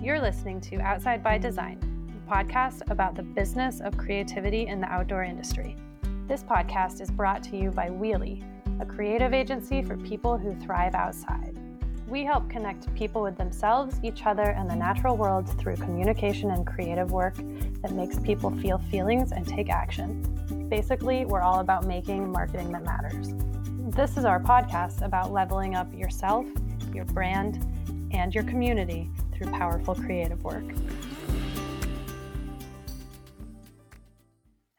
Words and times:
You're 0.00 0.20
listening 0.20 0.60
to 0.60 0.76
Outside 0.76 1.24
by 1.24 1.38
Design, 1.38 1.80
a 2.16 2.32
podcast 2.32 2.88
about 2.88 3.16
the 3.16 3.24
business 3.24 3.80
of 3.80 3.96
creativity 3.96 4.68
in 4.68 4.80
the 4.80 4.86
outdoor 4.86 5.24
industry. 5.24 5.74
This 6.28 6.44
podcast 6.44 7.00
is 7.00 7.10
brought 7.10 7.42
to 7.44 7.56
you 7.56 7.72
by 7.72 7.88
Wheelie, 7.88 8.44
a 8.80 8.86
creative 8.86 9.34
agency 9.34 9.82
for 9.82 9.96
people 9.96 10.38
who 10.38 10.54
thrive 10.60 10.94
outside. 10.94 11.58
We 12.06 12.22
help 12.22 12.48
connect 12.48 12.94
people 12.94 13.22
with 13.22 13.36
themselves, 13.36 13.98
each 14.04 14.24
other, 14.24 14.44
and 14.44 14.70
the 14.70 14.76
natural 14.76 15.16
world 15.16 15.48
through 15.58 15.74
communication 15.78 16.52
and 16.52 16.64
creative 16.64 17.10
work 17.10 17.34
that 17.82 17.90
makes 17.90 18.20
people 18.20 18.52
feel 18.58 18.78
feelings 18.78 19.32
and 19.32 19.48
take 19.48 19.68
action. 19.68 20.22
Basically, 20.70 21.24
we're 21.24 21.42
all 21.42 21.58
about 21.58 21.86
making 21.86 22.30
marketing 22.30 22.70
that 22.70 22.84
matters. 22.84 23.34
This 23.96 24.16
is 24.16 24.24
our 24.24 24.38
podcast 24.38 25.02
about 25.02 25.32
leveling 25.32 25.74
up 25.74 25.92
yourself, 25.92 26.46
your 26.94 27.04
brand, 27.06 27.66
and 28.12 28.32
your 28.32 28.44
community 28.44 29.10
through 29.38 29.52
powerful 29.52 29.94
creative 29.94 30.42
work. 30.42 30.64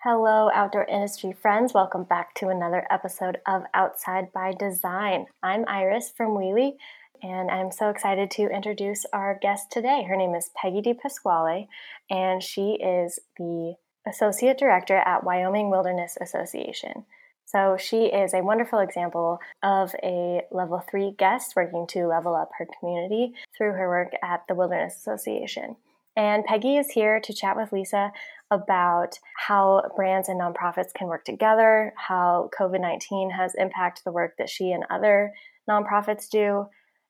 Hello, 0.03 0.49
outdoor 0.53 0.85
industry 0.85 1.33
friends. 1.33 1.73
Welcome 1.73 2.03
back 2.03 2.33
to 2.35 2.49
another 2.49 2.85
episode 2.89 3.39
of 3.47 3.63
Outside 3.73 4.31
by 4.33 4.53
Design. 4.57 5.25
I'm 5.41 5.65
Iris 5.67 6.11
from 6.15 6.29
Wheelie, 6.29 6.77
and 7.21 7.49
I'm 7.49 7.71
so 7.71 7.89
excited 7.89 8.31
to 8.31 8.43
introduce 8.43 9.05
our 9.11 9.37
guest 9.41 9.71
today. 9.71 10.03
Her 10.07 10.15
name 10.15 10.35
is 10.35 10.51
Peggie 10.55 10.81
dePasquale, 10.81 11.67
and 12.09 12.41
she 12.41 12.77
is 12.81 13.19
the 13.37 13.75
Associate 14.07 14.57
Director 14.57 14.97
at 14.97 15.23
Wyoming 15.23 15.69
Wilderness 15.69 16.17
Association. 16.19 17.05
So 17.51 17.77
she 17.79 18.05
is 18.05 18.35
a 18.35 18.43
wonderful 18.43 18.77
example 18.77 19.39
of 19.63 19.95
a 20.03 20.41
level 20.51 20.83
three 20.87 21.15
guest 21.17 21.55
working 21.55 21.87
to 21.87 22.05
level 22.05 22.35
up 22.35 22.51
her 22.59 22.67
community 22.79 23.33
through 23.57 23.71
her 23.71 23.87
work 23.87 24.11
at 24.23 24.43
the 24.47 24.53
Wilderness 24.53 24.95
Association. 24.97 25.75
And 26.15 26.45
Peggie 26.45 26.77
is 26.77 26.91
here 26.91 27.19
to 27.19 27.33
chat 27.33 27.57
with 27.57 27.71
Lisa 27.71 28.11
about 28.51 29.17
how 29.35 29.81
brands 29.95 30.29
and 30.29 30.39
nonprofits 30.39 30.93
can 30.93 31.07
work 31.07 31.25
together, 31.25 31.91
how 31.97 32.51
COVID 32.59 32.81
19 32.81 33.31
has 33.31 33.55
impacted 33.55 34.03
the 34.05 34.11
work 34.11 34.35
that 34.37 34.49
she 34.49 34.71
and 34.71 34.85
other 34.91 35.33
nonprofits 35.67 36.29
do, 36.29 36.67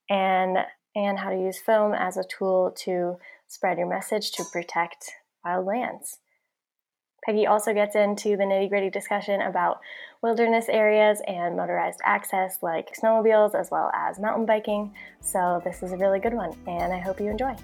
and 0.10 0.60
and 0.96 1.20
how 1.20 1.32
to 1.32 1.36
use 1.36 1.60
film 1.60 1.94
as 1.94 2.16
a 2.16 2.24
tool 2.24 2.74
to 2.86 3.18
spread 3.50 3.78
your 3.78 3.90
message 3.90 4.32
to 4.32 4.46
protect 4.54 5.12
wild 5.44 5.66
lands. 5.66 6.20
Peggie 7.24 7.48
also 7.48 7.74
gets 7.74 7.96
into 7.96 8.38
the 8.38 8.44
nitty 8.44 8.70
gritty 8.70 8.90
discussion 8.90 9.42
about 9.42 9.80
wilderness 10.22 10.66
areas 10.70 11.22
and 11.28 11.56
motorized 11.56 12.00
access 12.04 12.60
like 12.62 12.96
snowmobiles 12.96 13.56
as 13.56 13.70
well 13.72 13.92
as 13.94 14.20
mountain 14.20 14.46
biking. 14.46 14.94
So, 15.22 15.62
this 15.64 15.84
is 15.84 15.92
a 15.92 15.98
really 15.98 16.20
good 16.20 16.34
one, 16.34 16.58
and 16.68 16.94
I 16.94 17.00
hope 17.00 17.20
you 17.20 17.30
enjoy. 17.30 17.56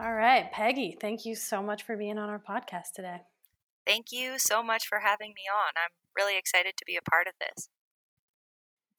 All 0.00 0.14
right, 0.14 0.50
Peggie, 0.50 0.96
thank 0.98 1.26
you 1.26 1.34
so 1.34 1.62
much 1.62 1.82
for 1.82 1.94
being 1.94 2.16
on 2.16 2.30
our 2.30 2.38
podcast 2.38 2.92
today. 2.94 3.18
Thank 3.86 4.06
you 4.12 4.38
so 4.38 4.62
much 4.62 4.86
for 4.86 5.00
having 5.00 5.30
me 5.30 5.42
on. 5.52 5.72
I'm 5.76 5.90
really 6.16 6.38
excited 6.38 6.74
to 6.78 6.84
be 6.86 6.96
a 6.96 7.02
part 7.02 7.26
of 7.26 7.34
this. 7.38 7.68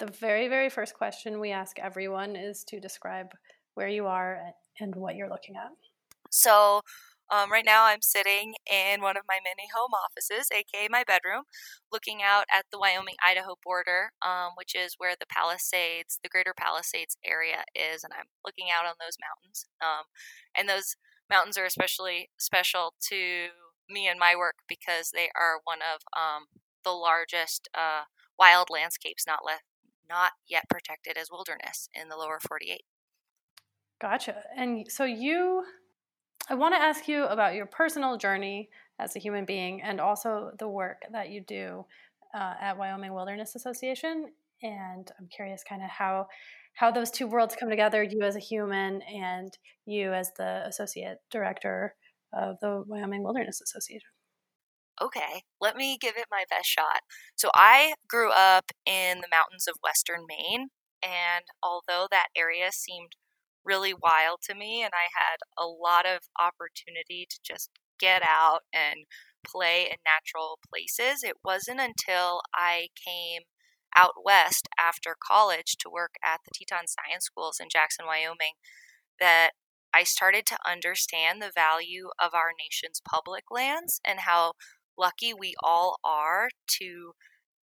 The 0.01 0.07
very, 0.07 0.47
very 0.47 0.71
first 0.71 0.95
question 0.95 1.39
we 1.39 1.51
ask 1.51 1.77
everyone 1.77 2.35
is 2.35 2.63
to 2.69 2.79
describe 2.79 3.27
where 3.75 3.87
you 3.87 4.07
are 4.07 4.41
and 4.79 4.95
what 4.95 5.15
you're 5.15 5.29
looking 5.29 5.55
at. 5.55 5.69
So, 6.31 6.81
um, 7.29 7.51
right 7.51 7.63
now 7.63 7.85
I'm 7.85 8.01
sitting 8.01 8.55
in 8.65 9.01
one 9.01 9.15
of 9.15 9.25
my 9.27 9.37
mini 9.43 9.69
home 9.71 9.91
offices, 9.93 10.49
aka 10.51 10.87
my 10.89 11.03
bedroom, 11.05 11.43
looking 11.91 12.23
out 12.23 12.45
at 12.51 12.65
the 12.71 12.79
Wyoming 12.79 13.13
Idaho 13.23 13.57
border, 13.63 14.09
um, 14.23 14.53
which 14.55 14.73
is 14.73 14.95
where 14.97 15.13
the 15.19 15.27
Palisades, 15.27 16.17
the 16.23 16.29
Greater 16.29 16.55
Palisades 16.57 17.15
area 17.23 17.63
is, 17.75 18.03
and 18.03 18.11
I'm 18.11 18.25
looking 18.43 18.69
out 18.75 18.87
on 18.87 18.95
those 18.99 19.21
mountains. 19.21 19.67
Um, 19.83 20.05
and 20.57 20.67
those 20.67 20.95
mountains 21.29 21.59
are 21.59 21.65
especially 21.65 22.31
special 22.39 22.95
to 23.11 23.49
me 23.87 24.07
and 24.07 24.19
my 24.19 24.35
work 24.35 24.55
because 24.67 25.11
they 25.13 25.29
are 25.39 25.61
one 25.63 25.81
of 25.85 26.01
um, 26.19 26.45
the 26.83 26.89
largest 26.89 27.69
uh, 27.75 28.05
wild 28.39 28.71
landscapes 28.71 29.27
not 29.27 29.45
left 29.45 29.61
not 30.11 30.33
yet 30.47 30.69
protected 30.69 31.17
as 31.17 31.31
wilderness 31.31 31.89
in 31.93 32.09
the 32.09 32.17
lower 32.17 32.39
48. 32.39 32.81
Gotcha. 33.99 34.43
And 34.55 34.85
so 34.91 35.05
you 35.05 35.63
I 36.49 36.55
want 36.55 36.73
to 36.73 36.81
ask 36.81 37.07
you 37.07 37.25
about 37.25 37.53
your 37.53 37.65
personal 37.65 38.17
journey 38.17 38.69
as 38.99 39.15
a 39.15 39.19
human 39.19 39.45
being 39.45 39.81
and 39.81 40.01
also 40.01 40.51
the 40.59 40.67
work 40.67 41.03
that 41.11 41.29
you 41.29 41.41
do 41.41 41.85
uh, 42.33 42.55
at 42.59 42.77
Wyoming 42.77 43.13
Wilderness 43.13 43.55
Association. 43.55 44.31
And 44.63 45.09
I'm 45.19 45.27
curious 45.27 45.63
kind 45.67 45.83
of 45.83 45.89
how 45.89 46.27
how 46.73 46.89
those 46.89 47.11
two 47.11 47.27
worlds 47.27 47.55
come 47.59 47.69
together, 47.69 48.01
you 48.01 48.21
as 48.21 48.35
a 48.35 48.39
human 48.39 49.01
and 49.01 49.57
you 49.85 50.13
as 50.13 50.31
the 50.37 50.65
associate 50.65 51.17
director 51.29 51.95
of 52.33 52.55
the 52.61 52.83
Wyoming 52.87 53.23
Wilderness 53.23 53.61
Association. 53.61 54.09
Okay, 55.01 55.43
let 55.59 55.75
me 55.75 55.97
give 55.99 56.15
it 56.15 56.27
my 56.29 56.43
best 56.49 56.67
shot. 56.69 57.01
So, 57.35 57.49
I 57.55 57.95
grew 58.07 58.31
up 58.31 58.71
in 58.85 59.19
the 59.21 59.27
mountains 59.31 59.67
of 59.67 59.75
western 59.83 60.25
Maine, 60.27 60.69
and 61.03 61.45
although 61.63 62.07
that 62.11 62.27
area 62.37 62.71
seemed 62.71 63.13
really 63.65 63.93
wild 63.95 64.39
to 64.43 64.55
me, 64.55 64.83
and 64.83 64.91
I 64.93 65.09
had 65.17 65.37
a 65.57 65.65
lot 65.67 66.05
of 66.05 66.19
opportunity 66.39 67.25
to 67.29 67.39
just 67.43 67.71
get 67.99 68.21
out 68.23 68.61
and 68.73 69.05
play 69.45 69.83
in 69.89 69.97
natural 70.05 70.59
places, 70.69 71.23
it 71.23 71.37
wasn't 71.43 71.79
until 71.79 72.41
I 72.53 72.89
came 72.95 73.43
out 73.95 74.13
west 74.23 74.67
after 74.79 75.15
college 75.21 75.75
to 75.79 75.89
work 75.89 76.13
at 76.23 76.41
the 76.45 76.51
Teton 76.53 76.85
Science 76.87 77.25
Schools 77.25 77.57
in 77.59 77.67
Jackson, 77.71 78.05
Wyoming, 78.05 78.55
that 79.19 79.51
I 79.93 80.03
started 80.03 80.45
to 80.47 80.57
understand 80.69 81.41
the 81.41 81.51
value 81.53 82.09
of 82.21 82.33
our 82.33 82.51
nation's 82.57 83.01
public 83.09 83.45
lands 83.51 83.99
and 84.05 84.21
how 84.21 84.53
lucky 84.97 85.33
we 85.33 85.55
all 85.63 85.97
are 86.03 86.49
to 86.79 87.13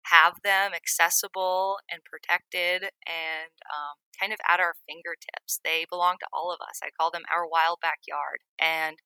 have 0.06 0.36
them 0.44 0.72
accessible 0.74 1.78
and 1.92 2.02
protected 2.04 2.90
and 3.06 3.54
um, 3.70 3.96
kind 4.20 4.34
of 4.34 4.40
at 4.50 4.60
our 4.60 4.74
fingertips. 4.88 5.60
They 5.64 5.86
belong 5.90 6.16
to 6.20 6.28
all 6.34 6.52
of 6.52 6.60
us. 6.62 6.80
I 6.84 6.90
call 7.00 7.12
them 7.12 7.24
our 7.34 7.48
wild 7.48 7.80
backyard. 7.82 8.40
And 8.60 8.98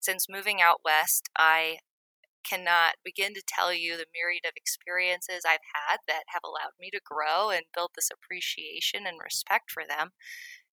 since 0.00 0.26
moving 0.28 0.60
out 0.60 0.80
west, 0.84 1.30
I 1.38 1.78
cannot 2.48 2.96
begin 3.04 3.32
to 3.34 3.42
tell 3.46 3.72
you 3.72 3.96
the 3.96 4.10
myriad 4.12 4.44
of 4.44 4.52
experiences 4.54 5.42
I've 5.46 5.64
had 5.88 5.98
that 6.06 6.24
have 6.28 6.42
allowed 6.44 6.76
me 6.78 6.90
to 6.92 7.00
grow 7.02 7.50
and 7.50 7.62
build 7.74 7.92
this 7.96 8.10
appreciation 8.12 9.06
and 9.06 9.16
respect 9.22 9.70
for 9.72 9.82
them. 9.88 10.10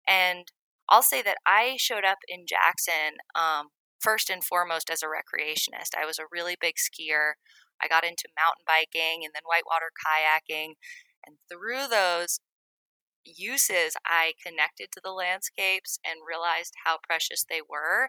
And 0.06 0.50
I'll 0.88 1.02
say 1.02 1.22
that 1.22 1.38
I 1.46 1.76
showed 1.78 2.04
up 2.04 2.18
in 2.26 2.44
Jackson 2.48 3.22
um, 3.36 3.68
first 4.00 4.30
and 4.30 4.44
foremost 4.44 4.90
as 4.90 5.02
a 5.02 5.06
recreationist. 5.06 5.96
I 5.96 6.06
was 6.06 6.18
a 6.18 6.30
really 6.30 6.56
big 6.60 6.74
skier. 6.76 7.32
I 7.82 7.88
got 7.88 8.04
into 8.04 8.28
mountain 8.36 8.64
biking 8.66 9.24
and 9.24 9.32
then 9.34 9.42
whitewater 9.44 9.90
kayaking. 9.94 10.74
And 11.26 11.36
through 11.50 11.88
those 11.88 12.40
uses, 13.24 13.96
I 14.06 14.32
connected 14.44 14.88
to 14.92 15.00
the 15.02 15.12
landscapes 15.12 15.98
and 16.04 16.26
realized 16.26 16.74
how 16.84 16.98
precious 17.06 17.44
they 17.48 17.60
were 17.60 18.08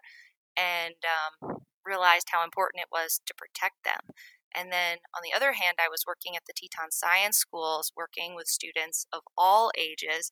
and 0.58 0.96
um, 1.04 1.64
realized 1.86 2.30
how 2.32 2.44
important 2.44 2.84
it 2.84 2.92
was 2.92 3.22
to 3.26 3.34
protect 3.36 3.84
them. 3.84 4.16
And 4.54 4.72
then 4.72 4.98
on 5.16 5.24
the 5.24 5.36
other 5.36 5.54
hand, 5.54 5.78
I 5.80 5.88
was 5.90 6.04
working 6.06 6.36
at 6.36 6.44
the 6.46 6.54
Teton 6.54 6.92
Science 6.92 7.38
Schools, 7.38 7.94
working 7.96 8.36
with 8.36 8.48
students 8.48 9.06
of 9.14 9.22
all 9.38 9.72
ages 9.78 10.32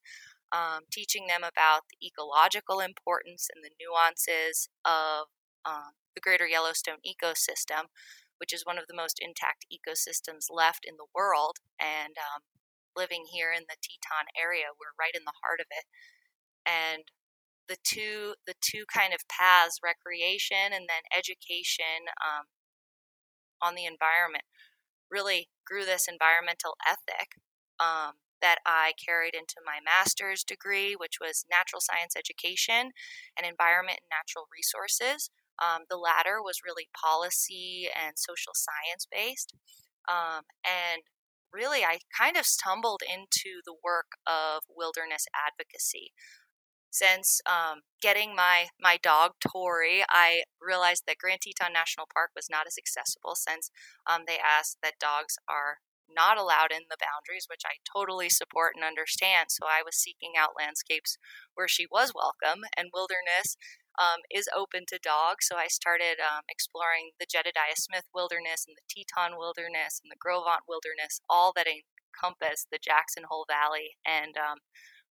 um, 0.51 0.89
teaching 0.91 1.27
them 1.27 1.41
about 1.41 1.83
the 1.89 2.07
ecological 2.07 2.79
importance 2.79 3.47
and 3.53 3.63
the 3.63 3.73
nuances 3.79 4.69
of 4.85 5.27
um, 5.65 5.97
the 6.15 6.21
greater 6.21 6.47
Yellowstone 6.47 7.03
ecosystem, 7.05 7.91
which 8.37 8.53
is 8.53 8.65
one 8.65 8.77
of 8.77 8.87
the 8.87 8.95
most 8.95 9.19
intact 9.19 9.65
ecosystems 9.67 10.47
left 10.49 10.85
in 10.87 10.95
the 10.95 11.11
world. 11.13 11.57
And 11.79 12.15
um, 12.17 12.43
living 12.95 13.25
here 13.31 13.51
in 13.51 13.63
the 13.67 13.79
Teton 13.79 14.31
area, 14.35 14.75
we're 14.75 14.97
right 14.99 15.15
in 15.15 15.23
the 15.25 15.39
heart 15.43 15.59
of 15.59 15.67
it. 15.71 15.85
And 16.65 17.03
the 17.67 17.77
two 17.83 18.33
the 18.47 18.57
two 18.59 18.83
kind 18.91 19.13
of 19.13 19.29
paths, 19.29 19.79
recreation 19.83 20.73
and 20.73 20.89
then 20.89 21.05
education 21.13 22.09
um, 22.17 22.49
on 23.61 23.75
the 23.75 23.85
environment, 23.85 24.43
really 25.11 25.49
grew 25.65 25.85
this 25.85 26.07
environmental 26.09 26.75
ethic 26.81 27.37
um, 27.79 28.19
that 28.41 28.59
I 28.65 28.93
carried 28.97 29.35
into 29.35 29.61
my 29.63 29.79
master's 29.83 30.43
degree, 30.43 30.95
which 30.95 31.19
was 31.21 31.45
natural 31.49 31.81
science 31.81 32.15
education 32.17 32.91
and 33.37 33.45
environment 33.45 33.99
and 34.01 34.09
natural 34.09 34.47
resources. 34.49 35.29
Um, 35.61 35.83
the 35.89 35.97
latter 35.97 36.41
was 36.41 36.61
really 36.65 36.89
policy 36.95 37.87
and 37.93 38.13
social 38.17 38.53
science 38.53 39.07
based. 39.11 39.53
Um, 40.07 40.43
and 40.65 41.03
really, 41.53 41.83
I 41.83 41.99
kind 42.17 42.37
of 42.37 42.45
stumbled 42.45 43.01
into 43.01 43.61
the 43.65 43.75
work 43.83 44.17
of 44.25 44.63
wilderness 44.69 45.25
advocacy. 45.35 46.11
Since 46.91 47.41
um, 47.45 47.81
getting 48.01 48.35
my, 48.35 48.69
my 48.81 48.97
dog 49.01 49.33
Tori, 49.39 50.03
I 50.09 50.43
realized 50.59 51.03
that 51.05 51.19
Grand 51.19 51.41
Teton 51.41 51.71
National 51.71 52.07
Park 52.11 52.31
was 52.35 52.47
not 52.49 52.65
as 52.65 52.77
accessible 52.79 53.35
since 53.35 53.69
um, 54.09 54.23
they 54.25 54.37
asked 54.41 54.77
that 54.81 54.97
dogs 54.99 55.37
are 55.47 55.77
not 56.09 56.37
allowed 56.37 56.71
in 56.71 56.89
the 56.89 56.97
boundaries, 56.97 57.45
which 57.49 57.61
I 57.65 57.77
totally 57.85 58.29
support 58.29 58.73
and 58.75 58.83
understand. 58.83 59.53
So 59.53 59.65
I 59.69 59.85
was 59.85 59.95
seeking 59.95 60.33
out 60.37 60.57
landscapes 60.57 61.17
where 61.53 61.67
she 61.67 61.85
was 61.85 62.13
welcome, 62.15 62.65
and 62.75 62.89
wilderness 62.93 63.55
um, 63.99 64.23
is 64.31 64.47
open 64.55 64.87
to 64.87 64.97
dogs. 65.03 65.45
So 65.45 65.59
I 65.59 65.67
started 65.67 66.23
um, 66.23 66.47
exploring 66.47 67.11
the 67.19 67.27
Jedediah 67.29 67.75
Smith 67.75 68.07
Wilderness 68.15 68.63
and 68.65 68.79
the 68.79 68.87
Teton 68.87 69.37
Wilderness 69.37 69.99
and 69.99 70.09
the 70.09 70.19
Gros 70.19 70.47
Wilderness, 70.67 71.19
all 71.29 71.51
that 71.55 71.67
encompass 71.67 72.65
the 72.71 72.79
Jackson 72.79 73.27
Hole 73.27 73.45
Valley, 73.45 73.99
and 74.07 74.39
um, 74.39 74.63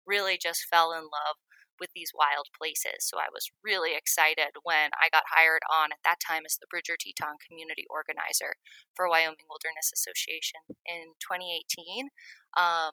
really 0.09 0.41
just 0.41 0.65
fell 0.65 0.93
in 0.97 1.05
love 1.05 1.37
with 1.79 1.91
these 1.95 2.11
wild 2.17 2.51
places. 2.57 3.07
So 3.07 3.19
I 3.19 3.31
was 3.31 3.53
really 3.63 3.95
excited 3.95 4.51
when 4.65 4.91
I 4.99 5.13
got 5.13 5.31
hired 5.31 5.63
on 5.71 5.93
at 5.93 6.03
that 6.03 6.19
time 6.19 6.43
as 6.45 6.59
the 6.59 6.67
Bridger 6.67 6.97
Teton 6.99 7.39
community 7.39 7.87
organizer 7.87 8.59
for 8.97 9.09
Wyoming 9.09 9.47
Wilderness 9.47 9.95
Association 9.95 10.65
in 10.89 11.15
2018, 11.23 12.11
um, 12.59 12.93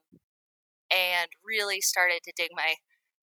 and 0.94 1.30
really 1.42 1.81
started 1.81 2.21
to 2.25 2.33
dig 2.38 2.53
my 2.53 2.77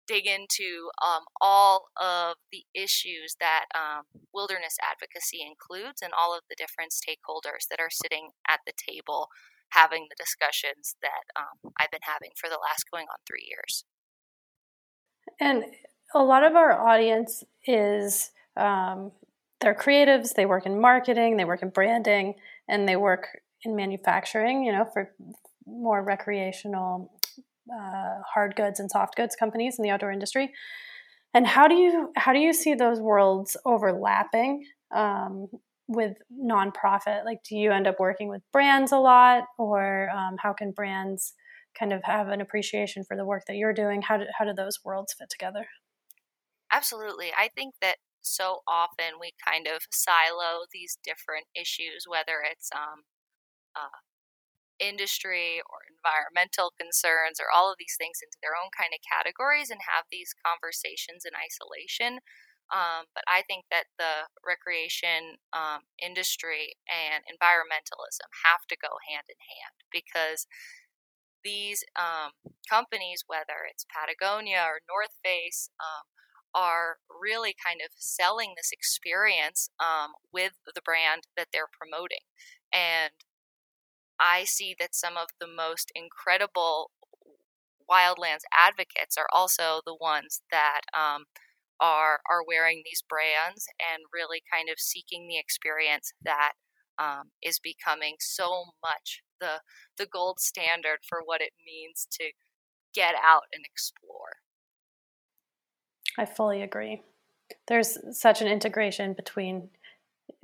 dig 0.07 0.25
into 0.25 0.89
um, 1.03 1.25
all 1.41 1.89
of 1.99 2.35
the 2.51 2.63
issues 2.73 3.35
that 3.39 3.65
um, 3.75 4.03
wilderness 4.33 4.77
advocacy 4.81 5.39
includes 5.45 6.01
and 6.01 6.13
all 6.17 6.35
of 6.35 6.43
the 6.49 6.55
different 6.57 6.91
stakeholders 6.91 7.67
that 7.69 7.79
are 7.79 7.91
sitting 7.91 8.29
at 8.47 8.61
the 8.65 8.73
table 8.73 9.27
having 9.71 10.07
the 10.09 10.15
discussions 10.17 10.95
that 11.01 11.25
um, 11.37 11.73
I've 11.79 11.91
been 11.91 11.99
having 12.03 12.31
for 12.39 12.49
the 12.49 12.59
last 12.61 12.85
going 12.91 13.05
on 13.05 13.17
three 13.27 13.47
years. 13.49 13.83
And 15.39 15.65
a 16.15 16.23
lot 16.23 16.43
of 16.43 16.55
our 16.55 16.71
audience 16.71 17.43
is 17.65 18.31
um, 18.55 19.11
they're 19.59 19.75
creatives, 19.75 20.33
they 20.33 20.45
work 20.45 20.65
in 20.65 20.79
marketing, 20.79 21.37
they 21.37 21.45
work 21.45 21.61
in 21.61 21.69
branding, 21.69 22.35
and 22.67 22.87
they 22.87 22.95
work 22.95 23.27
in 23.63 23.75
manufacturing, 23.75 24.63
you 24.63 24.71
know, 24.71 24.85
for 24.85 25.11
more 25.65 26.01
recreational 26.01 27.16
uh, 27.73 28.21
hard 28.33 28.55
goods 28.55 28.79
and 28.79 28.89
soft 28.89 29.15
goods 29.15 29.35
companies 29.35 29.77
in 29.77 29.83
the 29.83 29.89
outdoor 29.89 30.11
industry. 30.11 30.53
And 31.33 31.45
how 31.45 31.67
do 31.67 31.75
you 31.75 32.11
how 32.15 32.33
do 32.33 32.39
you 32.39 32.53
see 32.53 32.73
those 32.73 32.99
worlds 32.99 33.57
overlapping 33.65 34.65
um, 34.95 35.47
with 35.87 36.17
nonprofit? 36.33 37.25
Like, 37.25 37.39
do 37.47 37.55
you 37.55 37.71
end 37.71 37.87
up 37.87 37.99
working 37.99 38.29
with 38.29 38.41
brands 38.51 38.91
a 38.91 38.97
lot, 38.97 39.43
or 39.57 40.09
um, 40.09 40.37
how 40.39 40.53
can 40.53 40.71
brands 40.71 41.33
kind 41.77 41.93
of 41.93 42.03
have 42.03 42.29
an 42.29 42.41
appreciation 42.41 43.03
for 43.03 43.15
the 43.15 43.25
work 43.25 43.43
that 43.47 43.55
you're 43.55 43.73
doing? 43.73 44.01
How 44.01 44.17
do 44.17 44.25
how 44.37 44.45
do 44.45 44.53
those 44.53 44.79
worlds 44.83 45.13
fit 45.13 45.29
together? 45.29 45.67
Absolutely, 46.71 47.31
I 47.37 47.49
think 47.55 47.75
that 47.81 47.97
so 48.21 48.59
often 48.67 49.19
we 49.19 49.33
kind 49.45 49.67
of 49.67 49.83
silo 49.91 50.65
these 50.73 50.97
different 51.03 51.45
issues, 51.55 52.05
whether 52.07 52.43
it's 52.49 52.69
um, 52.75 53.03
uh, 53.75 53.99
industry 54.79 55.61
or 55.65 55.85
environmental 55.89 56.73
concerns 56.77 57.41
or 57.41 57.49
all 57.49 57.69
of 57.71 57.77
these 57.81 57.97
things 57.97 58.21
into 58.21 58.37
their 58.41 58.57
own 58.57 58.69
kind 58.73 58.93
of 58.93 59.03
categories 59.03 59.69
and 59.69 59.81
have 59.89 60.05
these 60.09 60.33
conversations 60.41 61.25
in 61.25 61.33
isolation. 61.37 62.21
Um, 62.67 63.07
but 63.15 63.23
I 63.31 63.47
think 63.47 63.71
that 63.71 63.87
the 63.95 64.27
recreation 64.43 65.39
um, 65.55 65.87
industry 65.95 66.75
and 66.91 67.23
environmentalism 67.23 68.27
have 68.43 68.67
to 68.67 68.75
go 68.75 68.99
hand 69.07 69.31
in 69.31 69.39
hand 69.39 69.75
because 69.87 70.47
these 71.47 71.83
um, 71.95 72.35
companies, 72.67 73.23
whether 73.25 73.63
it's 73.63 73.87
Patagonia 73.87 74.67
or 74.67 74.83
North 74.83 75.15
Face, 75.23 75.71
um, 75.79 76.11
are 76.53 76.97
really 77.07 77.55
kind 77.55 77.79
of 77.83 77.91
selling 77.95 78.53
this 78.55 78.71
experience 78.71 79.69
um, 79.79 80.11
with 80.33 80.59
the 80.65 80.81
brand 80.83 81.23
that 81.37 81.47
they're 81.53 81.71
promoting. 81.71 82.27
And 82.73 83.13
I 84.19 84.45
see 84.45 84.75
that 84.79 84.95
some 84.95 85.17
of 85.17 85.27
the 85.39 85.47
most 85.47 85.91
incredible 85.95 86.91
wildlands 87.89 88.43
advocates 88.51 89.17
are 89.17 89.27
also 89.33 89.81
the 89.85 89.95
ones 89.99 90.41
that 90.51 90.81
um, 90.97 91.25
are 91.79 92.19
are 92.29 92.43
wearing 92.45 92.81
these 92.83 93.03
brands 93.07 93.67
and 93.79 94.03
really 94.13 94.41
kind 94.51 94.69
of 94.69 94.79
seeking 94.79 95.27
the 95.27 95.37
experience 95.37 96.11
that 96.23 96.53
um, 96.99 97.31
is 97.41 97.59
becoming 97.59 98.15
so 98.19 98.65
much 98.83 99.21
the 99.39 99.61
the 99.97 100.07
gold 100.07 100.39
standard 100.39 100.99
for 101.07 101.19
what 101.23 101.41
it 101.41 101.53
means 101.65 102.07
to 102.11 102.31
get 102.93 103.13
out 103.23 103.43
and 103.53 103.63
explore. 103.65 104.41
I 106.17 106.25
fully 106.25 106.63
agree. 106.63 107.01
There's 107.67 107.97
such 108.17 108.41
an 108.41 108.47
integration 108.47 109.13
between 109.13 109.69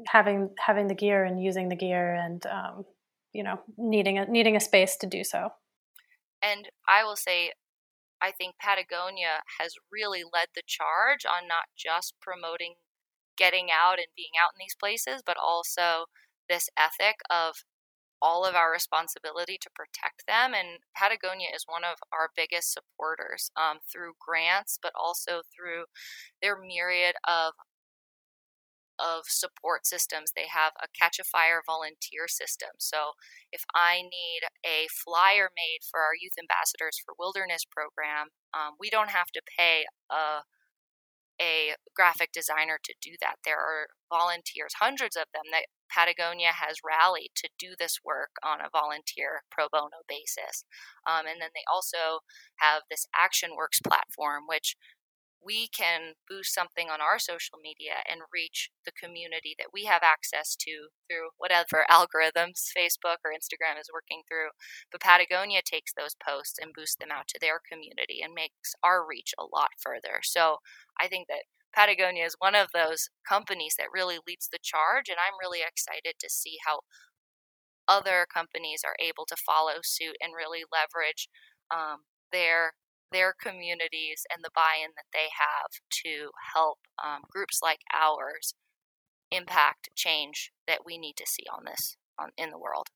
having 0.07 0.51
having 0.59 0.87
the 0.87 0.95
gear 0.95 1.23
and 1.23 1.41
using 1.41 1.69
the 1.69 1.75
gear 1.75 2.13
and 2.13 2.45
um, 2.45 2.85
you 3.33 3.43
know 3.43 3.59
needing 3.77 4.17
a 4.17 4.25
needing 4.25 4.55
a 4.55 4.59
space 4.59 4.95
to 4.95 5.07
do 5.07 5.23
so 5.23 5.49
and 6.41 6.69
i 6.87 7.03
will 7.03 7.15
say 7.15 7.51
i 8.21 8.31
think 8.31 8.55
patagonia 8.61 9.43
has 9.59 9.73
really 9.91 10.23
led 10.23 10.47
the 10.55 10.63
charge 10.65 11.25
on 11.25 11.47
not 11.47 11.65
just 11.77 12.13
promoting 12.21 12.75
getting 13.37 13.67
out 13.71 13.97
and 13.97 14.07
being 14.15 14.33
out 14.41 14.53
in 14.55 14.59
these 14.59 14.75
places 14.79 15.21
but 15.25 15.37
also 15.41 16.05
this 16.49 16.69
ethic 16.77 17.15
of 17.29 17.63
all 18.23 18.45
of 18.45 18.55
our 18.55 18.71
responsibility 18.71 19.59
to 19.59 19.69
protect 19.75 20.23
them. 20.25 20.53
And 20.55 20.79
Patagonia 20.95 21.49
is 21.53 21.65
one 21.67 21.83
of 21.83 21.99
our 22.13 22.31
biggest 22.33 22.71
supporters 22.71 23.51
um, 23.59 23.79
through 23.91 24.13
grants, 24.17 24.79
but 24.81 24.93
also 24.95 25.41
through 25.51 25.91
their 26.41 26.57
myriad 26.57 27.15
of 27.27 27.51
of 28.99 29.25
support 29.27 29.85
systems. 29.85 30.31
They 30.35 30.47
have 30.49 30.73
a 30.81 30.87
Catchafire 30.91 31.61
volunteer 31.65 32.27
system. 32.27 32.69
So 32.77 33.13
if 33.51 33.63
I 33.73 34.01
need 34.01 34.41
a 34.65 34.87
flyer 34.89 35.49
made 35.55 35.81
for 35.89 36.01
our 36.01 36.15
youth 36.19 36.37
ambassadors 36.39 36.99
for 37.03 37.15
wilderness 37.17 37.65
program, 37.65 38.29
um, 38.53 38.75
we 38.79 38.89
don't 38.89 39.09
have 39.09 39.31
to 39.33 39.41
pay 39.57 39.85
a 40.11 40.43
a 41.41 41.73
graphic 41.95 42.31
designer 42.31 42.77
to 42.83 42.93
do 43.01 43.11
that. 43.21 43.37
There 43.43 43.57
are 43.57 43.87
volunteers, 44.09 44.77
hundreds 44.79 45.15
of 45.15 45.25
them, 45.33 45.49
that 45.51 45.65
Patagonia 45.89 46.53
has 46.53 46.77
rallied 46.85 47.31
to 47.37 47.49
do 47.57 47.73
this 47.77 47.99
work 48.05 48.37
on 48.45 48.61
a 48.61 48.69
volunteer 48.69 49.41
pro 49.49 49.67
bono 49.71 50.05
basis. 50.07 50.65
Um, 51.09 51.25
and 51.25 51.41
then 51.41 51.49
they 51.53 51.65
also 51.71 52.21
have 52.57 52.83
this 52.89 53.05
Action 53.17 53.55
Works 53.57 53.81
platform, 53.81 54.43
which 54.47 54.75
we 55.45 55.67
can 55.67 56.13
boost 56.29 56.53
something 56.53 56.89
on 56.89 57.01
our 57.01 57.19
social 57.19 57.59
media 57.61 58.03
and 58.09 58.21
reach 58.33 58.71
the 58.85 58.91
community 58.91 59.55
that 59.57 59.73
we 59.73 59.85
have 59.85 60.03
access 60.03 60.55
to 60.55 60.89
through 61.07 61.35
whatever 61.37 61.85
algorithms 61.91 62.71
Facebook 62.71 63.19
or 63.23 63.31
Instagram 63.31 63.79
is 63.79 63.91
working 63.93 64.23
through. 64.27 64.55
But 64.91 65.01
Patagonia 65.01 65.61
takes 65.63 65.93
those 65.93 66.15
posts 66.15 66.57
and 66.59 66.73
boosts 66.73 66.95
them 66.95 67.11
out 67.11 67.27
to 67.29 67.39
their 67.39 67.59
community 67.59 68.21
and 68.23 68.33
makes 68.33 68.75
our 68.83 69.05
reach 69.05 69.33
a 69.37 69.43
lot 69.43 69.75
further. 69.79 70.23
So 70.23 70.57
I 70.99 71.07
think 71.07 71.27
that 71.27 71.49
Patagonia 71.75 72.25
is 72.25 72.35
one 72.37 72.55
of 72.55 72.69
those 72.73 73.09
companies 73.27 73.75
that 73.77 73.91
really 73.91 74.19
leads 74.27 74.47
the 74.51 74.61
charge, 74.61 75.09
and 75.09 75.17
I'm 75.17 75.41
really 75.41 75.65
excited 75.65 76.15
to 76.19 76.29
see 76.29 76.57
how 76.65 76.81
other 77.87 78.25
companies 78.31 78.81
are 78.85 78.95
able 79.01 79.25
to 79.25 79.35
follow 79.35 79.81
suit 79.83 80.15
and 80.21 80.33
really 80.37 80.63
leverage 80.71 81.27
um, 81.73 82.05
their 82.31 82.73
their 83.13 83.33
communities 83.39 84.25
and 84.33 84.43
the 84.43 84.49
buy-in 84.53 84.91
that 84.95 85.05
they 85.13 85.29
have 85.31 85.71
to 86.03 86.31
help 86.53 86.79
um, 87.03 87.21
groups 87.29 87.59
like 87.63 87.79
ours 87.93 88.53
impact 89.31 89.89
change 89.95 90.51
that 90.67 90.79
we 90.85 90.97
need 90.97 91.15
to 91.17 91.25
see 91.25 91.43
on 91.51 91.65
this 91.65 91.95
on, 92.19 92.29
in 92.37 92.49
the 92.49 92.59
world. 92.59 92.87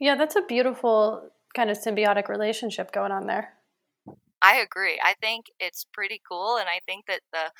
Yeah, 0.00 0.16
that's 0.16 0.36
a 0.36 0.42
beautiful 0.42 1.30
kind 1.54 1.70
of 1.70 1.78
symbiotic 1.78 2.28
relationship 2.28 2.92
going 2.92 3.12
on 3.12 3.26
there. 3.26 3.54
I 4.42 4.56
agree. 4.56 4.98
I 5.02 5.14
think 5.20 5.46
it's 5.60 5.86
pretty 5.92 6.20
cool, 6.28 6.56
and 6.56 6.68
I 6.68 6.80
think 6.84 7.06
that 7.06 7.20
the 7.32 7.52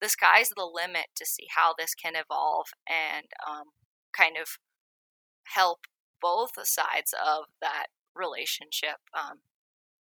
the 0.00 0.08
sky's 0.08 0.50
the 0.50 0.64
limit 0.64 1.06
to 1.16 1.24
see 1.24 1.46
how 1.54 1.74
this 1.78 1.94
can 1.94 2.14
evolve 2.14 2.66
and 2.88 3.26
um, 3.48 3.64
kind 4.16 4.36
of 4.40 4.58
help 5.44 5.80
both 6.20 6.52
sides 6.62 7.14
of 7.14 7.44
that 7.60 7.86
relationship 8.14 8.96
um, 9.16 9.38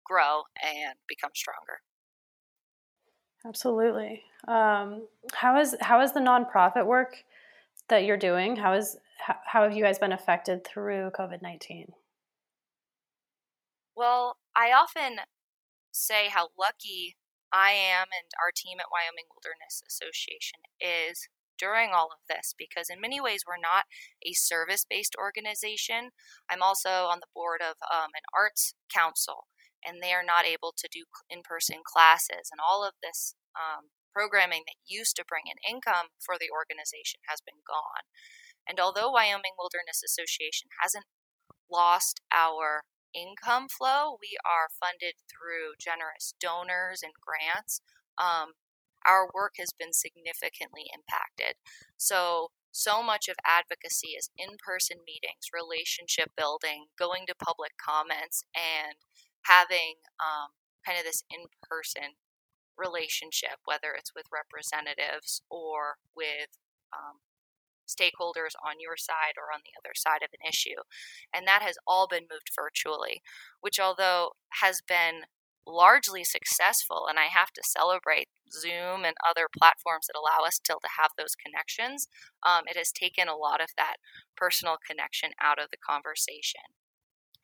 grow 0.05 0.43
and 0.61 0.95
become 1.07 1.31
stronger. 1.35 1.81
Absolutely. 3.45 4.23
Um, 4.47 5.07
how 5.33 5.59
is 5.59 5.75
how 5.81 6.01
is 6.01 6.13
the 6.13 6.19
nonprofit 6.19 6.85
work 6.85 7.23
that 7.89 8.05
you're 8.05 8.17
doing? 8.17 8.55
How 8.55 8.73
is 8.73 8.97
how, 9.19 9.35
how 9.45 9.63
have 9.63 9.75
you 9.75 9.83
guys 9.83 9.99
been 9.99 10.13
affected 10.13 10.65
through 10.65 11.11
COVID 11.17 11.41
nineteen? 11.41 11.87
Well, 13.95 14.37
I 14.55 14.71
often 14.71 15.19
say 15.91 16.29
how 16.29 16.49
lucky 16.57 17.15
I 17.51 17.71
am 17.71 18.07
and 18.09 18.31
our 18.41 18.51
team 18.55 18.79
at 18.79 18.89
Wyoming 18.91 19.29
Wilderness 19.29 19.83
Association 19.85 20.59
is 20.81 21.29
during 21.59 21.91
all 21.93 22.09
of 22.11 22.17
this 22.27 22.55
because 22.57 22.89
in 22.89 22.99
many 22.99 23.21
ways 23.21 23.43
we're 23.45 23.61
not 23.61 23.85
a 24.25 24.33
service-based 24.33 25.15
organization. 25.15 26.09
I'm 26.49 26.63
also 26.63 26.89
on 26.89 27.19
the 27.19 27.29
board 27.33 27.61
of 27.61 27.75
um, 27.93 28.09
an 28.15 28.25
arts 28.35 28.73
council 28.91 29.45
and 29.85 30.01
they 30.01 30.15
are 30.15 30.25
not 30.25 30.47
able 30.47 30.73
to 30.75 30.87
do 30.91 31.05
in 31.29 31.43
person 31.43 31.83
classes. 31.85 32.49
And 32.51 32.59
all 32.63 32.83
of 32.83 32.97
this 33.03 33.35
um, 33.53 33.93
programming 34.15 34.63
that 34.65 34.81
used 34.87 35.15
to 35.19 35.27
bring 35.27 35.45
in 35.51 35.59
income 35.61 36.15
for 36.23 36.35
the 36.39 36.49
organization 36.49 37.21
has 37.29 37.43
been 37.43 37.61
gone. 37.67 38.07
And 38.63 38.79
although 38.79 39.11
Wyoming 39.11 39.59
Wilderness 39.59 39.99
Association 39.99 40.71
hasn't 40.79 41.05
lost 41.69 42.21
our 42.31 42.83
income 43.13 43.69
flow. 43.69 44.17
We 44.19 44.35
are 44.41 44.73
funded 44.73 45.15
through 45.29 45.77
generous 45.79 46.33
donors 46.41 47.01
and 47.05 47.13
grants. 47.21 47.81
Um, 48.17 48.57
our 49.05 49.29
work 49.33 49.55
has 49.59 49.71
been 49.77 49.93
significantly 49.93 50.89
impacted. 50.89 51.55
So, 51.97 52.49
so 52.71 53.03
much 53.03 53.29
of 53.29 53.37
advocacy 53.45 54.17
is 54.17 54.33
in 54.37 54.57
person 54.65 55.05
meetings, 55.05 55.53
relationship 55.53 56.33
building, 56.35 56.89
going 56.97 57.29
to 57.29 57.37
public 57.37 57.77
comments, 57.77 58.45
and 58.55 58.97
having 59.45 59.99
um, 60.19 60.55
kind 60.85 60.97
of 60.97 61.05
this 61.05 61.23
in 61.29 61.45
person 61.61 62.19
relationship, 62.77 63.61
whether 63.65 63.93
it's 63.97 64.15
with 64.15 64.25
representatives 64.33 65.41
or 65.49 65.97
with 66.15 66.57
um, 66.91 67.21
stakeholders 67.87 68.55
on 68.65 68.79
your 68.79 68.97
side 68.97 69.37
or 69.37 69.53
on 69.53 69.61
the 69.63 69.75
other 69.77 69.93
side 69.95 70.23
of 70.23 70.29
an 70.33 70.47
issue. 70.47 70.81
And 71.33 71.47
that 71.47 71.61
has 71.61 71.77
all 71.85 72.07
been 72.07 72.27
moved 72.31 72.49
virtually, 72.55 73.21
which, 73.61 73.79
although 73.79 74.31
has 74.61 74.81
been 74.81 75.29
largely 75.65 76.23
successful, 76.23 77.07
and 77.07 77.17
I 77.17 77.31
have 77.31 77.51
to 77.53 77.63
celebrate 77.63 78.27
Zoom 78.51 79.05
and 79.05 79.15
other 79.23 79.47
platforms 79.47 80.07
that 80.07 80.19
allow 80.19 80.45
us 80.45 80.55
still 80.55 80.79
to 80.81 80.99
have 80.99 81.11
those 81.17 81.35
connections, 81.35 82.07
um, 82.43 82.63
it 82.67 82.77
has 82.77 82.91
taken 82.91 83.27
a 83.27 83.37
lot 83.37 83.61
of 83.61 83.69
that 83.77 83.97
personal 84.35 84.77
connection 84.85 85.31
out 85.41 85.59
of 85.59 85.69
the 85.71 85.77
conversation. 85.77 86.75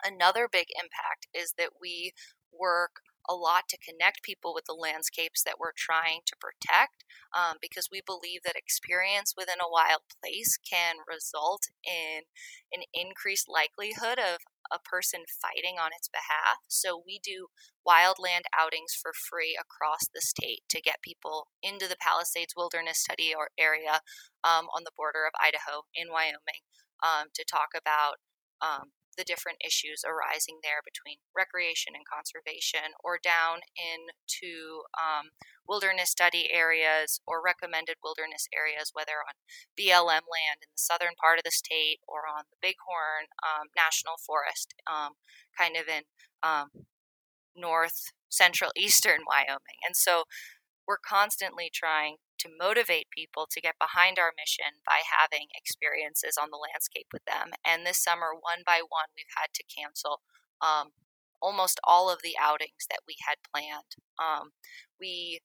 Another 0.03 0.47
big 0.51 0.67
impact 0.75 1.27
is 1.33 1.53
that 1.57 1.71
we 1.81 2.13
work 2.51 3.01
a 3.29 3.35
lot 3.35 3.69
to 3.69 3.77
connect 3.77 4.23
people 4.23 4.53
with 4.55 4.65
the 4.65 4.73
landscapes 4.73 5.43
that 5.43 5.59
we're 5.59 5.75
trying 5.75 6.21
to 6.25 6.35
protect 6.41 7.05
um, 7.29 7.57
because 7.61 7.87
we 7.91 8.01
believe 8.01 8.41
that 8.43 8.57
experience 8.57 9.35
within 9.37 9.61
a 9.61 9.69
wild 9.69 10.01
place 10.09 10.57
can 10.57 10.95
result 11.05 11.69
in 11.85 12.25
an 12.73 12.81
increased 12.93 13.45
likelihood 13.47 14.17
of 14.17 14.41
a 14.73 14.81
person 14.81 15.21
fighting 15.29 15.77
on 15.77 15.91
its 15.93 16.09
behalf. 16.09 16.57
So 16.67 17.01
we 17.05 17.21
do 17.21 17.47
wildland 17.85 18.49
outings 18.57 18.97
for 18.97 19.13
free 19.13 19.57
across 19.59 20.09
the 20.09 20.21
state 20.21 20.65
to 20.69 20.81
get 20.81 21.05
people 21.05 21.49
into 21.61 21.87
the 21.87 22.01
Palisades 22.01 22.53
Wilderness 22.57 22.97
Study 22.97 23.33
or 23.35 23.49
area 23.59 24.01
um, 24.43 24.65
on 24.73 24.83
the 24.85 24.95
border 24.97 25.25
of 25.25 25.37
Idaho 25.37 25.85
in 25.93 26.09
Wyoming 26.09 26.65
um, 27.05 27.29
to 27.33 27.45
talk 27.45 27.77
about 27.77 28.17
um, 28.61 28.91
the 29.19 29.27
different 29.27 29.59
issues 29.59 30.07
arising 30.07 30.63
there 30.63 30.79
between 30.79 31.19
recreation 31.35 31.91
and 31.91 32.07
conservation, 32.07 32.95
or 33.03 33.19
down 33.19 33.67
into 33.75 34.87
um, 34.95 35.35
wilderness 35.67 36.09
study 36.09 36.47
areas 36.47 37.19
or 37.27 37.43
recommended 37.43 37.99
wilderness 37.99 38.47
areas, 38.55 38.95
whether 38.95 39.19
on 39.19 39.35
BLM 39.75 40.23
land 40.23 40.63
in 40.63 40.71
the 40.71 40.79
southern 40.79 41.19
part 41.19 41.37
of 41.37 41.43
the 41.43 41.51
state 41.51 41.99
or 42.07 42.23
on 42.23 42.47
the 42.47 42.57
Bighorn 42.63 43.27
um, 43.43 43.67
National 43.75 44.15
Forest, 44.15 44.71
um, 44.87 45.19
kind 45.51 45.75
of 45.75 45.91
in 45.91 46.07
um, 46.41 46.87
north, 47.51 48.15
central, 48.29 48.71
eastern 48.79 49.27
Wyoming. 49.27 49.83
And 49.85 49.99
so 49.99 50.23
we're 50.87 50.97
constantly 50.97 51.69
trying 51.71 52.17
to 52.39 52.49
motivate 52.59 53.11
people 53.15 53.47
to 53.51 53.61
get 53.61 53.75
behind 53.79 54.17
our 54.17 54.33
mission 54.35 54.81
by 54.85 55.01
having 55.05 55.47
experiences 55.53 56.37
on 56.41 56.49
the 56.51 56.59
landscape 56.59 57.07
with 57.13 57.23
them. 57.25 57.51
And 57.65 57.85
this 57.85 58.03
summer, 58.03 58.33
one 58.33 58.63
by 58.65 58.81
one, 58.81 59.11
we've 59.15 59.35
had 59.35 59.53
to 59.55 59.63
cancel 59.67 60.21
um, 60.61 60.91
almost 61.41 61.79
all 61.83 62.09
of 62.09 62.19
the 62.23 62.35
outings 62.39 62.87
that 62.89 63.03
we 63.07 63.15
had 63.27 63.37
planned. 63.43 63.95
Um, 64.19 64.51
we 64.99 65.39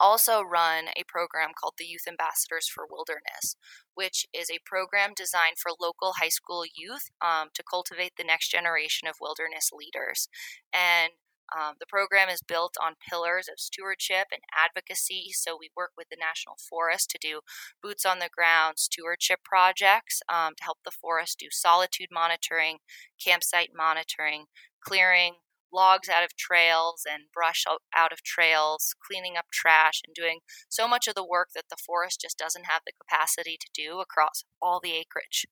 also 0.00 0.42
run 0.42 0.86
a 0.96 1.04
program 1.06 1.50
called 1.58 1.74
the 1.78 1.84
Youth 1.84 2.06
Ambassadors 2.08 2.68
for 2.68 2.84
Wilderness, 2.88 3.56
which 3.94 4.26
is 4.34 4.50
a 4.50 4.64
program 4.66 5.12
designed 5.16 5.58
for 5.62 5.70
local 5.80 6.14
high 6.20 6.28
school 6.28 6.64
youth 6.66 7.10
um, 7.22 7.48
to 7.54 7.62
cultivate 7.62 8.12
the 8.16 8.24
next 8.24 8.50
generation 8.50 9.06
of 9.08 9.16
wilderness 9.20 9.70
leaders. 9.72 10.28
And 10.72 11.12
um, 11.52 11.74
the 11.78 11.86
program 11.86 12.28
is 12.28 12.42
built 12.42 12.74
on 12.82 12.94
pillars 13.08 13.48
of 13.48 13.58
stewardship 13.58 14.28
and 14.32 14.40
advocacy. 14.56 15.30
So 15.32 15.56
we 15.58 15.70
work 15.76 15.92
with 15.96 16.08
the 16.10 16.16
National 16.18 16.56
Forest 16.56 17.10
to 17.10 17.18
do 17.20 17.40
boots 17.82 18.06
on 18.06 18.18
the 18.18 18.30
ground 18.34 18.78
stewardship 18.78 19.40
projects 19.44 20.22
um, 20.28 20.54
to 20.56 20.64
help 20.64 20.78
the 20.84 20.90
forest 20.90 21.38
do 21.38 21.46
solitude 21.50 22.08
monitoring, 22.10 22.78
campsite 23.22 23.70
monitoring, 23.74 24.46
clearing 24.80 25.34
logs 25.72 26.08
out 26.08 26.22
of 26.22 26.36
trails 26.36 27.02
and 27.10 27.24
brush 27.34 27.64
out 27.96 28.12
of 28.12 28.22
trails, 28.22 28.94
cleaning 29.04 29.36
up 29.36 29.46
trash, 29.52 30.00
and 30.06 30.14
doing 30.14 30.38
so 30.68 30.86
much 30.86 31.08
of 31.08 31.14
the 31.14 31.26
work 31.26 31.48
that 31.54 31.64
the 31.68 31.76
forest 31.76 32.20
just 32.20 32.38
doesn't 32.38 32.66
have 32.66 32.82
the 32.86 32.92
capacity 32.92 33.58
to 33.60 33.68
do 33.74 33.98
across 33.98 34.44
all 34.62 34.80
the 34.80 34.92
acreage 34.92 35.46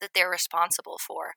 that 0.00 0.10
they're 0.14 0.30
responsible 0.30 0.98
for. 1.04 1.34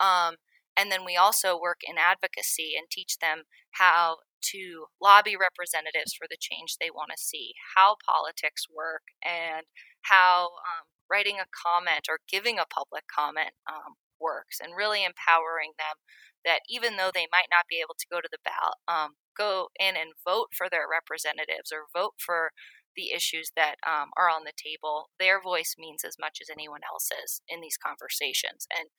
Um, 0.00 0.36
and 0.76 0.90
then 0.90 1.04
we 1.04 1.16
also 1.16 1.58
work 1.58 1.80
in 1.84 1.96
advocacy 1.98 2.74
and 2.76 2.88
teach 2.90 3.18
them 3.18 3.44
how 3.72 4.18
to 4.52 4.86
lobby 5.00 5.36
representatives 5.38 6.14
for 6.14 6.26
the 6.28 6.40
change 6.40 6.76
they 6.76 6.90
want 6.90 7.10
to 7.14 7.22
see, 7.22 7.54
how 7.76 7.96
politics 8.04 8.66
work, 8.66 9.14
and 9.22 9.66
how 10.02 10.58
um, 10.66 10.90
writing 11.08 11.38
a 11.38 11.50
comment 11.52 12.08
or 12.08 12.18
giving 12.28 12.58
a 12.58 12.66
public 12.66 13.04
comment 13.06 13.54
um, 13.70 14.00
works, 14.20 14.58
and 14.60 14.74
really 14.76 15.04
empowering 15.04 15.72
them 15.78 16.02
that 16.44 16.66
even 16.68 16.96
though 16.96 17.10
they 17.14 17.30
might 17.30 17.50
not 17.50 17.70
be 17.70 17.78
able 17.78 17.94
to 17.94 18.10
go 18.10 18.20
to 18.20 18.30
the 18.30 18.42
ballot, 18.42 18.78
um, 18.90 19.14
go 19.36 19.68
in 19.78 19.94
and 19.94 20.18
vote 20.26 20.50
for 20.56 20.66
their 20.68 20.90
representatives 20.90 21.70
or 21.70 21.86
vote 21.94 22.18
for 22.18 22.50
the 22.96 23.10
issues 23.14 23.52
that 23.56 23.76
um, 23.86 24.10
are 24.18 24.28
on 24.28 24.44
the 24.44 24.52
table, 24.52 25.08
their 25.18 25.40
voice 25.40 25.76
means 25.78 26.04
as 26.04 26.16
much 26.20 26.38
as 26.42 26.50
anyone 26.50 26.82
else's 26.84 27.40
in 27.48 27.60
these 27.60 27.78
conversations. 27.78 28.66
And 28.68 28.90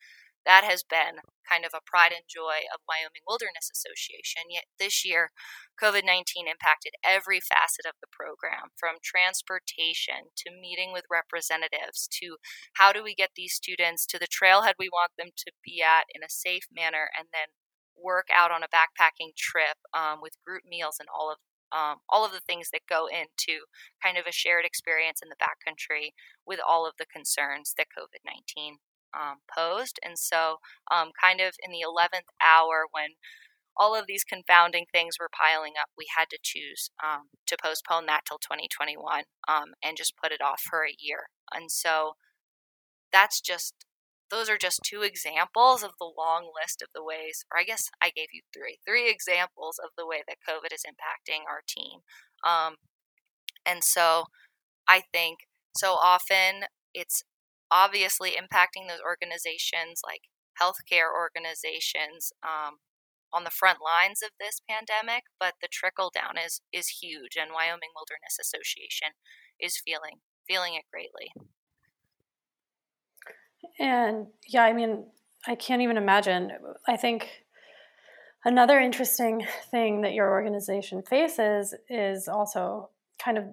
that 0.46 0.64
has 0.64 0.84
been 0.84 1.24
kind 1.48 1.64
of 1.64 1.72
a 1.72 1.84
pride 1.84 2.12
and 2.12 2.24
joy 2.28 2.64
of 2.72 2.84
Wyoming 2.88 3.24
Wilderness 3.28 3.68
Association. 3.68 4.48
Yet 4.48 4.64
this 4.78 5.04
year, 5.04 5.32
COVID 5.80 6.04
19 6.04 6.48
impacted 6.48 6.94
every 7.04 7.40
facet 7.40 7.84
of 7.84 7.96
the 8.00 8.10
program 8.12 8.72
from 8.76 9.02
transportation 9.02 10.32
to 10.44 10.54
meeting 10.54 10.92
with 10.92 11.10
representatives 11.10 12.08
to 12.20 12.36
how 12.80 12.92
do 12.92 13.02
we 13.02 13.14
get 13.14 13.36
these 13.36 13.54
students 13.54 14.06
to 14.06 14.18
the 14.18 14.30
trailhead 14.30 14.78
we 14.78 14.88
want 14.88 15.12
them 15.18 15.32
to 15.36 15.52
be 15.64 15.82
at 15.82 16.06
in 16.14 16.22
a 16.22 16.30
safe 16.30 16.68
manner 16.72 17.10
and 17.18 17.28
then 17.32 17.52
work 17.96 18.28
out 18.34 18.50
on 18.50 18.62
a 18.62 18.72
backpacking 18.72 19.34
trip 19.36 19.78
um, 19.92 20.20
with 20.20 20.40
group 20.44 20.62
meals 20.68 20.96
and 20.98 21.08
all 21.08 21.30
of 21.30 21.38
um, 21.72 21.98
all 22.08 22.24
of 22.24 22.30
the 22.30 22.44
things 22.46 22.70
that 22.70 22.86
go 22.88 23.06
into 23.06 23.66
kind 24.02 24.16
of 24.16 24.26
a 24.26 24.32
shared 24.32 24.64
experience 24.64 25.18
in 25.20 25.28
the 25.28 25.40
backcountry 25.42 26.14
with 26.46 26.60
all 26.62 26.86
of 26.86 26.94
the 26.98 27.06
concerns 27.06 27.74
that 27.76 27.90
COVID 27.90 28.22
19 28.24 28.78
um, 29.14 29.38
posed. 29.54 29.98
And 30.04 30.18
so, 30.18 30.56
um, 30.90 31.10
kind 31.20 31.40
of 31.40 31.54
in 31.62 31.70
the 31.70 31.84
11th 31.86 32.28
hour, 32.42 32.86
when 32.90 33.10
all 33.76 33.94
of 33.96 34.06
these 34.06 34.24
confounding 34.24 34.86
things 34.92 35.16
were 35.18 35.30
piling 35.32 35.74
up, 35.80 35.88
we 35.98 36.06
had 36.16 36.30
to 36.30 36.38
choose 36.42 36.90
um, 37.02 37.28
to 37.46 37.56
postpone 37.60 38.06
that 38.06 38.22
till 38.26 38.38
2021 38.38 39.24
um, 39.48 39.74
and 39.82 39.96
just 39.96 40.14
put 40.22 40.32
it 40.32 40.42
off 40.42 40.60
for 40.60 40.84
a 40.84 40.96
year. 40.98 41.28
And 41.52 41.70
so, 41.70 42.12
that's 43.12 43.40
just 43.40 43.86
those 44.30 44.48
are 44.48 44.58
just 44.58 44.80
two 44.84 45.02
examples 45.02 45.82
of 45.82 45.92
the 46.00 46.10
long 46.18 46.50
list 46.60 46.82
of 46.82 46.88
the 46.94 47.04
ways, 47.04 47.44
or 47.52 47.60
I 47.60 47.64
guess 47.64 47.88
I 48.02 48.10
gave 48.10 48.28
you 48.32 48.42
three, 48.52 48.78
three 48.86 49.08
examples 49.08 49.78
of 49.78 49.90
the 49.96 50.06
way 50.06 50.22
that 50.26 50.38
COVID 50.48 50.74
is 50.74 50.82
impacting 50.82 51.42
our 51.48 51.60
team. 51.68 52.00
Um, 52.44 52.76
and 53.64 53.84
so 53.84 54.24
I 54.88 55.02
think 55.12 55.40
so 55.76 55.92
often 55.92 56.64
it's 56.92 57.22
obviously 57.70 58.30
impacting 58.30 58.88
those 58.88 59.02
organizations 59.04 60.00
like 60.04 60.22
healthcare 60.60 61.10
organizations 61.12 62.32
um, 62.42 62.78
on 63.32 63.44
the 63.44 63.50
front 63.50 63.78
lines 63.82 64.22
of 64.22 64.30
this 64.38 64.60
pandemic, 64.68 65.24
but 65.40 65.54
the 65.60 65.68
trickle 65.70 66.10
down 66.14 66.38
is 66.38 66.60
is 66.72 67.00
huge, 67.02 67.36
and 67.36 67.50
Wyoming 67.52 67.90
Wilderness 67.94 68.38
Association 68.40 69.18
is 69.60 69.80
feeling 69.84 70.20
feeling 70.46 70.74
it 70.74 70.84
greatly. 70.92 71.32
And 73.78 74.28
yeah, 74.46 74.62
I 74.62 74.72
mean, 74.72 75.06
I 75.46 75.54
can't 75.54 75.82
even 75.82 75.96
imagine. 75.96 76.52
I 76.86 76.96
think 76.96 77.44
another 78.44 78.78
interesting 78.78 79.46
thing 79.70 80.02
that 80.02 80.12
your 80.12 80.30
organization 80.30 81.02
faces 81.02 81.74
is 81.88 82.28
also 82.28 82.90
kind 83.18 83.38
of, 83.38 83.44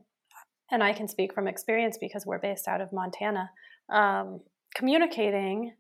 and 0.70 0.84
I 0.84 0.94
can 0.94 1.08
speak 1.08 1.34
from 1.34 1.48
experience 1.48 1.98
because 1.98 2.26
we're 2.26 2.40
based 2.40 2.68
out 2.68 2.82
of 2.82 2.94
Montana 2.94 3.52
um, 3.92 4.42
communicating 4.76 5.74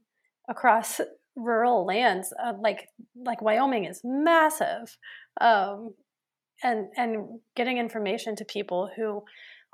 across 0.50 1.00
rural 1.36 1.86
lands 1.86 2.34
uh, 2.44 2.54
like 2.60 2.90
like 3.16 3.42
Wyoming 3.42 3.86
is 3.86 4.02
massive 4.04 4.98
um, 5.40 5.94
and 6.64 6.88
and 6.98 7.40
getting 7.56 7.78
information 7.78 8.36
to 8.36 8.46
people 8.46 8.90
who 8.96 9.24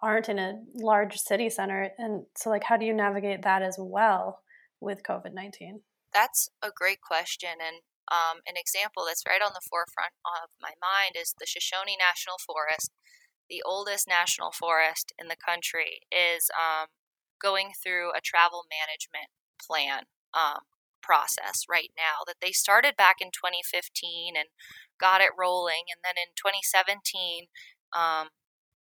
aren't 0.02 0.30
in 0.30 0.38
a 0.38 0.60
large 0.76 1.18
city 1.18 1.50
center 1.50 1.90
and 1.98 2.26
so 2.36 2.50
like 2.50 2.64
how 2.64 2.78
do 2.78 2.86
you 2.86 2.94
navigate 2.94 3.42
that 3.42 3.64
as 3.64 3.78
well 3.80 4.42
with 4.80 5.02
COVID-19 5.04 5.82
that's 6.14 6.50
a 6.62 6.70
great 6.74 7.02
question 7.02 7.50
and 7.60 7.78
um, 8.10 8.40
an 8.48 8.54
example 8.56 9.04
that's 9.06 9.24
right 9.28 9.42
on 9.42 9.52
the 9.54 9.68
forefront 9.68 10.14
of 10.24 10.50
my 10.62 10.72
mind 10.80 11.16
is 11.20 11.34
the 11.40 11.48
Shoshone 11.48 11.98
National 12.00 12.38
Forest 12.38 12.92
the 13.50 13.64
oldest 13.66 14.08
national 14.08 14.52
forest 14.52 15.14
in 15.18 15.28
the 15.28 15.36
country 15.36 16.02
is 16.12 16.50
um, 16.52 16.88
going 17.42 17.72
through 17.72 18.12
a 18.12 18.22
travel 18.22 18.66
management 18.70 19.30
plan 19.60 20.04
um, 20.34 20.68
process 21.02 21.64
right 21.70 21.92
now 21.96 22.26
that 22.26 22.42
they 22.42 22.52
started 22.52 22.98
back 22.98 23.18
in 23.22 23.30
2015 23.30 24.36
and 24.36 24.50
got 25.00 25.22
it 25.22 25.38
rolling. 25.38 25.88
And 25.94 26.04
then 26.04 26.20
in 26.20 26.36
2017, 26.36 27.48
um, 27.96 28.30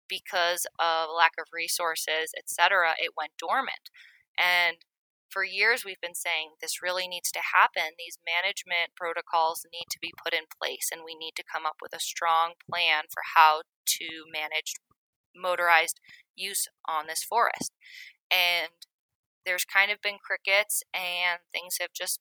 because 0.10 0.66
of 0.80 1.14
lack 1.16 1.38
of 1.40 1.54
resources, 1.54 2.34
etc., 2.36 2.98
it 2.98 3.14
went 3.16 3.38
dormant. 3.38 3.94
And 4.38 4.84
for 5.30 5.46
years, 5.46 5.86
we've 5.86 6.02
been 6.02 6.18
saying 6.18 6.58
this 6.60 6.82
really 6.82 7.08
needs 7.08 7.32
to 7.32 7.54
happen. 7.54 7.94
These 7.98 8.18
management 8.26 8.98
protocols 8.98 9.66
need 9.72 9.86
to 9.92 10.02
be 10.02 10.12
put 10.18 10.34
in 10.34 10.50
place, 10.50 10.90
and 10.92 11.06
we 11.06 11.14
need 11.14 11.38
to 11.38 11.46
come 11.46 11.66
up 11.66 11.78
with 11.82 11.94
a 11.94 12.02
strong 12.02 12.58
plan 12.66 13.06
for 13.14 13.22
how 13.38 13.62
to 14.02 14.26
manage 14.34 14.74
motorized 15.36 16.02
use 16.36 16.68
on 16.88 17.06
this 17.08 17.24
forest. 17.24 17.72
And 18.32 18.74
there's 19.46 19.66
kind 19.66 19.92
of 19.92 20.02
been 20.02 20.22
crickets, 20.22 20.84
and 20.94 21.42
things 21.52 21.78
have 21.82 21.94
just 21.94 22.20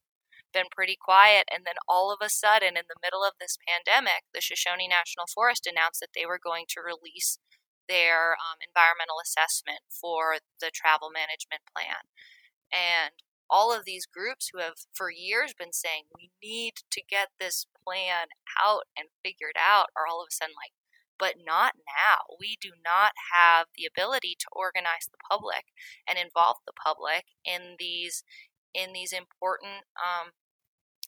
been 0.52 0.72
pretty 0.72 0.96
quiet. 0.96 1.44
And 1.52 1.64
then 1.66 1.76
all 1.88 2.12
of 2.12 2.24
a 2.24 2.32
sudden, 2.32 2.76
in 2.76 2.88
the 2.88 3.02
middle 3.02 3.22
of 3.22 3.36
this 3.36 3.58
pandemic, 3.60 4.24
the 4.32 4.40
Shoshone 4.40 4.88
National 4.88 5.28
Forest 5.28 5.68
announced 5.68 6.00
that 6.00 6.16
they 6.16 6.24
were 6.24 6.40
going 6.40 6.64
to 6.72 6.80
release 6.80 7.38
their 7.88 8.36
um, 8.36 8.60
environmental 8.60 9.20
assessment 9.20 9.80
for 9.88 10.40
the 10.60 10.70
travel 10.72 11.08
management 11.12 11.64
plan. 11.72 12.08
And 12.72 13.16
all 13.48 13.72
of 13.72 13.84
these 13.84 14.04
groups 14.04 14.52
who 14.52 14.60
have 14.60 14.84
for 14.92 15.10
years 15.10 15.56
been 15.56 15.72
saying 15.72 16.04
we 16.12 16.30
need 16.42 16.84
to 16.92 17.00
get 17.00 17.32
this 17.40 17.64
plan 17.84 18.28
out 18.60 18.84
and 18.96 19.08
figured 19.24 19.56
out 19.56 19.88
are 19.96 20.04
all 20.04 20.20
of 20.20 20.28
a 20.28 20.34
sudden 20.34 20.52
like, 20.52 20.76
but 21.18 21.34
not 21.44 21.74
now. 21.76 22.36
We 22.38 22.56
do 22.60 22.70
not 22.84 23.12
have 23.34 23.66
the 23.76 23.86
ability 23.86 24.36
to 24.38 24.46
organize 24.52 25.10
the 25.10 25.18
public 25.30 25.66
and 26.08 26.18
involve 26.18 26.56
the 26.66 26.72
public 26.72 27.24
in 27.44 27.76
these 27.78 28.22
in 28.74 28.92
these 28.92 29.12
important 29.12 29.88
um, 29.96 30.30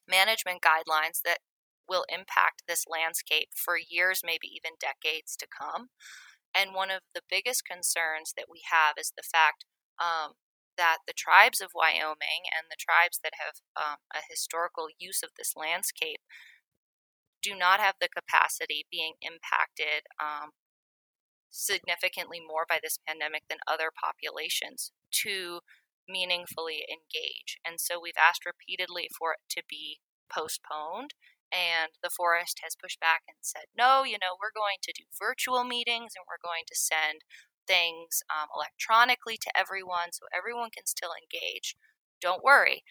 management 0.08 0.62
guidelines 0.62 1.22
that 1.24 1.38
will 1.88 2.04
impact 2.08 2.62
this 2.66 2.86
landscape 2.88 3.50
for 3.54 3.76
years, 3.76 4.22
maybe 4.24 4.48
even 4.48 4.80
decades 4.80 5.36
to 5.36 5.46
come. 5.46 5.90
And 6.54 6.74
one 6.74 6.90
of 6.90 7.02
the 7.14 7.22
biggest 7.28 7.64
concerns 7.64 8.32
that 8.36 8.46
we 8.50 8.62
have 8.70 8.94
is 8.98 9.12
the 9.14 9.26
fact 9.26 9.66
um, 10.00 10.34
that 10.78 10.98
the 11.06 11.12
tribes 11.12 11.60
of 11.60 11.74
Wyoming 11.74 12.48
and 12.50 12.70
the 12.70 12.80
tribes 12.80 13.20
that 13.22 13.36
have 13.38 13.60
um, 13.76 13.98
a 14.14 14.22
historical 14.28 14.88
use 14.98 15.22
of 15.22 15.30
this 15.36 15.52
landscape 15.54 16.22
do 17.42 17.56
not 17.56 17.80
have 17.80 17.94
the 18.00 18.08
capacity 18.08 18.86
being 18.90 19.14
impacted 19.22 20.06
um, 20.20 20.50
significantly 21.50 22.38
more 22.40 22.64
by 22.68 22.78
this 22.82 22.98
pandemic 23.06 23.42
than 23.48 23.58
other 23.66 23.90
populations 23.90 24.92
to 25.10 25.60
meaningfully 26.08 26.86
engage. 26.90 27.58
And 27.66 27.80
so 27.80 28.00
we've 28.00 28.18
asked 28.18 28.46
repeatedly 28.46 29.08
for 29.18 29.32
it 29.34 29.44
to 29.58 29.62
be 29.68 29.98
postponed. 30.32 31.14
And 31.50 31.90
the 32.02 32.14
forest 32.14 32.60
has 32.62 32.78
pushed 32.78 33.00
back 33.00 33.22
and 33.26 33.38
said, 33.42 33.66
no, 33.76 34.04
you 34.04 34.18
know, 34.22 34.38
we're 34.38 34.54
going 34.54 34.78
to 34.82 34.94
do 34.94 35.02
virtual 35.18 35.64
meetings 35.64 36.14
and 36.14 36.22
we're 36.26 36.42
going 36.42 36.62
to 36.70 36.78
send 36.78 37.26
things 37.66 38.22
um, 38.30 38.46
electronically 38.54 39.36
to 39.42 39.50
everyone 39.58 40.14
so 40.14 40.30
everyone 40.30 40.70
can 40.70 40.86
still 40.86 41.10
engage. 41.10 41.74
Don't 42.20 42.44
worry. 42.44 42.82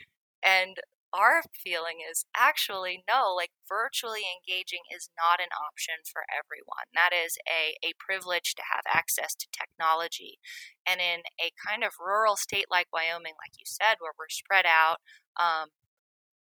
And 0.44 0.77
our 1.13 1.41
feeling 1.53 2.05
is 2.05 2.25
actually 2.37 3.03
no, 3.09 3.33
like 3.33 3.51
virtually 3.65 4.25
engaging 4.29 4.85
is 4.93 5.09
not 5.17 5.41
an 5.41 5.49
option 5.53 6.05
for 6.05 6.23
everyone. 6.29 6.85
That 6.93 7.09
is 7.13 7.37
a, 7.49 7.77
a 7.81 7.97
privilege 7.97 8.53
to 8.55 8.63
have 8.69 8.85
access 8.85 9.33
to 9.35 9.49
technology. 9.49 10.37
And 10.85 11.01
in 11.01 11.25
a 11.41 11.53
kind 11.57 11.83
of 11.83 11.97
rural 11.97 12.37
state 12.37 12.69
like 12.69 12.93
Wyoming, 12.93 13.37
like 13.41 13.57
you 13.57 13.65
said, 13.65 13.97
where 13.97 14.13
we're 14.13 14.29
spread 14.29 14.69
out, 14.69 15.01
um, 15.37 15.73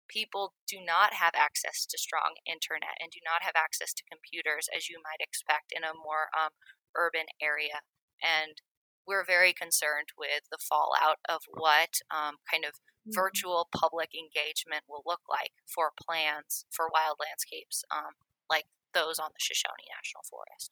people 0.09 0.57
do 0.67 0.81
not 0.81 1.13
have 1.13 1.37
access 1.37 1.85
to 1.85 2.01
strong 2.01 2.35
internet 2.43 2.97
and 2.99 3.13
do 3.13 3.21
not 3.23 3.45
have 3.45 3.55
access 3.55 3.93
to 3.93 4.09
computers 4.09 4.67
as 4.73 4.89
you 4.89 4.97
might 5.05 5.21
expect 5.21 5.71
in 5.71 5.85
a 5.85 5.95
more 5.95 6.33
um, 6.33 6.51
urban 6.97 7.29
area 7.39 7.85
and 8.19 8.59
we're 9.09 9.25
very 9.25 9.51
concerned 9.51 10.13
with 10.15 10.45
the 10.51 10.59
fallout 10.61 11.17
of 11.27 11.41
what 11.49 11.97
um, 12.11 12.37
kind 12.49 12.63
of 12.63 12.73
mm-hmm. 12.73 13.11
virtual 13.15 13.67
public 13.75 14.11
engagement 14.13 14.83
will 14.87 15.01
look 15.05 15.21
like 15.27 15.51
for 15.65 15.91
plans 15.99 16.63
for 16.69 16.87
wild 16.93 17.17
landscapes 17.19 17.83
um, 17.89 18.13
like 18.49 18.65
those 18.93 19.17
on 19.17 19.29
the 19.33 19.39
Shoshone 19.39 19.89
National 19.97 20.21
Forest. 20.29 20.71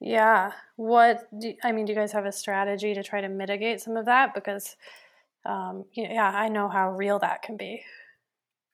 Yeah. 0.00 0.52
What 0.76 1.28
do, 1.38 1.54
I 1.62 1.72
mean, 1.72 1.86
do 1.86 1.92
you 1.92 1.98
guys 1.98 2.12
have 2.12 2.26
a 2.26 2.32
strategy 2.32 2.94
to 2.94 3.02
try 3.02 3.20
to 3.20 3.28
mitigate 3.28 3.80
some 3.80 3.96
of 3.96 4.06
that? 4.06 4.34
Because, 4.34 4.76
um, 5.44 5.84
yeah, 5.94 6.30
I 6.34 6.48
know 6.48 6.68
how 6.68 6.90
real 6.90 7.18
that 7.20 7.42
can 7.42 7.56
be 7.56 7.82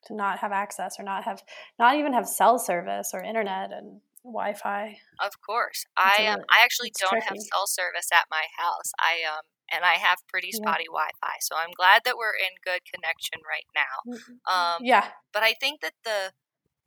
to 0.06 0.14
not 0.14 0.40
have 0.40 0.50
access 0.50 0.96
or 0.98 1.04
not 1.04 1.22
have, 1.24 1.42
not 1.78 1.96
even 1.96 2.12
have 2.12 2.26
cell 2.26 2.58
service 2.58 3.12
or 3.14 3.22
internet 3.22 3.72
and 3.72 4.00
Wi-Fi. 4.24 4.98
Of 5.20 5.32
course, 5.44 5.84
I 5.96 6.26
um, 6.26 6.40
I 6.50 6.62
actually 6.62 6.92
don't 6.98 7.10
tricky. 7.10 7.26
have 7.26 7.38
cell 7.38 7.66
service 7.66 8.08
at 8.12 8.24
my 8.30 8.44
house. 8.58 8.92
I 8.98 9.22
um 9.26 9.44
and 9.72 9.84
I 9.84 9.94
have 9.94 10.18
pretty 10.28 10.52
spotty 10.52 10.84
yeah. 10.84 10.94
Wi-Fi, 10.94 11.36
so 11.40 11.56
I'm 11.56 11.72
glad 11.76 12.02
that 12.04 12.16
we're 12.16 12.36
in 12.36 12.60
good 12.64 12.82
connection 12.84 13.40
right 13.48 13.66
now. 13.74 13.96
Mm-hmm. 14.06 14.54
Um, 14.54 14.78
yeah, 14.84 15.08
but 15.32 15.42
I 15.42 15.54
think 15.54 15.80
that 15.80 15.94
the 16.04 16.32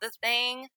the 0.01 0.11
thing 0.21 0.67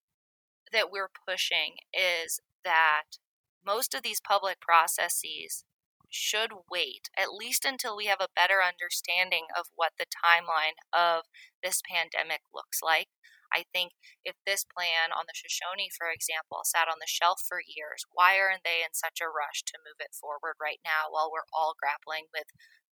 that 0.73 0.91
we're 0.91 1.11
pushing 1.29 1.77
is 1.93 2.41
that 2.65 3.19
most 3.65 3.95
of 3.95 4.03
these 4.03 4.21
public 4.21 4.61
processes 4.61 5.65
should 6.11 6.51
wait 6.71 7.11
at 7.19 7.33
least 7.33 7.65
until 7.65 7.97
we 7.97 8.07
have 8.07 8.21
a 8.21 8.33
better 8.35 8.61
understanding 8.65 9.45
of 9.59 9.67
what 9.75 9.93
the 9.99 10.07
timeline 10.07 10.81
of 10.93 11.25
this 11.63 11.83
pandemic 11.85 12.41
looks 12.55 12.81
like. 12.83 13.09
I 13.53 13.65
think 13.73 13.93
if 14.25 14.37
this 14.45 14.65
plan 14.65 15.11
on 15.13 15.25
the 15.27 15.37
Shoshone, 15.37 15.91
for 15.93 16.11
example, 16.13 16.61
sat 16.65 16.89
on 16.89 17.01
the 17.01 17.11
shelf 17.11 17.43
for 17.47 17.61
years, 17.65 18.05
why 18.13 18.39
aren't 18.39 18.65
they 18.65 18.85
in 18.85 18.93
such 18.93 19.21
a 19.21 19.31
rush 19.31 19.63
to 19.69 19.83
move 19.83 20.01
it 20.01 20.15
forward 20.17 20.61
right 20.61 20.81
now 20.85 21.09
while 21.11 21.31
we're 21.33 21.49
all 21.53 21.75
grappling 21.79 22.29
with 22.33 22.51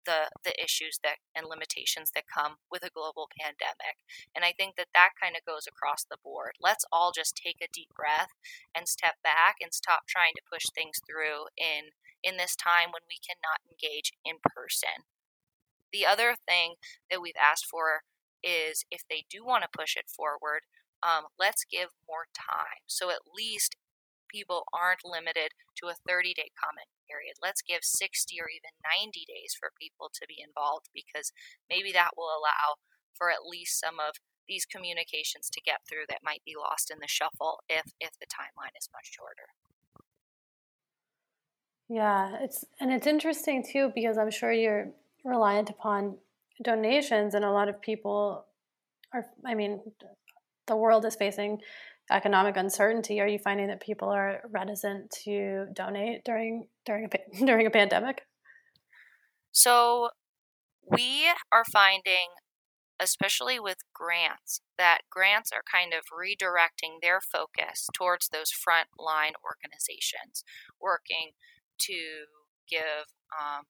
the 0.06 0.30
the 0.44 0.56
issues 0.62 1.00
that 1.04 1.18
and 1.36 1.48
limitations 1.48 2.12
that 2.14 2.28
come 2.28 2.60
with 2.72 2.84
a 2.84 2.94
global 2.94 3.30
pandemic. 3.40 4.04
And 4.36 4.44
I 4.46 4.54
think 4.54 4.76
that 4.76 4.92
that 4.94 5.16
kind 5.20 5.36
of 5.36 5.46
goes 5.46 5.68
across 5.68 6.04
the 6.04 6.20
board. 6.24 6.54
Let's 6.60 6.86
all 6.92 7.12
just 7.12 7.36
take 7.40 7.58
a 7.64 7.72
deep 7.72 7.90
breath 7.96 8.32
and 8.76 8.88
step 8.88 9.16
back 9.24 9.58
and 9.62 9.74
stop 9.74 10.04
trying 10.08 10.34
to 10.36 10.50
push 10.52 10.66
things 10.74 11.00
through 11.08 11.48
in 11.58 11.96
in 12.24 12.38
this 12.38 12.56
time 12.56 12.92
when 12.92 13.04
we 13.08 13.20
cannot 13.20 13.64
engage 13.68 14.14
in 14.24 14.40
person. 14.44 15.08
The 15.92 16.06
other 16.06 16.36
thing 16.36 16.76
that 17.12 17.22
we've 17.22 17.40
asked 17.40 17.68
for 17.70 18.04
is 18.44 18.86
if 18.92 19.02
they 19.10 19.26
do 19.30 19.46
want 19.46 19.64
to 19.64 19.78
push 19.78 19.96
it 19.96 20.12
forward, 20.12 20.68
um, 21.02 21.26
let's 21.40 21.66
give 21.66 21.90
more 22.08 22.28
time. 22.36 22.84
So 22.88 23.10
at 23.10 23.28
least 23.36 23.76
people 24.32 24.66
aren't 24.74 25.06
limited 25.06 25.52
to 25.78 25.88
a 25.88 26.00
30 26.08 26.34
day 26.34 26.50
comment 26.58 26.90
period. 27.08 27.38
Let's 27.42 27.62
give 27.62 27.84
60 27.84 28.36
or 28.42 28.50
even 28.50 28.74
90 28.82 29.26
days 29.28 29.56
for 29.58 29.70
people 29.80 30.10
to 30.14 30.26
be 30.28 30.42
involved 30.42 30.90
because 30.94 31.32
maybe 31.70 31.92
that 31.94 32.18
will 32.18 32.32
allow 32.34 32.82
for 33.14 33.30
at 33.30 33.46
least 33.46 33.80
some 33.80 34.00
of 34.00 34.18
these 34.48 34.66
communications 34.66 35.50
to 35.50 35.62
get 35.62 35.86
through 35.88 36.10
that 36.10 36.26
might 36.26 36.44
be 36.46 36.56
lost 36.58 36.92
in 36.92 37.00
the 37.00 37.08
shuffle 37.08 37.64
if 37.70 37.94
if 38.00 38.12
the 38.20 38.28
timeline 38.28 38.76
is 38.78 38.90
much 38.92 39.14
shorter. 39.14 39.54
Yeah, 41.88 42.38
it's 42.42 42.66
and 42.80 42.92
it's 42.92 43.08
interesting 43.08 43.64
too 43.64 43.92
because 43.94 44.18
I'm 44.18 44.32
sure 44.32 44.52
you're 44.52 44.92
reliant 45.24 45.70
upon 45.70 46.18
donations, 46.62 47.34
and 47.34 47.46
a 47.46 47.52
lot 47.52 47.70
of 47.70 47.82
people 47.82 48.46
are, 49.14 49.26
I 49.46 49.56
mean, 49.56 49.82
the 50.68 50.76
world 50.76 51.06
is 51.06 51.16
facing 51.16 51.60
economic 52.12 52.58
uncertainty. 52.58 53.20
Are 53.22 53.28
you 53.28 53.40
finding 53.40 53.68
that 53.68 53.82
people 53.82 54.10
are 54.10 54.42
reticent 54.52 55.12
to 55.24 55.68
donate 55.74 56.24
during 56.26 56.68
during 56.86 57.06
a 57.06 57.46
during 57.46 57.66
a 57.66 57.72
pandemic? 57.72 58.22
So 59.52 60.10
we 60.90 61.26
are 61.52 61.64
finding 61.72 62.30
especially 63.00 63.60
with 63.60 63.78
grants 63.94 64.62
that 64.78 65.00
grants 65.10 65.52
are 65.52 65.64
kind 65.70 65.94
of 65.94 66.06
redirecting 66.14 67.02
their 67.02 67.20
focus 67.20 67.90
towards 67.94 68.30
those 68.30 68.52
frontline 68.52 69.34
organizations 69.44 70.44
working 70.80 71.32
to 71.80 72.30
give 72.70 73.12
um, 73.34 73.66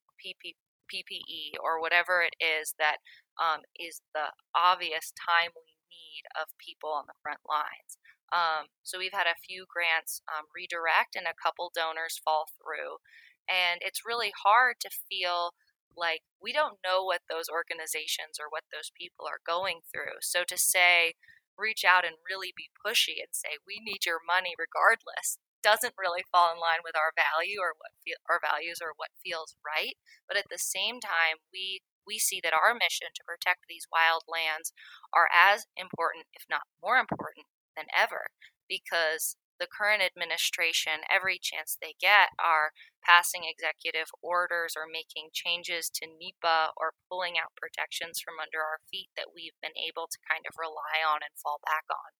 PPE 0.94 1.58
or 1.58 1.82
whatever 1.82 2.22
it 2.22 2.38
is 2.38 2.76
that 2.78 3.02
um, 3.42 3.66
is 3.74 4.02
the 4.14 4.30
obvious 4.54 5.10
timely 5.18 5.82
need 5.90 6.30
of 6.38 6.54
people 6.62 6.94
on 6.94 7.10
the 7.10 7.18
front 7.26 7.42
lines. 7.50 7.98
Um, 8.30 8.70
so 8.82 8.98
we've 8.98 9.14
had 9.14 9.30
a 9.30 9.42
few 9.42 9.66
grants 9.66 10.22
um, 10.30 10.46
redirect 10.54 11.18
and 11.18 11.26
a 11.26 11.38
couple 11.38 11.74
donors 11.74 12.22
fall 12.22 12.46
through. 12.58 13.02
And 13.50 13.82
it's 13.82 14.06
really 14.06 14.32
hard 14.46 14.78
to 14.82 14.90
feel 15.10 15.54
like 15.94 16.26
we 16.42 16.54
don't 16.54 16.82
know 16.82 17.06
what 17.06 17.30
those 17.30 17.50
organizations 17.50 18.42
or 18.42 18.50
what 18.50 18.66
those 18.74 18.90
people 18.98 19.30
are 19.30 19.44
going 19.46 19.86
through. 19.86 20.22
So 20.22 20.42
to 20.48 20.58
say, 20.58 21.14
reach 21.58 21.86
out 21.86 22.06
and 22.06 22.18
really 22.26 22.54
be 22.56 22.74
pushy 22.82 23.22
and 23.22 23.30
say, 23.30 23.62
we 23.62 23.78
need 23.78 24.06
your 24.06 24.18
money 24.26 24.58
regardless, 24.58 25.38
doesn't 25.64 25.96
really 25.98 26.24
fall 26.32 26.52
in 26.54 26.60
line 26.60 26.84
with 26.84 26.96
our 26.96 27.12
value 27.16 27.60
or 27.64 27.74
what 27.80 27.92
our 28.30 28.40
values 28.44 28.80
or 28.84 28.94
what 28.98 29.16
feels 29.24 29.56
right. 29.66 29.96
But 30.28 30.38
at 30.38 30.50
the 30.52 30.60
same 30.62 31.00
time, 31.00 31.40
we 31.54 31.82
we 32.06 32.20
see 32.20 32.42
that 32.44 32.54
our 32.54 32.74
mission 32.76 33.08
to 33.16 33.24
protect 33.24 33.66
these 33.70 33.88
wild 33.92 34.24
lands 34.28 34.74
are 35.16 35.30
as 35.34 35.66
important, 35.80 36.28
if 36.36 36.44
not 36.50 36.68
more 36.84 36.98
important, 37.00 37.48
than 37.78 37.88
ever 37.96 38.28
because 38.68 39.36
the 39.64 39.72
current 39.72 40.04
administration, 40.04 41.08
every 41.08 41.40
chance 41.40 41.80
they 41.80 41.96
get, 41.96 42.36
are 42.36 42.76
passing 43.00 43.48
executive 43.48 44.12
orders 44.20 44.76
or 44.76 44.84
making 44.84 45.32
changes 45.32 45.88
to 45.88 46.04
NEPA 46.04 46.76
or 46.76 47.00
pulling 47.08 47.40
out 47.40 47.56
protections 47.56 48.20
from 48.20 48.44
under 48.44 48.60
our 48.60 48.84
feet 48.92 49.08
that 49.16 49.32
we've 49.32 49.56
been 49.64 49.76
able 49.80 50.12
to 50.12 50.20
kind 50.28 50.44
of 50.44 50.60
rely 50.60 51.00
on 51.00 51.24
and 51.24 51.32
fall 51.40 51.64
back 51.64 51.88
on. 51.88 52.12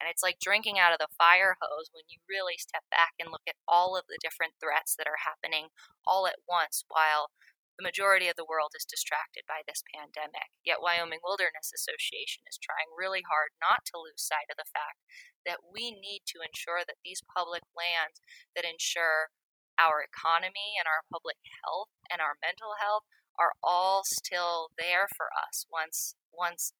And 0.00 0.08
it's 0.08 0.24
like 0.24 0.40
drinking 0.40 0.80
out 0.80 0.96
of 0.96 1.00
the 1.00 1.12
fire 1.20 1.60
hose 1.60 1.92
when 1.92 2.08
you 2.08 2.24
really 2.24 2.56
step 2.56 2.88
back 2.88 3.12
and 3.20 3.28
look 3.28 3.44
at 3.44 3.60
all 3.68 3.92
of 3.92 4.08
the 4.08 4.20
different 4.24 4.56
threats 4.56 4.96
that 4.96 5.08
are 5.08 5.28
happening 5.28 5.68
all 6.08 6.24
at 6.24 6.40
once 6.48 6.88
while 6.88 7.28
the 7.76 7.84
majority 7.84 8.28
of 8.32 8.40
the 8.40 8.48
world 8.48 8.72
is 8.72 8.88
distracted 8.88 9.44
by 9.44 9.60
this 9.64 9.84
pandemic. 9.92 10.48
Yet, 10.64 10.80
Wyoming 10.80 11.20
Wilderness 11.20 11.72
Association 11.76 12.48
is 12.48 12.56
trying 12.56 12.88
really 12.96 13.20
hard 13.28 13.52
not 13.60 13.84
to 13.92 14.00
lose 14.00 14.24
sight 14.24 14.48
of 14.48 14.56
the 14.56 14.68
fact 14.72 15.00
that 15.44 15.60
we 15.68 15.92
need 15.92 16.24
to 16.32 16.40
ensure 16.40 16.88
that 16.88 17.00
these 17.04 17.20
public 17.24 17.62
lands 17.76 18.24
that 18.56 18.64
ensure 18.64 19.30
our 19.76 20.00
economy 20.00 20.80
and 20.80 20.88
our 20.88 21.04
public 21.12 21.36
health 21.60 21.92
and 22.08 22.24
our 22.24 22.40
mental 22.40 22.80
health 22.80 23.04
are 23.36 23.52
all 23.60 24.00
still 24.04 24.72
there 24.80 25.04
for 25.12 25.28
us 25.36 25.68
once 25.68 26.16
once 26.32 26.72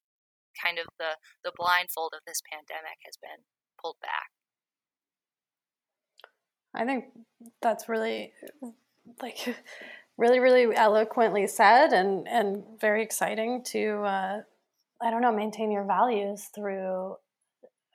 kind 0.57 0.81
of 0.81 0.89
the 0.99 1.21
the 1.45 1.53
blindfold 1.53 2.17
of 2.17 2.25
this 2.27 2.41
pandemic 2.41 3.05
has 3.05 3.21
been 3.21 3.45
pulled 3.81 4.01
back. 4.01 4.33
I 6.75 6.85
think 6.85 7.13
that's 7.61 7.89
really 7.89 8.33
like 9.21 9.57
really, 10.19 10.41
really 10.41 10.75
eloquently 10.75 11.47
said 11.47 11.93
and, 11.93 12.27
and 12.29 12.65
very 12.81 13.03
exciting 13.03 13.63
to, 13.65 14.03
uh, 14.03 14.41
I 15.03 15.11
don't 15.11 15.21
know, 15.21 15.33
maintain 15.33 15.71
your 15.71 15.85
values 15.85 16.49
through, 16.55 17.17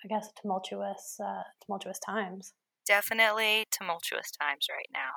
I 0.04 0.08
guess, 0.08 0.30
tumultuous, 0.40 1.20
uh, 1.24 1.44
tumultuous 1.66 2.00
times. 2.00 2.54
Definitely 2.86 3.66
tumultuous 3.72 4.32
times 4.32 4.68
right 4.70 4.90
now. 4.94 5.12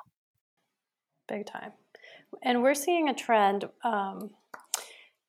Big 1.29 1.47
time. 1.47 1.73
And 2.43 2.63
we're 2.63 2.75
seeing 2.75 3.09
a 3.09 3.15
trend. 3.15 3.69
Um, 3.83 4.31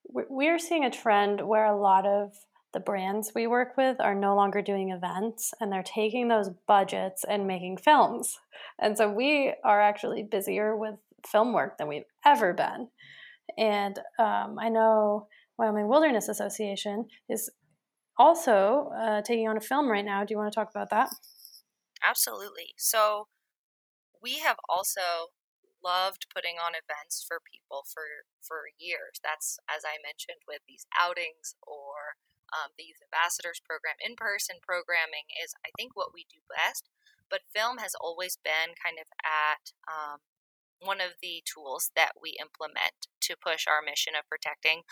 we're 0.08 0.60
seeing 0.60 0.86
a 0.86 0.90
trend 0.90 1.46
where 1.46 1.66
a 1.66 1.80
lot 1.80 2.06
of 2.06 2.34
the 2.74 2.80
brands 2.80 3.32
we 3.34 3.48
work 3.48 3.78
with 3.78 4.02
are 4.02 4.14
no 4.14 4.36
longer 4.36 4.62
doing 4.62 4.90
events 4.90 5.54
and 5.60 5.72
they're 5.72 5.82
taking 5.82 6.28
those 6.28 6.50
budgets 6.68 7.24
and 7.24 7.48
making 7.48 7.78
films. 7.78 8.38
And 8.78 8.98
so 8.98 9.10
we 9.10 9.54
are 9.64 9.82
actually 9.82 10.24
busier 10.24 10.76
with 10.76 10.96
film 11.28 11.54
work 11.54 11.78
than 11.78 11.88
we've 11.88 12.04
ever 12.26 12.54
been. 12.54 12.88
And 13.58 13.98
um, 14.20 14.58
I 14.60 14.70
know 14.70 15.28
Wyoming 15.58 15.88
Wilderness 15.88 16.28
Association 16.28 17.06
is 17.30 17.50
also 18.18 18.92
uh, 18.98 19.22
taking 19.22 19.48
on 19.48 19.58
a 19.58 19.62
film 19.62 19.90
right 19.90 20.06
now. 20.06 20.24
Do 20.24 20.34
you 20.34 20.38
want 20.38 20.52
to 20.52 20.56
talk 20.56 20.70
about 20.70 20.90
that? 20.90 21.10
Absolutely. 22.04 22.74
So 22.78 23.28
we 24.22 24.40
have 24.40 24.58
also 24.70 25.34
loved 25.84 26.26
putting 26.34 26.58
on 26.58 26.74
events 26.74 27.22
for 27.22 27.38
people 27.46 27.86
for 27.86 28.26
for 28.42 28.66
years. 28.82 29.22
That's 29.22 29.62
as 29.70 29.86
I 29.86 30.02
mentioned 30.02 30.42
with 30.50 30.66
these 30.66 30.90
outings 30.98 31.54
or 31.62 32.18
um, 32.50 32.74
the 32.78 32.90
youth 32.90 33.02
ambassadors 33.06 33.62
program. 33.62 34.02
In 34.02 34.18
person 34.18 34.58
programming 34.66 35.30
is 35.38 35.54
I 35.62 35.70
think 35.78 35.94
what 35.94 36.14
we 36.14 36.26
do 36.26 36.42
best. 36.50 36.90
But 37.30 37.50
film 37.54 37.82
has 37.82 37.98
always 37.98 38.38
been 38.38 38.78
kind 38.78 39.02
of 39.02 39.10
at 39.26 39.74
um, 39.90 40.22
one 40.80 41.02
of 41.02 41.18
the 41.22 41.44
tools 41.46 41.92
that 41.96 42.14
we 42.22 42.38
implement 42.40 43.08
to 43.22 43.36
push 43.36 43.66
our 43.68 43.82
mission 43.82 44.14
of 44.18 44.30
protecting 44.30 44.84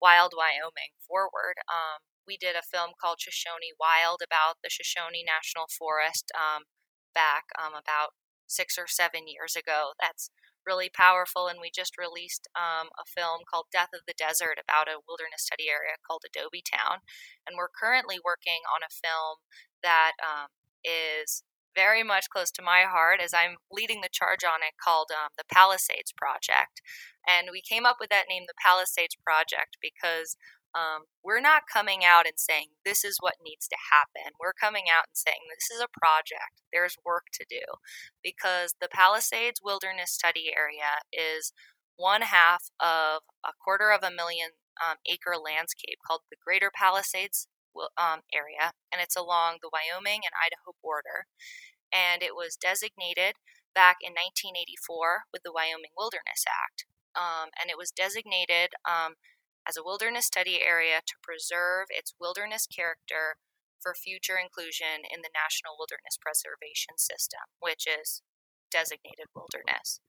wild 0.00 0.32
Wyoming 0.36 0.94
forward. 1.02 1.58
Um, 1.66 2.06
we 2.26 2.36
did 2.36 2.54
a 2.54 2.66
film 2.66 2.92
called 3.00 3.20
Shoshone 3.20 3.74
Wild 3.80 4.20
about 4.20 4.60
the 4.62 4.70
Shoshone 4.70 5.24
National 5.24 5.66
Forest 5.66 6.30
um, 6.36 6.68
back 7.14 7.50
um, 7.56 7.72
about 7.72 8.14
six 8.46 8.76
or 8.76 8.86
seven 8.86 9.28
years 9.28 9.56
ago. 9.56 9.96
That's 10.00 10.30
really 10.68 10.92
powerful. 10.92 11.48
And 11.48 11.58
we 11.60 11.72
just 11.72 11.96
released 11.96 12.48
um, 12.52 12.92
a 13.00 13.08
film 13.08 13.48
called 13.48 13.72
Death 13.72 13.96
of 13.96 14.04
the 14.06 14.16
Desert 14.16 14.60
about 14.60 14.88
a 14.88 15.00
wilderness 15.08 15.48
study 15.48 15.72
area 15.72 15.96
called 16.04 16.28
Adobe 16.28 16.60
Town. 16.60 17.00
And 17.48 17.56
we're 17.56 17.72
currently 17.72 18.20
working 18.20 18.60
on 18.68 18.84
a 18.84 18.92
film 18.92 19.40
that 19.80 20.12
um, 20.20 20.52
is 20.84 21.42
very 21.74 22.02
much 22.02 22.30
close 22.30 22.50
to 22.52 22.62
my 22.62 22.82
heart 22.88 23.20
as 23.22 23.34
I'm 23.34 23.56
leading 23.70 24.00
the 24.00 24.12
charge 24.12 24.44
on 24.44 24.60
it 24.66 24.74
called 24.82 25.10
um, 25.12 25.30
the 25.36 25.44
Palisades 25.52 26.12
Project. 26.16 26.80
And 27.26 27.48
we 27.52 27.60
came 27.60 27.86
up 27.86 27.96
with 28.00 28.10
that 28.10 28.26
name, 28.28 28.44
the 28.46 28.58
Palisades 28.62 29.16
Project, 29.22 29.76
because 29.80 30.36
um, 30.74 31.08
we're 31.24 31.40
not 31.40 31.70
coming 31.70 32.04
out 32.04 32.26
and 32.26 32.36
saying 32.36 32.76
this 32.84 33.04
is 33.04 33.16
what 33.20 33.40
needs 33.42 33.68
to 33.68 33.76
happen. 33.92 34.32
We're 34.38 34.52
coming 34.52 34.84
out 34.92 35.08
and 35.08 35.16
saying 35.16 35.48
this 35.48 35.70
is 35.74 35.80
a 35.80 35.98
project. 35.98 36.60
There's 36.72 36.96
work 37.04 37.32
to 37.34 37.46
do 37.48 37.64
because 38.22 38.74
the 38.80 38.88
Palisades 38.92 39.60
Wilderness 39.64 40.12
Study 40.12 40.52
Area 40.54 41.00
is 41.12 41.52
one 41.96 42.22
half 42.22 42.70
of 42.78 43.24
a 43.44 43.52
quarter 43.62 43.90
of 43.90 44.02
a 44.02 44.14
million 44.14 44.50
um, 44.78 44.96
acre 45.06 45.34
landscape 45.34 45.98
called 46.06 46.22
the 46.30 46.36
Greater 46.38 46.70
Palisades 46.72 47.48
um, 47.96 48.26
area, 48.32 48.74
and 48.92 49.00
it's 49.00 49.16
along 49.16 49.58
the 49.60 49.70
Wyoming 49.72 50.22
and 50.24 50.34
Idaho 50.34 50.74
border. 50.82 51.26
And 51.92 52.22
it 52.22 52.36
was 52.36 52.58
designated 52.58 53.40
back 53.74 53.98
in 54.04 54.12
1984 54.12 55.30
with 55.32 55.42
the 55.42 55.52
Wyoming 55.52 55.94
Wilderness 55.96 56.44
Act. 56.44 56.84
Um, 57.16 57.50
and 57.56 57.70
it 57.70 57.80
was 57.80 57.90
designated 57.90 58.76
um, 58.84 59.16
as 59.68 59.76
a 59.76 59.84
wilderness 59.84 60.26
study 60.26 60.60
area 60.60 61.00
to 61.04 61.24
preserve 61.24 61.88
its 61.90 62.14
wilderness 62.20 62.66
character 62.66 63.40
for 63.80 63.94
future 63.94 64.36
inclusion 64.36 65.06
in 65.06 65.22
the 65.22 65.32
National 65.32 65.78
Wilderness 65.78 66.18
Preservation 66.20 66.98
System, 66.98 67.46
which 67.60 67.86
is 67.86 68.22
designated 68.70 69.30
wilderness. 69.32 70.00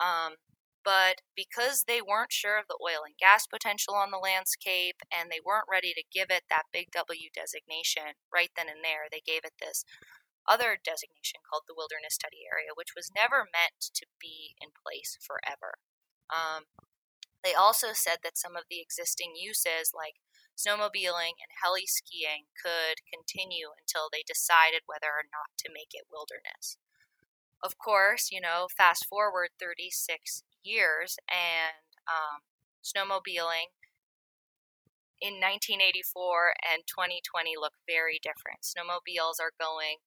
Um, 0.00 0.36
but 0.84 1.24
because 1.34 1.84
they 1.88 2.04
weren't 2.04 2.32
sure 2.32 2.60
of 2.60 2.68
the 2.68 2.78
oil 2.78 3.02
and 3.08 3.16
gas 3.16 3.48
potential 3.48 3.96
on 3.96 4.12
the 4.12 4.20
landscape 4.20 5.00
and 5.08 5.32
they 5.32 5.40
weren't 5.40 5.70
ready 5.70 5.96
to 5.96 6.12
give 6.12 6.28
it 6.28 6.44
that 6.52 6.68
big 6.72 6.92
W 6.92 7.32
designation 7.32 8.20
right 8.28 8.52
then 8.54 8.68
and 8.68 8.84
there, 8.84 9.08
they 9.10 9.24
gave 9.24 9.42
it 9.48 9.56
this 9.58 9.84
other 10.44 10.76
designation 10.76 11.40
called 11.40 11.64
the 11.64 11.76
Wilderness 11.76 12.20
Study 12.20 12.44
Area, 12.44 12.76
which 12.76 12.92
was 12.92 13.08
never 13.16 13.48
meant 13.48 13.80
to 13.80 14.04
be 14.20 14.52
in 14.60 14.76
place 14.76 15.16
forever. 15.24 15.80
Um, 16.28 16.68
they 17.40 17.56
also 17.56 17.92
said 17.96 18.20
that 18.24 18.36
some 18.40 18.56
of 18.56 18.68
the 18.68 18.80
existing 18.80 19.36
uses, 19.36 19.92
like 19.96 20.20
snowmobiling 20.56 21.40
and 21.40 21.52
heli 21.64 21.88
skiing, 21.88 22.52
could 22.56 23.04
continue 23.08 23.72
until 23.76 24.12
they 24.12 24.24
decided 24.24 24.84
whether 24.88 25.12
or 25.12 25.24
not 25.28 25.56
to 25.64 25.72
make 25.72 25.92
it 25.92 26.12
wilderness. 26.12 26.76
Of 27.64 27.78
course, 27.78 28.30
you 28.30 28.40
know, 28.40 28.68
fast 28.76 29.06
forward 29.06 29.50
36 29.58 30.44
years 30.62 31.16
and 31.28 31.74
um, 32.06 32.42
snowmobiling 32.84 33.72
in 35.20 35.40
1984 35.40 36.54
and 36.60 36.82
2020 36.86 37.54
look 37.58 37.74
very 37.86 38.18
different. 38.22 38.62
Snowmobiles 38.62 39.40
are 39.40 39.54
going 39.58 39.98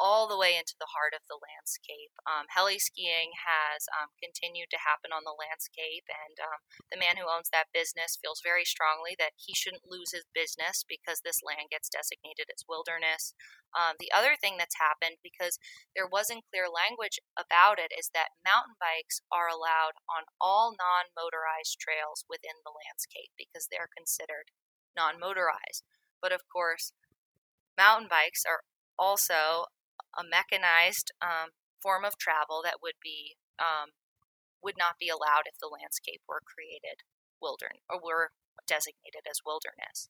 all 0.00 0.26
the 0.26 0.38
way 0.38 0.56
into 0.56 0.76
the 0.80 0.92
heart 0.92 1.12
of 1.12 1.24
the 1.28 1.38
landscape. 1.38 2.12
Um, 2.24 2.48
heli 2.48 2.80
skiing 2.80 3.36
has 3.44 3.84
um, 3.92 4.12
continued 4.18 4.72
to 4.72 4.84
happen 4.84 5.12
on 5.12 5.24
the 5.24 5.36
landscape, 5.36 6.08
and 6.08 6.36
um, 6.40 6.64
the 6.88 7.00
man 7.00 7.20
who 7.20 7.28
owns 7.28 7.52
that 7.52 7.74
business 7.74 8.18
feels 8.18 8.40
very 8.44 8.64
strongly 8.64 9.14
that 9.20 9.36
he 9.36 9.52
shouldn't 9.52 9.88
lose 9.88 10.12
his 10.12 10.28
business 10.32 10.84
because 10.84 11.20
this 11.20 11.44
land 11.44 11.72
gets 11.72 11.92
designated 11.92 12.48
as 12.52 12.68
wilderness. 12.68 13.36
Um, 13.72 13.96
the 13.96 14.12
other 14.12 14.36
thing 14.36 14.56
that's 14.56 14.80
happened, 14.80 15.20
because 15.24 15.56
there 15.96 16.08
wasn't 16.08 16.48
clear 16.48 16.68
language 16.68 17.20
about 17.36 17.80
it, 17.80 17.92
is 17.92 18.12
that 18.12 18.36
mountain 18.44 18.76
bikes 18.80 19.20
are 19.32 19.48
allowed 19.48 19.96
on 20.08 20.28
all 20.40 20.76
non 20.76 21.12
motorized 21.16 21.80
trails 21.80 22.24
within 22.28 22.60
the 22.64 22.72
landscape 22.72 23.32
because 23.36 23.68
they're 23.68 23.92
considered 23.92 24.52
non 24.96 25.16
motorized. 25.20 25.84
But 26.20 26.32
of 26.32 26.44
course, 26.52 26.92
mountain 27.76 28.08
bikes 28.08 28.44
are 28.44 28.62
also 28.98 29.72
a 30.16 30.22
mechanized 30.22 31.12
um, 31.20 31.56
form 31.80 32.04
of 32.04 32.18
travel 32.18 32.60
that 32.62 32.82
would 32.82 33.00
be 33.02 33.36
um, 33.58 33.96
would 34.62 34.78
not 34.78 34.94
be 35.00 35.10
allowed 35.10 35.50
if 35.50 35.58
the 35.58 35.70
landscape 35.70 36.22
were 36.28 36.42
created 36.46 37.02
wilderness 37.42 37.82
or 37.90 37.98
were 37.98 38.30
designated 38.66 39.26
as 39.26 39.42
wilderness. 39.44 40.08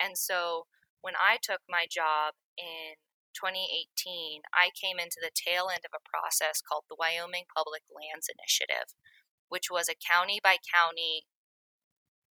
And 0.00 0.16
so 0.16 0.64
when 1.04 1.14
I 1.20 1.36
took 1.36 1.60
my 1.68 1.84
job 1.84 2.32
in 2.56 2.96
2018, 3.36 4.48
I 4.56 4.72
came 4.72 4.96
into 4.96 5.20
the 5.20 5.34
tail 5.34 5.68
end 5.68 5.84
of 5.84 5.92
a 5.92 6.06
process 6.08 6.64
called 6.64 6.88
the 6.88 6.96
Wyoming 6.96 7.44
Public 7.52 7.84
Lands 7.92 8.32
Initiative, 8.32 8.96
which 9.52 9.68
was 9.68 9.92
a 9.92 10.00
county 10.00 10.40
by 10.40 10.56
county 10.62 11.28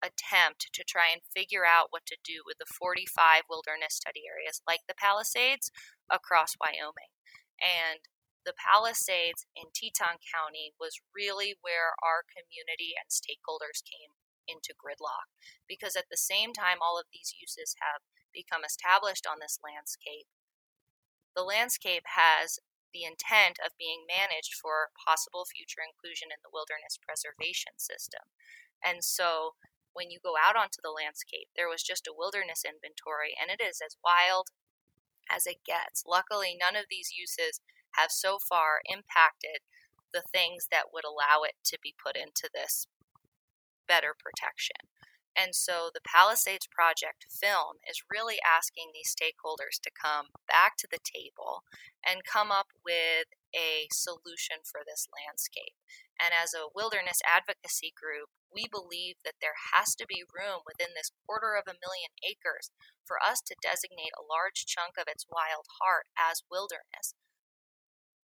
attempt 0.03 0.71
to 0.73 0.85
try 0.85 1.11
and 1.11 1.23
figure 1.35 1.67
out 1.67 1.91
what 1.91 2.07
to 2.07 2.17
do 2.23 2.47
with 2.47 2.59
the 2.59 2.69
45 2.69 3.51
wilderness 3.51 3.99
study 3.99 4.23
areas 4.29 4.63
like 4.67 4.87
the 4.87 4.99
Palisades 4.99 5.71
across 6.11 6.55
Wyoming. 6.61 7.13
And 7.59 8.07
the 8.47 8.55
Palisades 8.57 9.45
in 9.53 9.75
Teton 9.75 10.23
County 10.25 10.73
was 10.79 11.03
really 11.13 11.59
where 11.61 11.93
our 12.01 12.25
community 12.31 12.95
and 12.97 13.11
stakeholders 13.11 13.85
came 13.85 14.17
into 14.49 14.73
gridlock 14.73 15.29
because 15.69 15.95
at 15.95 16.09
the 16.09 16.17
same 16.17 16.57
time 16.57 16.81
all 16.81 16.97
of 16.97 17.13
these 17.13 17.37
uses 17.37 17.77
have 17.85 18.01
become 18.33 18.65
established 18.65 19.29
on 19.29 19.37
this 19.45 19.61
landscape 19.61 20.25
the 21.37 21.45
landscape 21.45 22.09
has 22.17 22.57
the 22.97 23.05
intent 23.05 23.61
of 23.61 23.77
being 23.77 24.09
managed 24.09 24.57
for 24.57 24.89
possible 24.97 25.45
future 25.45 25.85
inclusion 25.85 26.33
in 26.33 26.41
the 26.41 26.49
wilderness 26.49 26.97
preservation 26.97 27.77
system 27.77 28.33
and 28.81 29.05
so 29.05 29.61
when 29.99 30.15
you 30.15 30.23
go 30.23 30.39
out 30.39 30.55
onto 30.55 30.79
the 30.79 30.95
landscape 30.95 31.51
there 31.59 31.67
was 31.67 31.83
just 31.83 32.07
a 32.07 32.15
wilderness 32.15 32.63
inventory 32.63 33.35
and 33.35 33.51
it 33.51 33.59
is 33.59 33.83
as 33.83 33.99
wild 33.99 34.55
as 35.27 35.45
it 35.51 35.67
gets 35.67 36.07
luckily 36.07 36.55
none 36.55 36.79
of 36.79 36.87
these 36.87 37.11
uses 37.11 37.59
have 37.99 38.15
so 38.15 38.39
far 38.39 38.79
impacted 38.87 39.67
the 40.13 40.23
things 40.33 40.69
that 40.71 40.93
would 40.93 41.05
allow 41.05 41.43
it 41.43 41.55
to 41.65 41.79
be 41.83 41.95
put 42.03 42.17
into 42.17 42.49
this 42.53 42.87
better 43.87 44.15
protection. 44.19 44.89
And 45.39 45.55
so 45.55 45.95
the 45.95 46.03
Palisades 46.03 46.67
Project 46.67 47.31
film 47.31 47.79
is 47.87 48.03
really 48.11 48.43
asking 48.43 48.91
these 48.91 49.15
stakeholders 49.15 49.79
to 49.87 49.95
come 49.95 50.35
back 50.51 50.75
to 50.83 50.91
the 50.91 50.99
table 50.99 51.63
and 52.03 52.27
come 52.27 52.51
up 52.51 52.75
with 52.83 53.31
a 53.55 53.87
solution 53.95 54.67
for 54.67 54.83
this 54.83 55.07
landscape. 55.15 55.79
And 56.19 56.35
as 56.35 56.59
a 56.59 56.67
wilderness 56.75 57.23
advocacy 57.23 57.95
group, 57.95 58.35
we 58.51 58.67
believe 58.67 59.23
that 59.23 59.39
there 59.39 59.55
has 59.79 59.95
to 60.03 60.11
be 60.11 60.27
room 60.27 60.67
within 60.67 60.99
this 60.99 61.15
quarter 61.23 61.55
of 61.55 61.71
a 61.71 61.79
million 61.79 62.11
acres 62.27 62.75
for 63.07 63.23
us 63.23 63.39
to 63.47 63.63
designate 63.63 64.19
a 64.19 64.27
large 64.27 64.67
chunk 64.67 64.99
of 64.99 65.07
its 65.07 65.31
wild 65.31 65.71
heart 65.79 66.11
as 66.19 66.43
wilderness 66.51 67.15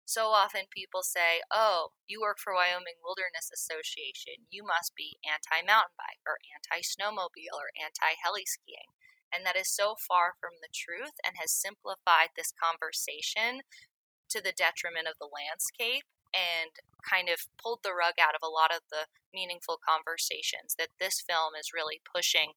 so 0.06 0.30
often 0.30 0.70
people 0.70 1.02
say, 1.02 1.42
Oh, 1.50 1.98
you 2.06 2.22
work 2.22 2.38
for 2.38 2.54
Wyoming 2.54 3.02
Wilderness 3.02 3.50
Association. 3.50 4.46
You 4.54 4.62
must 4.62 4.94
be 4.94 5.18
anti 5.26 5.66
mountain 5.66 5.98
bike 5.98 6.22
or 6.30 6.38
anti 6.54 6.86
snowmobile 6.86 7.58
or 7.58 7.74
anti 7.74 8.14
heli 8.22 8.46
skiing. 8.46 8.94
And 9.34 9.42
that 9.44 9.58
is 9.58 9.68
so 9.68 9.98
far 9.98 10.38
from 10.38 10.62
the 10.62 10.72
truth 10.72 11.18
and 11.26 11.42
has 11.42 11.52
simplified 11.52 12.38
this 12.38 12.54
conversation 12.54 13.66
to 14.30 14.40
the 14.40 14.56
detriment 14.56 15.10
of 15.10 15.18
the 15.18 15.28
landscape 15.28 16.06
and 16.32 16.78
kind 17.02 17.28
of 17.28 17.50
pulled 17.58 17.82
the 17.82 17.98
rug 17.98 18.22
out 18.22 18.38
of 18.38 18.46
a 18.46 18.52
lot 18.52 18.70
of 18.70 18.86
the 18.94 19.10
meaningful 19.34 19.82
conversations 19.82 20.78
that 20.78 20.94
this 21.02 21.20
film 21.20 21.58
is 21.58 21.76
really 21.76 22.00
pushing 22.06 22.54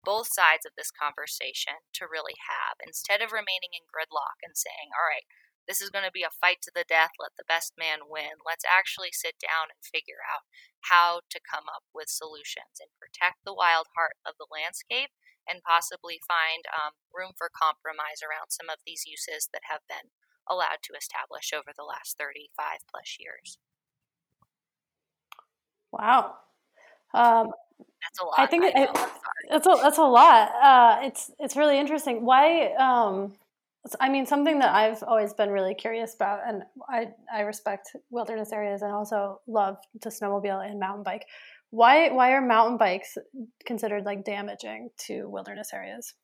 both 0.00 0.32
sides 0.32 0.64
of 0.64 0.72
this 0.76 0.90
conversation 0.90 1.84
to 1.92 2.08
really 2.08 2.36
have 2.48 2.80
instead 2.80 3.20
of 3.20 3.36
remaining 3.36 3.76
in 3.76 3.84
gridlock 3.84 4.40
and 4.40 4.56
saying, 4.56 4.90
all 4.96 5.04
right, 5.04 5.28
this 5.68 5.80
is 5.80 5.90
going 5.92 6.04
to 6.04 6.14
be 6.14 6.26
a 6.26 6.32
fight 6.32 6.60
to 6.66 6.72
the 6.74 6.88
death. 6.88 7.16
Let 7.20 7.36
the 7.36 7.48
best 7.48 7.74
man 7.78 8.08
win. 8.08 8.42
Let's 8.44 8.66
actually 8.66 9.12
sit 9.12 9.38
down 9.40 9.72
and 9.72 9.80
figure 9.80 10.24
out 10.24 10.48
how 10.92 11.22
to 11.30 11.38
come 11.40 11.68
up 11.70 11.84
with 11.92 12.08
solutions 12.08 12.80
and 12.80 12.90
protect 12.96 13.44
the 13.44 13.56
wild 13.56 13.92
heart 13.94 14.16
of 14.26 14.34
the 14.40 14.50
landscape 14.50 15.14
and 15.48 15.64
possibly 15.64 16.20
find 16.24 16.68
um, 16.70 16.98
room 17.10 17.32
for 17.36 17.50
compromise 17.50 18.22
around 18.22 18.50
some 18.50 18.68
of 18.68 18.82
these 18.84 19.04
uses 19.06 19.48
that 19.52 19.70
have 19.70 19.84
been 19.88 20.12
allowed 20.48 20.82
to 20.84 20.96
establish 20.96 21.52
over 21.52 21.72
the 21.76 21.86
last 21.86 22.18
35 22.18 22.84
plus 22.90 23.16
years. 23.18 23.58
Wow. 25.92 26.38
Um, 27.14 27.50
that's 28.02 28.20
a 28.20 28.24
lot. 28.24 28.38
I 28.38 28.46
think 28.46 28.64
I 28.64 28.82
it, 28.82 28.90
that's 29.50 29.66
a 29.66 29.76
that's 29.82 29.98
a 29.98 30.04
lot. 30.04 30.50
Uh, 30.62 31.06
it's 31.06 31.30
it's 31.38 31.56
really 31.56 31.78
interesting. 31.78 32.24
Why 32.24 32.72
um, 32.74 33.34
I 34.00 34.08
mean, 34.08 34.26
something 34.26 34.58
that 34.58 34.74
I've 34.74 35.02
always 35.02 35.32
been 35.32 35.50
really 35.50 35.74
curious 35.74 36.14
about, 36.14 36.40
and 36.46 36.62
I, 36.88 37.08
I 37.32 37.40
respect 37.40 37.96
wilderness 38.10 38.52
areas 38.52 38.82
and 38.82 38.92
also 38.92 39.40
love 39.46 39.78
to 40.02 40.10
snowmobile 40.10 40.68
and 40.68 40.78
mountain 40.78 41.02
bike. 41.02 41.24
Why 41.70 42.10
why 42.10 42.32
are 42.32 42.40
mountain 42.40 42.76
bikes 42.76 43.16
considered 43.64 44.04
like 44.04 44.24
damaging 44.24 44.90
to 45.06 45.28
wilderness 45.28 45.70
areas? 45.72 46.14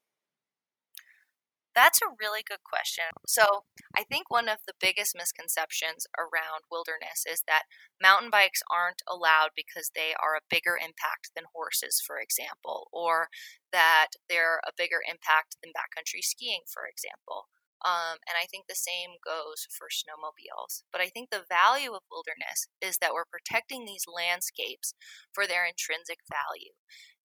That's 1.77 2.01
a 2.03 2.17
really 2.19 2.43
good 2.43 2.65
question. 2.65 3.05
So, 3.29 3.69
I 3.97 4.03
think 4.05 4.31
one 4.33 4.49
of 4.49 4.65
the 4.67 4.75
biggest 4.81 5.15
misconceptions 5.15 6.09
around 6.17 6.65
wilderness 6.73 7.29
is 7.29 7.45
that 7.47 7.69
mountain 8.03 8.31
bikes 8.33 8.62
aren't 8.73 9.03
allowed 9.07 9.53
because 9.55 9.93
they 9.95 10.15
are 10.17 10.35
a 10.37 10.47
bigger 10.49 10.81
impact 10.81 11.37
than 11.37 11.53
horses, 11.55 12.01
for 12.01 12.19
example, 12.19 12.89
or 12.93 13.29
that 13.77 14.17
they're 14.29 14.59
a 14.67 14.73
bigger 14.77 15.05
impact 15.05 15.61
than 15.62 15.77
backcountry 15.77 16.25
skiing, 16.25 16.65
for 16.67 16.89
example. 16.89 17.49
Um, 17.85 18.25
and 18.25 18.41
I 18.41 18.49
think 18.49 18.67
the 18.67 18.75
same 18.79 19.21
goes 19.23 19.69
for 19.71 19.93
snowmobiles. 19.93 20.83
But 20.91 21.03
I 21.05 21.09
think 21.12 21.29
the 21.31 21.45
value 21.47 21.93
of 21.93 22.09
wilderness 22.11 22.73
is 22.81 22.99
that 23.05 23.12
we're 23.12 23.29
protecting 23.29 23.85
these 23.85 24.09
landscapes 24.09 24.95
for 25.37 25.47
their 25.47 25.69
intrinsic 25.69 26.25
value. 26.25 26.73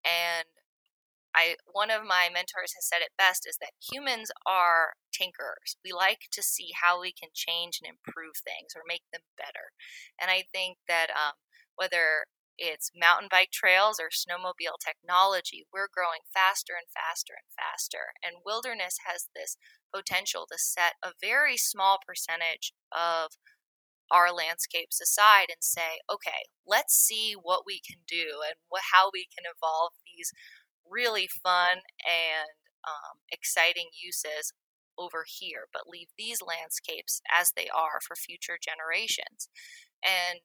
And 0.04 0.50
I 1.40 1.56
one 1.72 1.90
of 1.90 2.04
my 2.04 2.28
mentors 2.28 2.76
has 2.76 2.84
said 2.84 3.00
it 3.00 3.16
best 3.18 3.48
is 3.48 3.58
that 3.64 3.80
humans 3.80 4.32
are 4.46 5.00
tinkerers. 5.16 5.80
We 5.84 5.92
like 5.96 6.28
to 6.36 6.44
see 6.44 6.76
how 6.76 7.00
we 7.00 7.14
can 7.16 7.30
change 7.34 7.80
and 7.80 7.88
improve 7.88 8.44
things 8.44 8.76
or 8.76 8.84
make 8.88 9.08
them 9.14 9.24
better. 9.40 9.72
And 10.20 10.30
I 10.30 10.44
think 10.52 10.78
that 10.88 11.08
um, 11.16 11.40
whether 11.76 12.28
it's 12.60 12.92
mountain 12.92 13.30
bike 13.32 13.56
trails 13.56 14.04
or 14.04 14.12
snowmobile 14.12 14.84
technology, 14.84 15.64
we're 15.72 15.88
growing 15.88 16.28
faster 16.36 16.76
and 16.76 16.92
faster 16.92 17.40
and 17.40 17.48
faster. 17.56 18.12
And 18.20 18.44
wilderness 18.44 19.00
has 19.08 19.32
this 19.32 19.56
potential 19.96 20.44
to 20.52 20.60
set 20.60 21.00
a 21.00 21.16
very 21.24 21.56
small 21.56 22.00
percentage 22.06 22.76
of 22.92 23.40
our 24.12 24.34
landscapes 24.34 25.00
aside 25.00 25.48
and 25.50 25.62
say, 25.62 26.02
okay, 26.12 26.50
let's 26.66 26.94
see 26.94 27.34
what 27.40 27.64
we 27.66 27.80
can 27.80 28.02
do 28.08 28.42
and 28.46 28.58
what, 28.68 28.82
how 28.94 29.10
we 29.14 29.26
can 29.30 29.46
evolve 29.46 29.94
these 30.04 30.34
really 30.90 31.28
fun 31.28 31.86
and 32.04 32.50
um, 32.88 33.22
exciting 33.32 33.90
uses 33.94 34.54
over 34.98 35.24
here, 35.28 35.68
but 35.72 35.88
leave 35.88 36.10
these 36.18 36.40
landscapes 36.42 37.22
as 37.32 37.52
they 37.56 37.68
are 37.70 38.00
for 38.06 38.16
future 38.16 38.58
generations. 38.60 39.48
And 40.04 40.40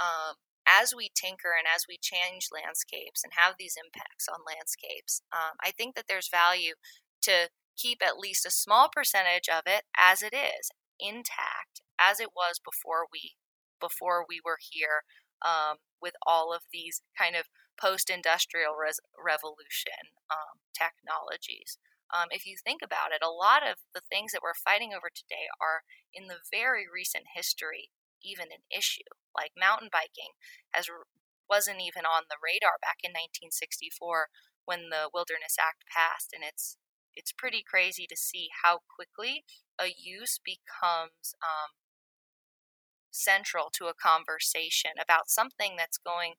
um, 0.00 0.34
as 0.66 0.94
we 0.96 1.10
tinker 1.14 1.54
and 1.56 1.66
as 1.66 1.84
we 1.88 1.98
change 2.00 2.48
landscapes 2.52 3.22
and 3.22 3.32
have 3.36 3.54
these 3.58 3.76
impacts 3.78 4.26
on 4.28 4.40
landscapes, 4.46 5.22
um, 5.32 5.56
I 5.62 5.70
think 5.70 5.94
that 5.94 6.06
there's 6.08 6.28
value 6.30 6.74
to 7.22 7.50
keep 7.76 8.02
at 8.02 8.18
least 8.18 8.46
a 8.46 8.50
small 8.50 8.88
percentage 8.92 9.48
of 9.48 9.62
it 9.66 9.84
as 9.96 10.22
it 10.22 10.34
is 10.34 10.70
intact 11.00 11.80
as 11.98 12.20
it 12.20 12.30
was 12.36 12.60
before 12.62 13.06
we 13.12 13.32
before 13.80 14.26
we 14.28 14.40
were 14.44 14.58
here 14.60 15.02
um, 15.40 15.78
with 16.02 16.12
all 16.26 16.52
of 16.52 16.60
these 16.72 17.00
kind 17.16 17.34
of 17.34 17.44
post-industrial 17.80 18.76
res- 18.76 19.00
revolution 19.16 20.12
um, 20.28 20.60
technologies. 20.76 21.78
Um, 22.12 22.28
if 22.30 22.44
you 22.44 22.58
think 22.58 22.82
about 22.82 23.14
it, 23.14 23.22
a 23.24 23.30
lot 23.30 23.62
of 23.62 23.86
the 23.94 24.02
things 24.04 24.32
that 24.32 24.42
we're 24.42 24.58
fighting 24.58 24.90
over 24.92 25.08
today 25.08 25.46
are 25.62 25.86
in 26.12 26.26
the 26.26 26.42
very 26.50 26.84
recent 26.90 27.24
history 27.34 27.90
even 28.22 28.52
an 28.52 28.64
issue. 28.68 29.08
Like 29.34 29.52
mountain 29.56 29.88
biking 29.90 30.36
has 30.72 30.86
wasn't 31.48 31.82
even 31.82 32.06
on 32.06 32.30
the 32.30 32.38
radar 32.38 32.78
back 32.78 33.02
in 33.02 33.10
1964 33.10 34.30
when 34.64 34.90
the 34.90 35.10
Wilderness 35.10 35.58
Act 35.58 35.82
passed, 35.90 36.30
and 36.32 36.44
it's 36.46 36.78
it's 37.14 37.32
pretty 37.32 37.64
crazy 37.66 38.06
to 38.06 38.16
see 38.16 38.48
how 38.62 38.86
quickly 38.86 39.42
a 39.80 39.90
use 39.90 40.38
becomes 40.38 41.34
um, 41.42 41.74
central 43.10 43.66
to 43.74 43.90
a 43.90 43.98
conversation 43.98 44.92
about 45.02 45.28
something 45.28 45.74
that's 45.76 45.98
going 45.98 46.34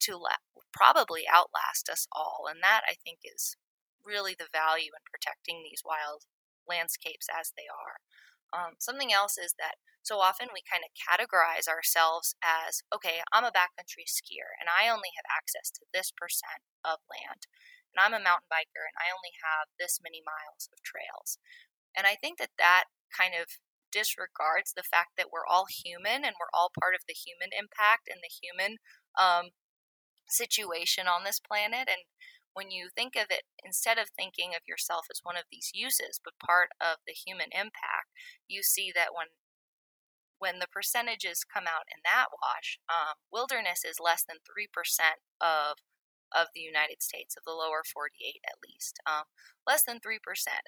to 0.00 0.16
la- 0.16 0.44
probably 0.72 1.24
outlast 1.28 1.88
us 1.90 2.06
all. 2.12 2.46
And 2.50 2.60
that, 2.62 2.82
I 2.88 2.94
think, 3.04 3.20
is 3.24 3.56
really 4.04 4.36
the 4.38 4.52
value 4.52 4.94
in 4.94 5.02
protecting 5.08 5.64
these 5.64 5.82
wild 5.84 6.28
landscapes 6.68 7.26
as 7.32 7.52
they 7.56 7.66
are. 7.66 7.98
Um, 8.54 8.78
something 8.78 9.10
else 9.10 9.38
is 9.38 9.54
that 9.58 9.82
so 10.06 10.22
often 10.22 10.54
we 10.54 10.62
kind 10.62 10.86
of 10.86 10.94
categorize 10.94 11.66
ourselves 11.66 12.38
as 12.38 12.86
okay, 12.94 13.26
I'm 13.34 13.42
a 13.42 13.50
backcountry 13.50 14.06
skier 14.06 14.54
and 14.62 14.70
I 14.70 14.86
only 14.86 15.10
have 15.18 15.26
access 15.26 15.74
to 15.74 15.82
this 15.90 16.14
percent 16.14 16.62
of 16.86 17.02
land. 17.10 17.50
And 17.90 17.98
I'm 17.98 18.14
a 18.14 18.22
mountain 18.22 18.46
biker 18.46 18.86
and 18.86 18.94
I 18.94 19.10
only 19.10 19.34
have 19.42 19.74
this 19.82 19.98
many 19.98 20.22
miles 20.22 20.70
of 20.70 20.78
trails. 20.86 21.42
And 21.98 22.06
I 22.06 22.14
think 22.14 22.38
that 22.38 22.54
that 22.54 22.86
kind 23.10 23.34
of 23.34 23.58
disregards 23.90 24.76
the 24.76 24.86
fact 24.86 25.18
that 25.18 25.32
we're 25.32 25.46
all 25.46 25.66
human 25.66 26.22
and 26.22 26.38
we're 26.38 26.54
all 26.54 26.70
part 26.70 26.94
of 26.94 27.02
the 27.08 27.16
human 27.16 27.50
impact 27.50 28.06
and 28.06 28.22
the 28.22 28.30
human 28.30 28.78
um, 29.18 29.56
situation 30.28 31.06
on 31.06 31.24
this 31.24 31.40
planet. 31.40 31.88
And 31.88 32.04
when 32.54 32.70
you 32.70 32.88
think 32.94 33.16
of 33.16 33.26
it, 33.30 33.44
instead 33.64 33.98
of 33.98 34.08
thinking 34.10 34.50
of 34.56 34.66
yourself 34.66 35.06
as 35.10 35.20
one 35.22 35.36
of 35.36 35.44
these 35.50 35.70
uses, 35.74 36.20
but 36.22 36.38
part 36.40 36.70
of 36.80 36.98
the 37.06 37.12
human 37.12 37.48
impact, 37.52 38.10
you 38.48 38.62
see 38.62 38.92
that 38.94 39.14
when 39.14 39.28
when 40.38 40.58
the 40.60 40.68
percentages 40.68 41.48
come 41.48 41.64
out 41.64 41.88
in 41.88 42.04
that 42.04 42.28
wash, 42.28 42.76
um, 42.92 43.16
wilderness 43.32 43.80
is 43.88 43.96
less 43.96 44.20
than 44.20 44.36
three 44.44 44.68
percent 44.68 45.24
of 45.40 45.80
of 46.34 46.48
the 46.54 46.60
United 46.60 47.02
States, 47.02 47.36
of 47.36 47.44
the 47.44 47.54
lower 47.54 47.82
48 47.86 48.42
at 48.44 48.58
least, 48.66 48.98
um, 49.06 49.30
less 49.66 49.84
than 49.84 50.00
3%. 50.00 50.18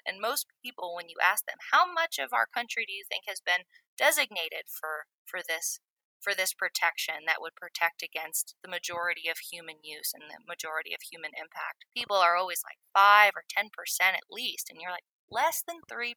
And 0.05 0.21
most 0.21 0.47
people, 0.63 0.95
when 0.95 1.09
you 1.09 1.17
ask 1.21 1.45
them, 1.45 1.59
how 1.71 1.91
much 1.91 2.17
of 2.17 2.31
our 2.31 2.47
country 2.47 2.85
do 2.87 2.93
you 2.93 3.03
think 3.07 3.23
has 3.27 3.41
been 3.43 3.67
designated 3.97 4.71
for, 4.71 5.11
for 5.25 5.41
this? 5.43 5.79
For 6.21 6.35
this 6.35 6.53
protection 6.53 7.23
that 7.27 7.39
would 7.39 7.55
protect 7.55 8.03
against 8.03 8.55
the 8.61 8.69
majority 8.69 9.29
of 9.31 9.37
human 9.39 9.77
use 9.83 10.11
and 10.13 10.23
the 10.27 10.43
majority 10.45 10.93
of 10.93 10.99
human 11.01 11.31
impact. 11.31 11.85
People 11.95 12.17
are 12.17 12.35
always 12.35 12.61
like 12.63 12.77
5 12.93 13.31
or 13.35 13.43
10% 13.47 13.69
at 14.01 14.29
least. 14.29 14.69
And 14.69 14.79
you're 14.81 14.91
like, 14.91 15.07
less 15.31 15.63
than 15.65 15.77
3%. 15.89 16.13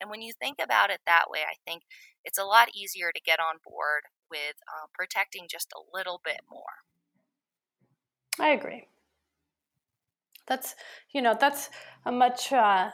And 0.00 0.10
when 0.10 0.22
you 0.22 0.32
think 0.32 0.58
about 0.62 0.90
it 0.90 1.00
that 1.06 1.26
way, 1.28 1.40
I 1.40 1.56
think 1.66 1.82
it's 2.24 2.38
a 2.38 2.44
lot 2.44 2.68
easier 2.74 3.10
to 3.14 3.20
get 3.20 3.40
on 3.40 3.56
board 3.64 4.04
with 4.30 4.56
uh, 4.68 4.86
protecting 4.94 5.46
just 5.50 5.72
a 5.72 5.96
little 5.96 6.20
bit 6.24 6.40
more. 6.50 6.84
I 8.38 8.50
agree. 8.50 8.86
That's, 10.46 10.76
you 11.12 11.20
know, 11.20 11.36
that's 11.38 11.68
a 12.06 12.12
much 12.12 12.52
uh, 12.52 12.90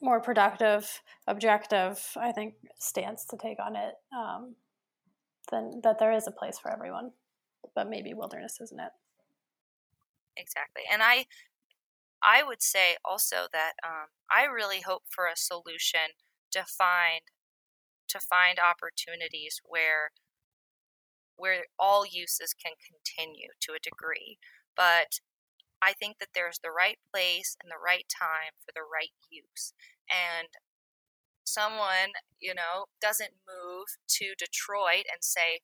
more 0.00 0.20
productive, 0.20 1.02
objective, 1.26 2.02
I 2.16 2.32
think, 2.32 2.54
stance 2.78 3.24
to 3.26 3.36
take 3.36 3.58
on 3.64 3.76
it 3.76 3.94
um, 4.16 4.56
than 5.50 5.80
that 5.82 5.98
there 5.98 6.12
is 6.12 6.26
a 6.26 6.32
place 6.32 6.58
for 6.58 6.70
everyone, 6.72 7.12
but 7.74 7.88
maybe 7.88 8.14
wilderness 8.14 8.60
isn't 8.60 8.80
it. 8.80 8.92
Exactly. 10.36 10.82
And 10.90 11.02
I, 11.02 11.26
I 12.22 12.42
would 12.42 12.62
say 12.62 12.96
also 13.04 13.46
that 13.52 13.74
um, 13.84 14.08
I 14.30 14.44
really 14.44 14.80
hope 14.80 15.04
for 15.08 15.26
a 15.26 15.36
solution 15.36 16.16
to 16.52 16.64
find 16.64 17.22
to 18.08 18.20
find 18.20 18.58
opportunities 18.58 19.60
where 19.64 20.12
where 21.36 21.66
all 21.78 22.06
uses 22.06 22.54
can 22.54 22.72
continue 22.78 23.48
to 23.60 23.72
a 23.72 23.82
degree, 23.82 24.38
but 24.76 25.18
I 25.82 25.92
think 25.92 26.18
that 26.18 26.30
there's 26.34 26.60
the 26.62 26.70
right 26.70 26.98
place 27.12 27.56
and 27.62 27.70
the 27.70 27.82
right 27.82 28.06
time 28.08 28.56
for 28.64 28.72
the 28.74 28.86
right 28.86 29.12
use. 29.30 29.74
And 30.08 30.48
someone, 31.44 32.12
you 32.40 32.54
know, 32.54 32.86
doesn't 33.00 33.34
move 33.46 33.86
to 34.08 34.34
Detroit 34.38 35.06
and 35.12 35.22
say, 35.22 35.60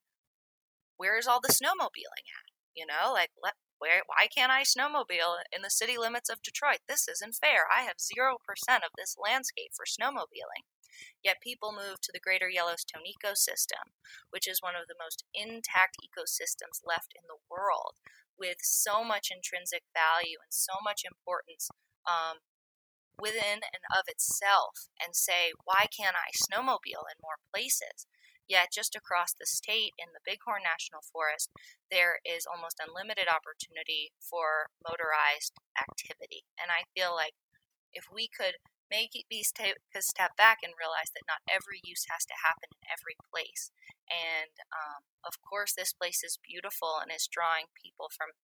"Where's 0.97 1.27
all 1.27 1.41
the 1.41 1.53
snowmobiling 1.53 2.27
at?" 2.29 2.51
You 2.75 2.87
know, 2.87 3.13
like 3.13 3.31
let 3.43 3.55
where, 3.81 4.03
why 4.07 4.29
can't 4.29 4.53
I 4.53 4.63
snowmobile 4.63 5.41
in 5.51 5.63
the 5.63 5.71
city 5.73 5.97
limits 5.97 6.29
of 6.29 6.43
Detroit? 6.43 6.85
This 6.87 7.09
isn't 7.09 7.41
fair. 7.41 7.65
I 7.75 7.83
have 7.89 7.97
0% 7.97 8.37
of 8.85 8.93
this 8.97 9.17
landscape 9.17 9.73
for 9.73 9.89
snowmobiling. 9.89 10.69
Yet 11.25 11.41
people 11.41 11.73
move 11.73 12.01
to 12.03 12.13
the 12.13 12.21
greater 12.21 12.51
Yellowstone 12.51 13.09
ecosystem, 13.09 13.97
which 14.29 14.47
is 14.47 14.61
one 14.61 14.77
of 14.77 14.85
the 14.87 15.01
most 15.01 15.25
intact 15.33 15.97
ecosystems 15.97 16.85
left 16.85 17.17
in 17.17 17.25
the 17.25 17.41
world, 17.49 17.97
with 18.39 18.59
so 18.61 19.03
much 19.03 19.33
intrinsic 19.33 19.85
value 19.97 20.37
and 20.45 20.53
so 20.53 20.77
much 20.85 21.01
importance 21.09 21.71
um, 22.05 22.45
within 23.21 23.63
and 23.63 23.85
of 23.93 24.09
itself, 24.09 24.89
and 24.97 25.15
say, 25.15 25.53
why 25.65 25.87
can't 25.93 26.17
I 26.17 26.33
snowmobile 26.33 27.07
in 27.07 27.21
more 27.23 27.39
places? 27.53 28.09
Yet, 28.51 28.75
just 28.75 28.99
across 28.99 29.31
the 29.31 29.47
state 29.47 29.95
in 29.95 30.11
the 30.11 30.25
Bighorn 30.27 30.67
National 30.67 31.07
Forest, 31.07 31.55
there 31.87 32.19
is 32.27 32.51
almost 32.51 32.83
unlimited 32.83 33.31
opportunity 33.31 34.11
for 34.19 34.75
motorized 34.83 35.55
activity. 35.79 36.43
And 36.59 36.75
I 36.75 36.91
feel 36.91 37.15
like 37.15 37.39
if 37.95 38.11
we 38.11 38.27
could 38.27 38.59
make 38.91 39.15
these 39.31 39.55
take 39.55 39.79
a 39.95 40.03
step 40.03 40.35
back 40.35 40.59
and 40.67 40.75
realize 40.75 41.15
that 41.15 41.31
not 41.31 41.47
every 41.47 41.79
use 41.87 42.11
has 42.11 42.27
to 42.27 42.43
happen 42.43 42.75
in 42.75 42.91
every 42.91 43.15
place. 43.31 43.71
And 44.11 44.51
um, 44.75 45.07
of 45.23 45.39
course, 45.47 45.71
this 45.71 45.95
place 45.95 46.27
is 46.27 46.43
beautiful 46.43 46.99
and 46.99 47.15
is 47.15 47.31
drawing 47.31 47.71
people 47.79 48.11
from 48.11 48.35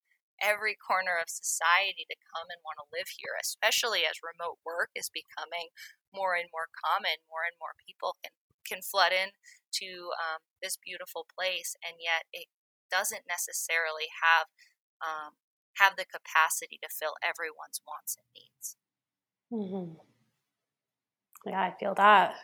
every 0.42 0.76
corner 0.76 1.16
of 1.16 1.32
society 1.32 2.04
to 2.08 2.24
come 2.32 2.48
and 2.52 2.60
want 2.64 2.80
to 2.80 2.92
live 2.92 3.08
here, 3.16 3.34
especially 3.40 4.04
as 4.04 4.24
remote 4.24 4.60
work 4.64 4.92
is 4.94 5.08
becoming 5.08 5.72
more 6.12 6.36
and 6.36 6.48
more 6.52 6.68
common. 6.72 7.22
More 7.28 7.44
and 7.44 7.56
more 7.60 7.74
people 7.82 8.16
can 8.22 8.32
can 8.66 8.82
flood 8.82 9.14
in 9.14 9.30
to 9.78 10.10
um, 10.18 10.42
this 10.58 10.76
beautiful 10.76 11.26
place, 11.26 11.76
and 11.84 12.02
yet 12.02 12.26
it 12.32 12.50
doesn't 12.90 13.28
necessarily 13.28 14.10
have 14.22 14.50
um, 15.00 15.38
have 15.78 15.96
the 15.96 16.04
capacity 16.04 16.78
to 16.82 16.88
fill 16.88 17.14
everyone's 17.22 17.80
wants 17.86 18.16
and 18.16 18.26
needs. 18.34 18.76
Mm-hmm. 19.52 20.00
Yeah, 21.46 21.60
I 21.60 21.74
feel 21.78 21.94
that. 21.94 22.34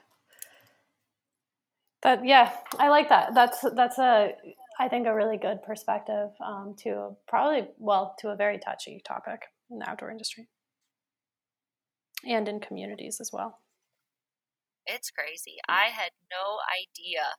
That 2.03 2.25
yeah, 2.25 2.53
I 2.79 2.89
like 2.89 3.09
that. 3.09 3.35
That's 3.35 3.65
that's 3.75 3.99
a 3.99 4.35
I 4.79 4.89
think 4.89 5.07
a 5.07 5.15
really 5.15 5.37
good 5.37 5.63
perspective 5.63 6.31
um, 6.45 6.75
to 6.83 7.17
probably 7.29 7.69
well 7.79 8.15
to 8.21 8.29
a 8.29 8.37
very 8.37 8.59
touchy 8.59 9.03
topic 9.07 9.43
in 9.71 9.79
the 9.79 9.89
outdoor 9.89 10.11
industry 10.11 10.49
and 12.27 12.49
in 12.49 12.61
communities 12.61 13.19
as 13.21 13.31
well. 13.33 13.61
It's 14.87 15.11
crazy. 15.11 15.59
I 15.69 15.95
had 15.95 16.11
no 16.31 16.59
idea 16.67 17.39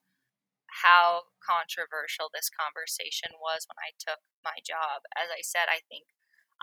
how 0.84 1.30
controversial 1.44 2.32
this 2.34 2.50
conversation 2.50 3.38
was 3.38 3.68
when 3.68 3.78
I 3.78 3.94
took 4.00 4.24
my 4.44 4.58
job. 4.64 5.06
As 5.14 5.30
I 5.30 5.44
said, 5.44 5.70
I 5.70 5.84
think 5.86 6.10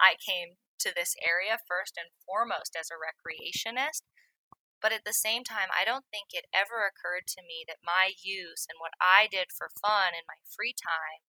I 0.00 0.16
came 0.18 0.56
to 0.80 0.90
this 0.90 1.14
area 1.20 1.60
first 1.68 2.00
and 2.00 2.10
foremost 2.24 2.74
as 2.74 2.88
a 2.88 2.98
recreationist. 2.98 4.08
But 4.80 4.92
at 4.92 5.04
the 5.04 5.12
same 5.12 5.44
time, 5.44 5.68
I 5.68 5.84
don't 5.84 6.08
think 6.10 6.32
it 6.32 6.48
ever 6.56 6.88
occurred 6.88 7.28
to 7.36 7.44
me 7.44 7.64
that 7.68 7.84
my 7.84 8.16
use 8.16 8.64
and 8.68 8.80
what 8.80 8.96
I 9.00 9.28
did 9.30 9.52
for 9.52 9.68
fun 9.76 10.16
in 10.16 10.24
my 10.24 10.40
free 10.48 10.72
time 10.72 11.20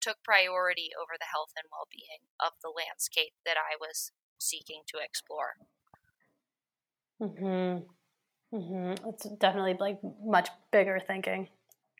took 0.00 0.22
priority 0.22 0.90
over 0.96 1.18
the 1.18 1.28
health 1.30 1.52
and 1.58 1.66
well 1.70 1.90
being 1.90 2.30
of 2.38 2.54
the 2.62 2.70
landscape 2.70 3.34
that 3.44 3.58
I 3.58 3.76
was 3.76 4.12
seeking 4.38 4.82
to 4.88 5.02
explore. 5.02 5.58
Mm-hmm. 7.20 7.84
Mm-hmm. 8.56 9.08
It's 9.08 9.28
definitely 9.38 9.76
like 9.78 9.98
much 10.24 10.48
bigger 10.72 10.98
thinking 10.98 11.48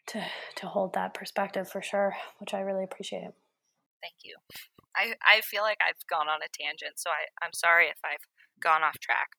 to 0.09 0.25
to 0.57 0.67
hold 0.67 0.95
that 0.95 1.15
perspective 1.15 1.69
for 1.69 1.83
sure, 1.83 2.17
which 2.39 2.55
I 2.55 2.61
really 2.61 2.85
appreciate. 2.85 3.35
Thank 4.01 4.25
you. 4.25 4.37
I, 4.97 5.15
I 5.23 5.41
feel 5.43 5.63
like 5.63 5.79
I've 5.87 6.01
gone 6.09 6.29
on 6.29 6.41
a 6.43 6.51
tangent, 6.51 6.99
so 6.99 7.11
I, 7.11 7.31
I'm 7.45 7.53
sorry 7.53 7.87
if 7.87 7.99
I've 8.05 8.27
gone 8.61 8.83
off 8.83 8.99
track. 8.99 9.37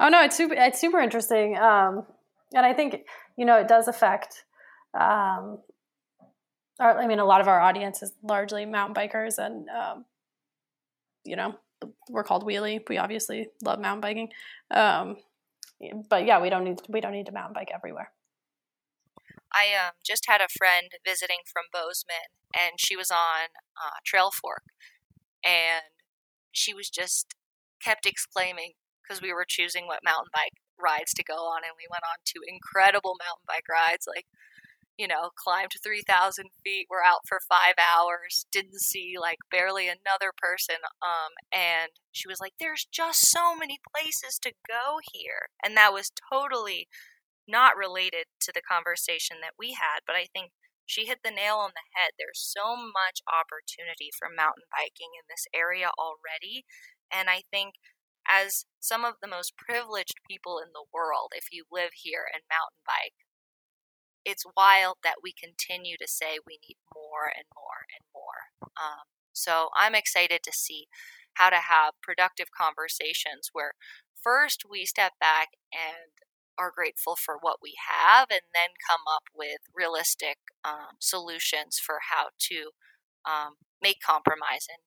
Oh 0.00 0.08
no, 0.08 0.22
it's 0.22 0.36
super 0.36 0.54
it's 0.54 0.80
super 0.80 1.00
interesting. 1.00 1.56
Um, 1.58 2.06
and 2.54 2.64
I 2.64 2.72
think, 2.72 3.04
you 3.36 3.44
know, 3.44 3.56
it 3.56 3.68
does 3.68 3.88
affect 3.88 4.44
um, 4.94 5.58
our, 6.80 6.98
I 6.98 7.06
mean, 7.06 7.18
a 7.18 7.24
lot 7.24 7.40
of 7.40 7.48
our 7.48 7.60
audience 7.60 8.02
is 8.02 8.12
largely 8.22 8.64
mountain 8.64 8.94
bikers, 8.94 9.38
and 9.38 9.68
um, 9.68 10.04
you 11.24 11.36
know, 11.36 11.54
we're 12.08 12.24
called 12.24 12.44
wheelie. 12.44 12.80
We 12.88 12.98
obviously 12.98 13.48
love 13.62 13.80
mountain 13.80 14.00
biking. 14.00 14.28
Um, 14.70 15.16
but 16.08 16.24
yeah, 16.24 16.40
we 16.40 16.50
don't 16.50 16.64
need 16.64 16.80
we 16.88 17.00
don't 17.00 17.12
need 17.12 17.26
to 17.26 17.32
mountain 17.32 17.54
bike 17.54 17.70
everywhere. 17.74 18.12
I 19.52 19.66
um, 19.74 19.92
just 20.04 20.24
had 20.28 20.40
a 20.40 20.48
friend 20.58 20.90
visiting 21.04 21.38
from 21.50 21.64
Bozeman, 21.72 22.30
and 22.54 22.78
she 22.78 22.96
was 22.96 23.10
on 23.10 23.48
uh, 23.76 23.98
Trail 24.04 24.30
Fork, 24.30 24.62
and 25.44 25.84
she 26.52 26.74
was 26.74 26.90
just 26.90 27.34
kept 27.82 28.06
exclaiming 28.06 28.72
because 29.08 29.22
we 29.22 29.32
were 29.32 29.48
choosing 29.48 29.86
what 29.86 30.04
mountain 30.04 30.28
bike 30.32 30.60
rides 30.76 31.14
to 31.14 31.24
go 31.24 31.48
on, 31.48 31.64
and 31.64 31.72
we 31.76 31.88
went 31.90 32.04
on 32.04 32.20
two 32.28 32.44
incredible 32.46 33.16
mountain 33.16 33.48
bike 33.48 33.68
rides, 33.68 34.04
like 34.06 34.26
you 34.98 35.06
know, 35.06 35.30
climbed 35.38 35.70
3,000 35.80 36.50
feet. 36.64 36.88
We're 36.90 37.06
out 37.06 37.22
for 37.26 37.38
five 37.48 37.78
hours, 37.78 38.46
didn't 38.50 38.82
see 38.82 39.14
like 39.18 39.38
barely 39.48 39.86
another 39.86 40.34
person. 40.36 40.82
Um, 41.00 41.38
and 41.54 41.94
she 42.10 42.26
was 42.26 42.40
like, 42.40 42.54
there's 42.58 42.84
just 42.90 43.30
so 43.30 43.54
many 43.54 43.78
places 43.94 44.40
to 44.42 44.50
go 44.66 44.98
here. 45.14 45.54
And 45.62 45.76
that 45.76 45.92
was 45.94 46.10
totally 46.32 46.88
not 47.46 47.78
related 47.78 48.26
to 48.42 48.52
the 48.52 48.60
conversation 48.60 49.38
that 49.40 49.54
we 49.56 49.78
had, 49.78 50.02
but 50.04 50.16
I 50.16 50.26
think 50.34 50.50
she 50.84 51.06
hit 51.06 51.20
the 51.22 51.30
nail 51.30 51.62
on 51.62 51.70
the 51.78 51.86
head. 51.94 52.18
There's 52.18 52.42
so 52.42 52.74
much 52.74 53.22
opportunity 53.30 54.10
for 54.18 54.26
mountain 54.26 54.66
biking 54.72 55.14
in 55.14 55.30
this 55.30 55.46
area 55.54 55.94
already. 55.94 56.66
And 57.12 57.30
I 57.30 57.46
think 57.52 57.78
as 58.28 58.66
some 58.80 59.04
of 59.04 59.14
the 59.22 59.28
most 59.28 59.56
privileged 59.56 60.20
people 60.28 60.58
in 60.58 60.70
the 60.72 60.84
world, 60.92 61.32
if 61.34 61.46
you 61.52 61.64
live 61.72 61.90
here 61.94 62.24
and 62.32 62.42
mountain 62.50 62.82
bike, 62.86 63.14
it's 64.24 64.44
wild 64.56 64.96
that 65.02 65.22
we 65.22 65.32
continue 65.32 65.96
to 65.98 66.08
say 66.08 66.38
we 66.46 66.58
need 66.68 66.76
more 66.94 67.26
and 67.26 67.46
more 67.56 67.86
and 67.94 68.04
more. 68.14 68.52
Um, 68.76 69.06
so 69.32 69.68
I'm 69.76 69.94
excited 69.94 70.40
to 70.44 70.52
see 70.52 70.86
how 71.34 71.50
to 71.50 71.56
have 71.56 71.94
productive 72.02 72.48
conversations 72.50 73.50
where 73.52 73.72
first 74.20 74.64
we 74.68 74.84
step 74.84 75.12
back 75.20 75.48
and 75.72 76.10
are 76.58 76.72
grateful 76.74 77.14
for 77.14 77.36
what 77.40 77.58
we 77.62 77.74
have 77.88 78.26
and 78.30 78.42
then 78.52 78.74
come 78.90 79.02
up 79.14 79.22
with 79.34 79.58
realistic 79.74 80.38
um, 80.64 80.98
solutions 80.98 81.78
for 81.78 81.98
how 82.10 82.28
to 82.50 82.70
um, 83.24 83.54
make 83.80 83.98
compromise 84.04 84.66
and, 84.68 84.82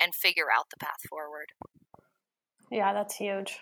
and 0.00 0.14
figure 0.14 0.46
out 0.56 0.70
the 0.70 0.78
path 0.78 1.02
forward. 1.08 1.50
Yeah, 2.70 2.92
that's 2.92 3.16
huge. 3.16 3.58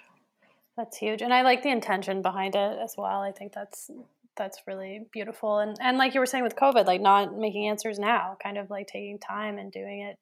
That's 0.76 0.96
huge. 0.96 1.22
And 1.22 1.32
I 1.32 1.42
like 1.42 1.62
the 1.62 1.70
intention 1.70 2.22
behind 2.22 2.56
it 2.56 2.78
as 2.82 2.94
well. 2.96 3.20
I 3.20 3.32
think 3.32 3.52
that's 3.52 3.90
that's 4.36 4.62
really 4.66 5.06
beautiful 5.12 5.60
and 5.60 5.76
and 5.80 5.96
like 5.96 6.12
you 6.12 6.18
were 6.18 6.26
saying 6.26 6.42
with 6.42 6.56
covid 6.56 6.86
like 6.86 7.00
not 7.00 7.38
making 7.38 7.68
answers 7.68 8.00
now 8.00 8.36
kind 8.42 8.58
of 8.58 8.68
like 8.68 8.88
taking 8.88 9.16
time 9.16 9.58
and 9.58 9.70
doing 9.70 10.00
it 10.00 10.18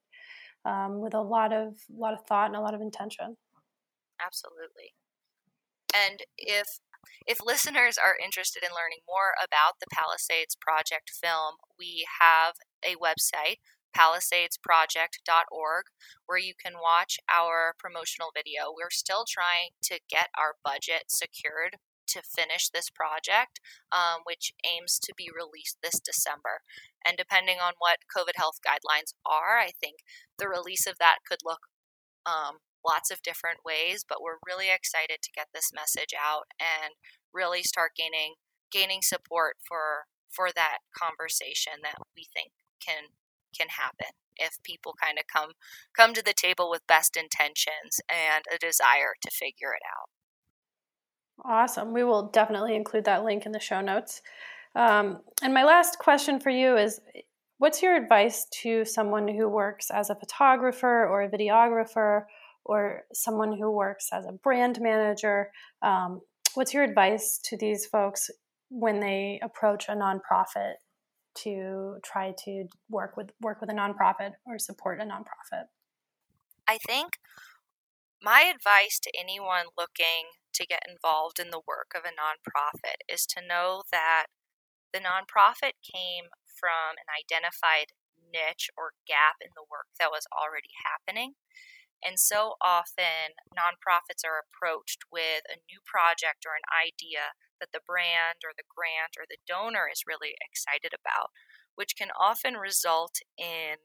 um, 0.64 1.00
with 1.00 1.14
a 1.14 1.20
lot 1.20 1.52
of 1.52 1.74
a 1.90 1.98
lot 1.98 2.14
of 2.14 2.24
thought 2.26 2.46
and 2.46 2.56
a 2.56 2.60
lot 2.60 2.74
of 2.74 2.80
intention. 2.80 3.36
Absolutely. 4.24 4.94
And 5.94 6.20
if 6.38 6.80
if 7.26 7.38
listeners 7.44 7.98
are 7.98 8.16
interested 8.22 8.62
in 8.62 8.70
learning 8.70 9.02
more 9.06 9.34
about 9.42 9.80
the 9.80 9.90
Palisades 9.92 10.56
Project 10.60 11.10
film, 11.10 11.56
we 11.78 12.06
have 12.20 12.54
a 12.84 12.94
website, 12.96 13.58
palisadesproject.org, 13.97 15.84
where 16.26 16.38
you 16.38 16.55
can 16.55 16.74
watch 16.82 17.18
our 17.32 17.74
promotional 17.78 18.30
video. 18.34 18.72
We're 18.74 18.90
still 18.90 19.24
trying 19.28 19.76
to 19.84 20.01
get 20.09 20.28
our 20.36 20.57
budget 20.64 21.05
secured 21.09 21.76
to 22.09 22.22
finish 22.22 22.68
this 22.68 22.90
project, 22.90 23.61
um, 23.90 24.20
which 24.24 24.53
aims 24.66 24.99
to 25.01 25.14
be 25.16 25.30
released 25.32 25.78
this 25.82 26.01
December. 26.01 26.61
And 27.05 27.16
depending 27.16 27.59
on 27.59 27.74
what 27.78 28.09
COVID 28.14 28.36
health 28.36 28.61
guidelines 28.64 29.14
are, 29.24 29.59
I 29.59 29.70
think 29.80 30.01
the 30.38 30.49
release 30.49 30.86
of 30.86 30.99
that 30.99 31.18
could 31.26 31.40
look 31.45 31.68
um, 32.26 32.59
lots 32.86 33.11
of 33.11 33.22
different 33.22 33.61
ways. 33.64 34.05
But 34.07 34.20
we're 34.20 34.43
really 34.47 34.70
excited 34.70 35.22
to 35.22 35.34
get 35.34 35.49
this 35.55 35.70
message 35.74 36.14
out 36.14 36.47
and 36.61 36.95
really 37.32 37.62
start 37.62 37.93
gaining 37.97 38.34
gaining 38.70 39.03
support 39.03 39.57
for 39.66 40.07
for 40.30 40.49
that 40.55 40.78
conversation 40.97 41.84
that 41.84 42.01
we 42.16 42.24
think 42.32 42.53
can 42.80 43.12
can 43.57 43.68
happen 43.68 44.14
if 44.36 44.62
people 44.62 44.94
kind 45.00 45.18
of 45.18 45.26
come 45.26 45.53
come 45.96 46.14
to 46.14 46.22
the 46.22 46.34
table 46.34 46.70
with 46.70 46.86
best 46.86 47.16
intentions 47.16 48.00
and 48.09 48.44
a 48.53 48.59
desire 48.59 49.14
to 49.22 49.30
figure 49.30 49.72
it 49.74 49.82
out. 49.86 50.09
Awesome. 51.44 51.92
We 51.92 52.05
will 52.05 52.28
definitely 52.28 52.76
include 52.76 53.05
that 53.07 53.24
link 53.24 53.46
in 53.46 53.53
the 53.53 53.61
show 53.61 53.80
notes. 53.80 54.22
Um, 54.74 55.20
and 55.42 55.53
my 55.53 55.64
last 55.64 55.98
question 55.98 56.40
for 56.40 56.50
you 56.50 56.76
is 56.76 57.00
what's 57.59 57.82
your 57.82 57.94
advice 57.94 58.46
to 58.62 58.84
someone 58.84 59.28
who 59.28 59.48
works 59.48 59.90
as 59.90 60.11
a 60.11 60.14
photographer 60.14 61.07
or 61.07 61.22
a 61.22 61.30
videographer 61.30 62.24
or 62.64 63.03
someone 63.12 63.57
who 63.57 63.70
works 63.70 64.09
as 64.12 64.24
a 64.26 64.32
brand 64.32 64.80
manager? 64.80 65.50
Um, 65.82 66.20
what's 66.55 66.72
your 66.72 66.84
advice 66.84 67.38
to 67.44 67.57
these 67.57 67.86
folks 67.86 68.30
when 68.68 69.00
they 69.00 69.38
approach 69.42 69.88
a 69.88 69.92
nonprofit 69.92 70.74
to 71.34 71.98
try 72.04 72.34
to 72.44 72.66
work 72.88 73.16
with 73.16 73.30
work 73.40 73.60
with 73.60 73.70
a 73.70 73.74
nonprofit 73.74 74.32
or 74.46 74.58
support 74.58 75.00
a 75.00 75.04
nonprofit? 75.04 75.66
I 76.66 76.78
think 76.86 77.18
my 78.22 78.42
advice 78.42 79.00
to 79.02 79.12
anyone 79.18 79.74
looking 79.76 80.38
to 80.54 80.66
get 80.66 80.86
involved 80.86 81.40
in 81.40 81.50
the 81.50 81.62
work 81.66 81.92
of 81.96 82.04
a 82.04 82.14
nonprofit 82.14 83.02
is 83.08 83.26
to 83.26 83.40
know 83.42 83.82
that 83.90 84.26
the 84.92 85.00
nonprofit 85.00 85.80
came 85.82 86.30
from 86.46 87.00
an 87.00 87.08
identified 87.10 87.96
niche 88.20 88.70
or 88.76 88.94
gap 89.08 89.40
in 89.40 89.50
the 89.56 89.66
work 89.66 89.90
that 89.98 90.12
was 90.12 90.28
already 90.30 90.70
happening. 90.84 91.34
And 92.02 92.18
so 92.18 92.54
often, 92.60 93.38
nonprofits 93.54 94.26
are 94.26 94.42
approached 94.42 95.06
with 95.10 95.46
a 95.46 95.62
new 95.70 95.78
project 95.86 96.44
or 96.46 96.58
an 96.58 96.66
idea 96.70 97.38
that 97.62 97.70
the 97.70 97.86
brand 97.86 98.42
or 98.42 98.50
the 98.50 98.66
grant 98.66 99.14
or 99.14 99.22
the 99.30 99.38
donor 99.46 99.86
is 99.86 100.02
really 100.02 100.34
excited 100.42 100.90
about, 100.90 101.30
which 101.78 101.94
can 101.94 102.10
often 102.10 102.58
result 102.58 103.22
in 103.38 103.78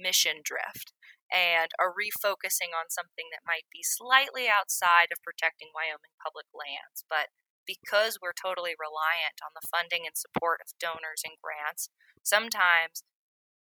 mission 0.00 0.40
drift 0.40 0.96
and 1.28 1.72
a 1.76 1.92
refocusing 1.92 2.72
on 2.72 2.88
something 2.88 3.28
that 3.28 3.44
might 3.44 3.68
be 3.68 3.84
slightly 3.84 4.48
outside 4.48 5.12
of 5.12 5.24
protecting 5.24 5.72
Wyoming 5.76 6.16
public 6.20 6.48
lands. 6.52 7.04
But 7.08 7.32
because 7.68 8.16
we're 8.20 8.36
totally 8.36 8.76
reliant 8.76 9.40
on 9.44 9.52
the 9.52 9.64
funding 9.64 10.08
and 10.08 10.16
support 10.16 10.60
of 10.64 10.76
donors 10.80 11.24
and 11.24 11.40
grants, 11.40 11.88
sometimes 12.24 13.04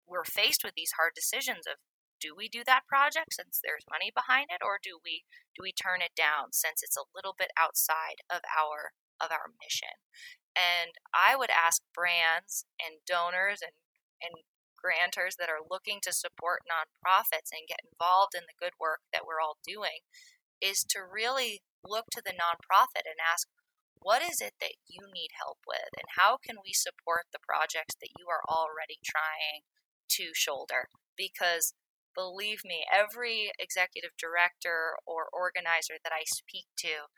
we're 0.08 0.28
faced 0.28 0.64
with 0.64 0.76
these 0.76 1.00
hard 1.00 1.16
decisions 1.16 1.68
of 1.68 1.80
do 2.20 2.34
we 2.36 2.48
do 2.48 2.64
that 2.66 2.88
project 2.88 3.36
since 3.36 3.60
there's 3.60 3.86
money 3.92 4.12
behind 4.12 4.48
it 4.50 4.64
or 4.64 4.80
do 4.82 4.98
we 5.04 5.28
do 5.54 5.62
we 5.62 5.76
turn 5.76 6.00
it 6.02 6.16
down 6.16 6.56
since 6.56 6.80
it's 6.82 6.96
a 6.96 7.10
little 7.12 7.36
bit 7.38 7.52
outside 7.60 8.24
of 8.32 8.40
our 8.56 8.96
of 9.22 9.32
our 9.32 9.52
mission 9.62 9.96
and 10.56 10.96
i 11.14 11.36
would 11.36 11.52
ask 11.52 11.82
brands 11.94 12.66
and 12.80 13.04
donors 13.08 13.60
and 13.62 13.76
and 14.24 14.44
grantors 14.86 15.34
that 15.42 15.50
are 15.50 15.66
looking 15.66 15.98
to 16.06 16.14
support 16.14 16.62
nonprofits 16.70 17.50
and 17.50 17.66
get 17.66 17.82
involved 17.82 18.38
in 18.38 18.46
the 18.46 18.60
good 18.62 18.78
work 18.78 19.02
that 19.10 19.26
we're 19.26 19.42
all 19.42 19.58
doing 19.66 20.06
is 20.62 20.86
to 20.86 21.02
really 21.02 21.66
look 21.82 22.06
to 22.14 22.22
the 22.24 22.38
nonprofit 22.38 23.10
and 23.10 23.18
ask, 23.18 23.50
what 23.98 24.22
is 24.22 24.38
it 24.40 24.54
that 24.62 24.78
you 24.86 25.10
need 25.10 25.34
help 25.34 25.58
with? 25.66 25.90
And 25.98 26.22
how 26.22 26.38
can 26.38 26.62
we 26.62 26.72
support 26.74 27.26
the 27.34 27.42
projects 27.42 27.98
that 28.00 28.14
you 28.14 28.30
are 28.30 28.46
already 28.46 29.02
trying 29.02 29.66
to 30.22 30.38
shoulder? 30.38 30.94
Because 31.18 31.74
believe 32.14 32.62
me, 32.64 32.86
every 32.88 33.52
executive 33.58 34.14
director 34.16 34.96
or 35.06 35.28
organizer 35.34 35.98
that 36.04 36.14
I 36.14 36.24
speak 36.30 36.70
to 36.86 37.10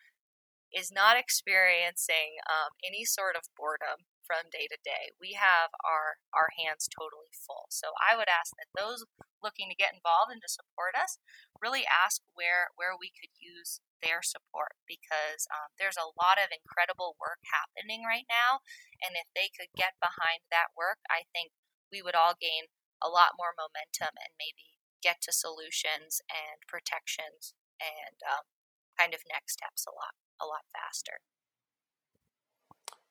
is 0.74 0.91
not 0.91 1.18
experiencing 1.18 2.39
um, 2.47 2.76
any 2.84 3.05
sort 3.05 3.36
of 3.36 3.47
boredom 3.55 4.07
from 4.28 4.51
day 4.51 4.68
to 4.68 4.76
day. 4.84 5.15
We 5.15 5.39
have 5.39 5.72
our 5.88 6.20
our 6.36 6.51
hands 6.59 6.91
totally 6.91 7.32
full. 7.32 7.72
So 7.72 7.95
I 7.95 8.20
would 8.20 8.28
ask 8.28 8.51
that 8.59 8.68
those 8.76 9.07
looking 9.39 9.72
to 9.72 9.80
get 9.80 9.95
involved 9.95 10.36
and 10.36 10.43
to 10.43 10.51
support 10.51 10.99
us 10.99 11.24
really 11.63 11.88
ask 11.88 12.20
where 12.36 12.76
where 12.76 12.99
we 12.99 13.15
could 13.15 13.32
use 13.39 13.80
their 14.03 14.20
support 14.20 14.76
because 14.84 15.47
um, 15.49 15.72
there's 15.80 15.97
a 15.97 16.11
lot 16.20 16.38
of 16.38 16.51
incredible 16.51 17.15
work 17.18 17.39
happening 17.47 18.03
right 18.03 18.28
now, 18.28 18.61
and 18.99 19.15
if 19.15 19.32
they 19.32 19.47
could 19.47 19.72
get 19.74 19.95
behind 20.03 20.43
that 20.51 20.76
work, 20.76 20.99
I 21.07 21.26
think 21.32 21.55
we 21.89 22.03
would 22.03 22.20
all 22.20 22.36
gain 22.36 22.68
a 22.99 23.07
lot 23.07 23.39
more 23.39 23.55
momentum 23.55 24.11
and 24.20 24.36
maybe 24.36 24.76
get 24.99 25.24
to 25.24 25.32
solutions 25.32 26.20
and 26.28 26.59
protections 26.68 27.55
and 27.80 28.18
um, 28.26 28.49
kind 28.97 29.13
of 29.13 29.22
next 29.30 29.55
steps 29.55 29.86
a 29.86 29.93
lot 29.93 30.18
a 30.41 30.45
lot 30.45 30.61
faster. 30.73 31.13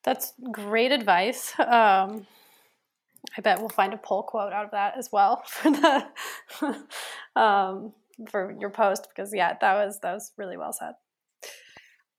That's 0.03 0.33
great 0.51 0.91
advice. 0.91 1.53
Um, 1.59 2.27
I 3.37 3.41
bet 3.41 3.59
we'll 3.59 3.69
find 3.69 3.93
a 3.93 3.97
pull 3.97 4.23
quote 4.23 4.53
out 4.53 4.65
of 4.65 4.71
that 4.71 4.97
as 4.97 5.09
well 5.11 5.43
for 5.47 5.71
the 5.71 6.85
um, 7.39 7.93
for 8.29 8.55
your 8.59 8.69
post 8.69 9.07
because 9.09 9.33
yeah, 9.33 9.57
that 9.59 9.73
was 9.73 9.99
that 9.99 10.13
was 10.13 10.31
really 10.37 10.57
well 10.57 10.73
said. 10.73 10.93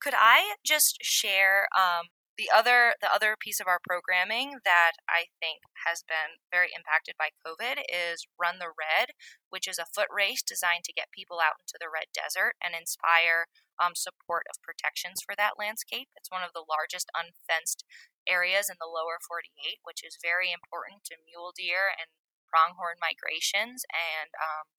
Could 0.00 0.14
I 0.16 0.54
just 0.64 0.98
share 1.02 1.66
um, 1.76 2.06
the 2.39 2.49
other 2.55 2.95
the 3.03 3.11
other 3.11 3.34
piece 3.34 3.59
of 3.59 3.66
our 3.66 3.82
programming 3.82 4.62
that 4.62 4.95
I 5.11 5.26
think 5.43 5.66
has 5.84 6.07
been 6.07 6.39
very 6.55 6.70
impacted 6.70 7.18
by 7.18 7.34
COVID 7.43 7.82
is 7.91 8.30
Run 8.39 8.62
the 8.62 8.70
Red, 8.70 9.18
which 9.51 9.66
is 9.66 9.82
a 9.82 9.91
foot 9.91 10.07
race 10.07 10.41
designed 10.47 10.86
to 10.86 10.95
get 10.95 11.11
people 11.11 11.43
out 11.43 11.59
into 11.59 11.74
the 11.74 11.91
red 11.91 12.14
desert 12.14 12.55
and 12.62 12.78
inspire 12.78 13.51
um, 13.82 13.99
support 13.99 14.47
of 14.47 14.62
protections 14.62 15.18
for 15.18 15.34
that 15.34 15.59
landscape. 15.59 16.14
It's 16.14 16.30
one 16.30 16.47
of 16.47 16.55
the 16.55 16.62
largest 16.62 17.11
unfenced 17.11 17.82
areas 18.22 18.70
in 18.70 18.78
the 18.78 18.86
lower 18.86 19.18
48, 19.18 19.82
which 19.82 20.07
is 20.07 20.22
very 20.22 20.55
important 20.55 21.03
to 21.11 21.18
mule 21.26 21.51
deer 21.51 21.91
and 21.91 22.14
pronghorn 22.47 23.03
migrations. 23.03 23.82
And 23.91 24.30
um, 24.39 24.70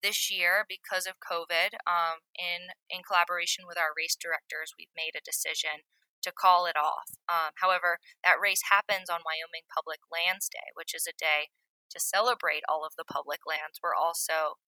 this 0.00 0.32
year, 0.32 0.64
because 0.64 1.04
of 1.04 1.20
COVID, 1.20 1.76
um, 1.84 2.24
in 2.32 2.72
in 2.88 3.04
collaboration 3.04 3.68
with 3.68 3.76
our 3.76 3.92
race 3.92 4.16
directors, 4.16 4.72
we've 4.80 4.96
made 4.96 5.12
a 5.12 5.20
decision 5.20 5.84
to 6.22 6.32
call 6.32 6.66
it 6.66 6.76
off. 6.76 7.16
Um, 7.28 7.52
however, 7.60 7.98
that 8.24 8.40
race 8.40 8.70
happens 8.70 9.08
on 9.08 9.26
Wyoming 9.26 9.68
Public 9.70 10.00
Lands 10.10 10.48
Day, 10.48 10.72
which 10.74 10.94
is 10.94 11.06
a 11.06 11.16
day 11.16 11.52
to 11.90 11.98
celebrate 11.98 12.62
all 12.68 12.86
of 12.86 12.94
the 12.96 13.08
public 13.08 13.42
lands 13.46 13.82
we're 13.82 13.96
also 13.96 14.60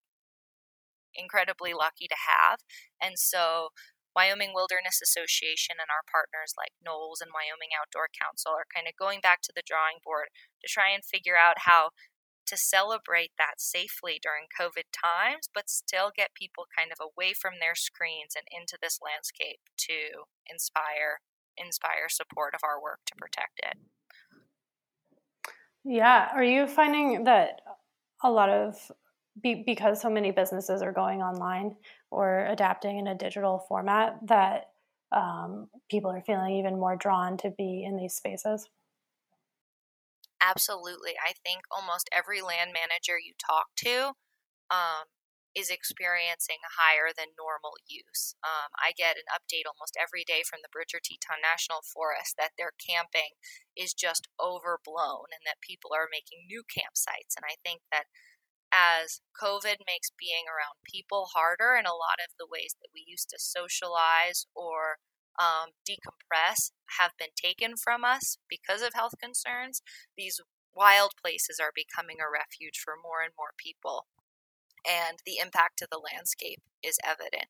incredibly 1.15 1.73
lucky 1.73 2.09
to 2.09 2.17
have. 2.27 2.59
And 2.99 3.17
so, 3.17 3.69
Wyoming 4.13 4.53
Wilderness 4.53 5.01
Association 5.01 5.81
and 5.81 5.89
our 5.89 6.05
partners 6.05 6.53
like 6.53 6.77
NOLS 6.77 7.17
and 7.17 7.33
Wyoming 7.33 7.73
Outdoor 7.73 8.13
Council 8.13 8.53
are 8.53 8.69
kind 8.69 8.85
of 8.85 8.93
going 8.93 9.25
back 9.25 9.41
to 9.41 9.53
the 9.55 9.65
drawing 9.65 10.05
board 10.05 10.29
to 10.61 10.69
try 10.69 10.93
and 10.93 11.01
figure 11.01 11.33
out 11.37 11.65
how 11.65 11.89
to 12.45 12.57
celebrate 12.57 13.31
that 13.41 13.57
safely 13.57 14.21
during 14.21 14.45
COVID 14.53 14.93
times, 14.93 15.49
but 15.49 15.65
still 15.65 16.11
get 16.13 16.37
people 16.37 16.69
kind 16.69 16.91
of 16.93 17.01
away 17.01 17.33
from 17.33 17.57
their 17.57 17.73
screens 17.73 18.37
and 18.37 18.45
into 18.51 18.77
this 18.77 18.99
landscape 19.01 19.65
to 19.89 20.29
inspire 20.45 21.25
inspire 21.57 22.09
support 22.09 22.53
of 22.53 22.61
our 22.63 22.81
work 22.81 22.99
to 23.07 23.15
protect 23.15 23.59
it. 23.63 23.77
Yeah, 25.85 26.29
are 26.33 26.43
you 26.43 26.67
finding 26.67 27.25
that 27.25 27.61
a 28.23 28.31
lot 28.31 28.49
of 28.49 28.91
be, 29.41 29.63
because 29.65 30.01
so 30.01 30.09
many 30.09 30.31
businesses 30.31 30.81
are 30.81 30.93
going 30.93 31.21
online 31.21 31.75
or 32.11 32.45
adapting 32.45 32.99
in 32.99 33.07
a 33.07 33.15
digital 33.15 33.65
format 33.67 34.15
that 34.27 34.69
um, 35.11 35.67
people 35.89 36.11
are 36.11 36.21
feeling 36.21 36.55
even 36.55 36.79
more 36.79 36.95
drawn 36.95 37.37
to 37.37 37.51
be 37.57 37.83
in 37.85 37.97
these 37.97 38.13
spaces? 38.13 38.69
Absolutely. 40.41 41.11
I 41.11 41.33
think 41.43 41.61
almost 41.71 42.09
every 42.11 42.41
land 42.41 42.71
manager 42.73 43.17
you 43.17 43.33
talk 43.39 43.67
to 43.77 44.13
um, 44.71 45.05
is 45.53 45.69
experiencing 45.69 46.65
higher 46.81 47.13
than 47.13 47.37
normal 47.37 47.77
use. 47.85 48.33
Um, 48.41 48.73
I 48.73 48.91
get 48.97 49.21
an 49.21 49.29
update 49.29 49.69
almost 49.69 49.93
every 49.93 50.25
day 50.25 50.41
from 50.41 50.65
the 50.65 50.73
Bridger 50.73 50.97
Teton 50.97 51.45
National 51.45 51.85
Forest 51.85 52.35
that 52.41 52.57
their 52.57 52.73
camping 52.81 53.37
is 53.77 53.93
just 53.93 54.29
overblown 54.41 55.29
and 55.29 55.45
that 55.45 55.61
people 55.61 55.93
are 55.93 56.09
making 56.09 56.49
new 56.49 56.65
campsites. 56.65 57.37
And 57.37 57.45
I 57.45 57.61
think 57.61 57.85
that 57.93 58.09
as 58.73 59.21
COVID 59.37 59.85
makes 59.85 60.09
being 60.17 60.49
around 60.49 60.81
people 60.81 61.29
harder, 61.37 61.77
in 61.77 61.85
a 61.85 61.93
lot 61.93 62.17
of 62.17 62.33
the 62.41 62.49
ways 62.49 62.73
that 62.81 62.89
we 62.89 63.05
used 63.05 63.29
to 63.29 63.37
socialize 63.37 64.49
or 64.57 64.97
um, 65.37 65.77
decompress 65.85 66.73
have 66.97 67.13
been 67.17 67.33
taken 67.37 67.77
from 67.77 68.03
us 68.03 68.37
because 68.49 68.81
of 68.81 68.97
health 68.97 69.13
concerns, 69.21 69.81
these 70.17 70.41
wild 70.75 71.13
places 71.21 71.61
are 71.61 71.73
becoming 71.73 72.17
a 72.17 72.29
refuge 72.29 72.81
for 72.81 72.93
more 72.97 73.21
and 73.21 73.33
more 73.37 73.53
people. 73.57 74.07
And 74.85 75.19
the 75.25 75.37
impact 75.41 75.79
to 75.79 75.87
the 75.89 75.99
landscape 75.99 76.61
is 76.83 76.99
evident. 77.03 77.47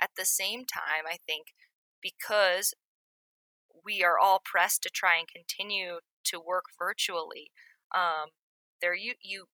At 0.00 0.10
the 0.16 0.24
same 0.24 0.64
time, 0.64 1.04
I 1.06 1.18
think 1.26 1.48
because 2.02 2.74
we 3.84 4.02
are 4.02 4.18
all 4.18 4.40
pressed 4.44 4.82
to 4.82 4.90
try 4.90 5.16
and 5.16 5.28
continue 5.28 6.00
to 6.24 6.40
work 6.40 6.64
virtually, 6.78 7.50
um, 7.94 8.30
there 8.80 8.94
you, 8.94 9.14
you 9.22 9.46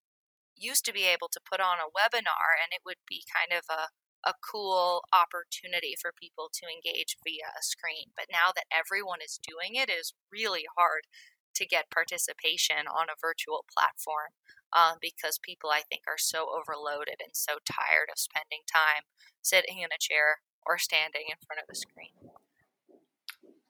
used 0.57 0.85
to 0.87 0.93
be 0.93 1.05
able 1.05 1.29
to 1.33 1.41
put 1.41 1.61
on 1.61 1.79
a 1.79 1.91
webinar 1.91 2.57
and 2.62 2.72
it 2.72 2.83
would 2.85 3.03
be 3.09 3.22
kind 3.27 3.57
of 3.57 3.66
a, 3.68 3.91
a 4.29 4.35
cool 4.41 5.03
opportunity 5.12 5.95
for 6.01 6.12
people 6.16 6.49
to 6.53 6.66
engage 6.66 7.16
via 7.22 7.53
a 7.59 7.62
screen. 7.62 8.11
But 8.16 8.27
now 8.33 8.55
that 8.55 8.70
everyone 8.72 9.20
is 9.22 9.39
doing 9.43 9.74
it, 9.74 9.89
it 9.91 9.99
is 10.01 10.14
really 10.33 10.64
hard 10.77 11.03
to 11.57 11.67
get 11.67 11.91
participation 11.91 12.87
on 12.89 13.07
a 13.09 13.21
virtual 13.21 13.65
platform 13.73 14.33
um, 14.73 14.99
because 15.01 15.39
people, 15.43 15.71
I 15.71 15.83
think, 15.89 16.03
are 16.09 16.19
so 16.19 16.47
overloaded 16.49 17.17
and 17.21 17.35
so 17.35 17.55
tired 17.65 18.09
of 18.11 18.19
spending 18.19 18.63
time 18.73 19.05
sitting 19.43 19.79
in 19.79 19.89
a 19.93 20.01
chair 20.01 20.41
or 20.67 20.79
standing 20.79 21.25
in 21.29 21.37
front 21.47 21.61
of 21.61 21.73
a 21.73 21.77
screen. 21.77 22.31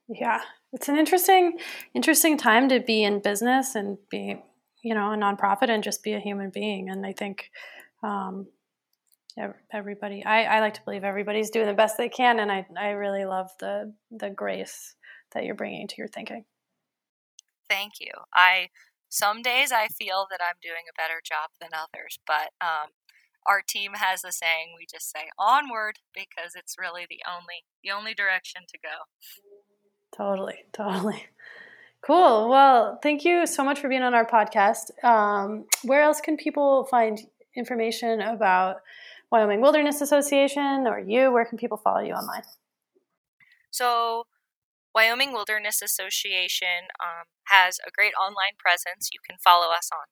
Yeah, 0.09 0.41
it's 0.71 0.87
an 0.87 0.97
interesting, 0.97 1.59
interesting 1.93 2.37
time 2.37 2.69
to 2.69 2.79
be 2.79 3.03
in 3.03 3.19
business 3.19 3.75
and 3.75 3.97
be 4.09 4.41
you 4.83 4.93
know 4.93 5.11
a 5.11 5.17
nonprofit 5.17 5.69
and 5.69 5.83
just 5.83 6.03
be 6.03 6.13
a 6.13 6.19
human 6.19 6.49
being 6.49 6.89
and 6.89 7.05
i 7.05 7.11
think 7.11 7.51
um, 8.03 8.47
everybody 9.71 10.23
I, 10.23 10.43
I 10.43 10.59
like 10.61 10.75
to 10.75 10.81
believe 10.83 11.03
everybody's 11.03 11.49
doing 11.49 11.67
the 11.67 11.73
best 11.73 11.97
they 11.97 12.09
can 12.09 12.39
and 12.39 12.51
I, 12.51 12.65
I 12.79 12.89
really 12.89 13.25
love 13.25 13.49
the 13.59 13.93
the 14.11 14.29
grace 14.29 14.95
that 15.33 15.45
you're 15.45 15.55
bringing 15.55 15.87
to 15.87 15.95
your 15.97 16.07
thinking 16.07 16.45
thank 17.69 17.93
you 17.99 18.11
i 18.33 18.67
some 19.09 19.41
days 19.41 19.71
i 19.71 19.87
feel 19.87 20.27
that 20.29 20.39
i'm 20.41 20.57
doing 20.61 20.85
a 20.89 20.97
better 20.97 21.21
job 21.23 21.49
than 21.61 21.69
others 21.73 22.19
but 22.25 22.51
um, 22.61 22.89
our 23.47 23.61
team 23.61 23.93
has 23.95 24.23
a 24.23 24.31
saying 24.31 24.75
we 24.77 24.85
just 24.89 25.11
say 25.11 25.29
onward 25.39 25.99
because 26.13 26.53
it's 26.55 26.75
really 26.79 27.05
the 27.09 27.21
only 27.27 27.65
the 27.83 27.91
only 27.91 28.13
direction 28.13 28.63
to 28.67 28.77
go 28.77 29.05
totally 30.15 30.65
totally 30.73 31.25
Cool. 32.05 32.47
Well, 32.49 32.99
thank 33.01 33.25
you 33.25 33.45
so 33.45 33.63
much 33.63 33.79
for 33.79 33.89
being 33.89 34.03
on 34.03 34.13
our 34.13 34.25
podcast. 34.25 34.91
Um, 35.03 35.65
where 35.83 36.01
else 36.01 36.21
can 36.21 36.37
people 36.37 36.85
find 36.85 37.19
information 37.55 38.21
about 38.21 38.77
Wyoming 39.31 39.61
Wilderness 39.61 39.99
Association 39.99 40.87
or 40.87 40.99
you? 40.99 41.31
Where 41.31 41.43
can 41.43 41.57
people 41.57 41.77
follow 41.77 41.99
you 41.99 42.13
online? 42.13 42.43
So, 43.71 44.25
Wyoming 44.97 45.31
Wilderness 45.31 45.83
Association 45.83 46.89
um, 46.97 47.29
has 47.53 47.77
a 47.85 47.93
great 47.93 48.13
online 48.17 48.57
presence. 48.57 49.13
You 49.13 49.19
can 49.21 49.37
follow 49.37 49.69
us 49.69 49.93
on 49.93 50.09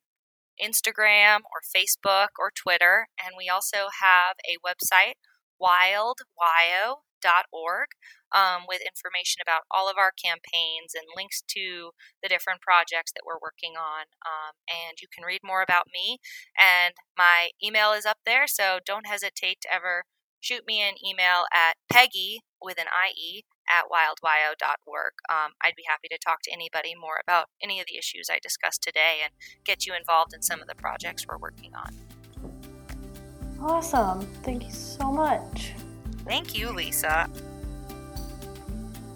Instagram 0.62 1.42
or 1.50 1.66
Facebook 1.66 2.38
or 2.38 2.52
Twitter. 2.54 3.08
And 3.18 3.34
we 3.36 3.50
also 3.50 3.90
have 4.04 4.38
a 4.46 4.62
website, 4.62 5.18
wildwyo.com 5.58 7.16
org 7.52 7.90
um, 8.30 8.64
with 8.68 8.82
information 8.86 9.42
about 9.42 9.66
all 9.72 9.90
of 9.90 9.98
our 9.98 10.12
campaigns 10.14 10.94
and 10.94 11.06
links 11.16 11.42
to 11.50 11.92
the 12.22 12.30
different 12.30 12.62
projects 12.62 13.12
that 13.14 13.26
we're 13.26 13.42
working 13.42 13.74
on. 13.78 14.06
Um, 14.22 14.54
and 14.70 15.02
you 15.02 15.08
can 15.10 15.26
read 15.26 15.42
more 15.44 15.62
about 15.62 15.88
me. 15.94 16.20
And 16.54 16.94
my 17.18 17.50
email 17.64 17.94
is 17.94 18.06
up 18.06 18.20
there, 18.26 18.46
so 18.48 18.80
don't 18.86 19.08
hesitate 19.08 19.62
to 19.62 19.74
ever 19.74 20.04
shoot 20.40 20.64
me 20.68 20.82
an 20.82 20.96
email 21.02 21.50
at 21.54 21.82
Peggie 21.92 22.42
with 22.62 22.78
an 22.80 22.88
IE 22.94 23.46
at 23.70 23.86
wildwyo.org. 23.86 25.14
Um, 25.30 25.52
I'd 25.62 25.76
be 25.76 25.84
happy 25.88 26.08
to 26.10 26.18
talk 26.18 26.42
to 26.44 26.52
anybody 26.52 26.94
more 27.00 27.20
about 27.26 27.50
any 27.62 27.80
of 27.80 27.86
the 27.88 27.98
issues 27.98 28.30
I 28.30 28.40
discussed 28.42 28.82
today 28.82 29.20
and 29.24 29.32
get 29.64 29.86
you 29.86 29.94
involved 29.94 30.34
in 30.34 30.42
some 30.42 30.62
of 30.62 30.68
the 30.68 30.76
projects 30.76 31.26
we're 31.28 31.38
working 31.38 31.74
on. 31.76 31.94
Awesome. 33.62 34.22
Thank 34.44 34.64
you 34.64 34.72
so 34.72 35.12
much. 35.12 35.74
Thank 36.26 36.58
you, 36.58 36.70
Lisa. 36.72 37.30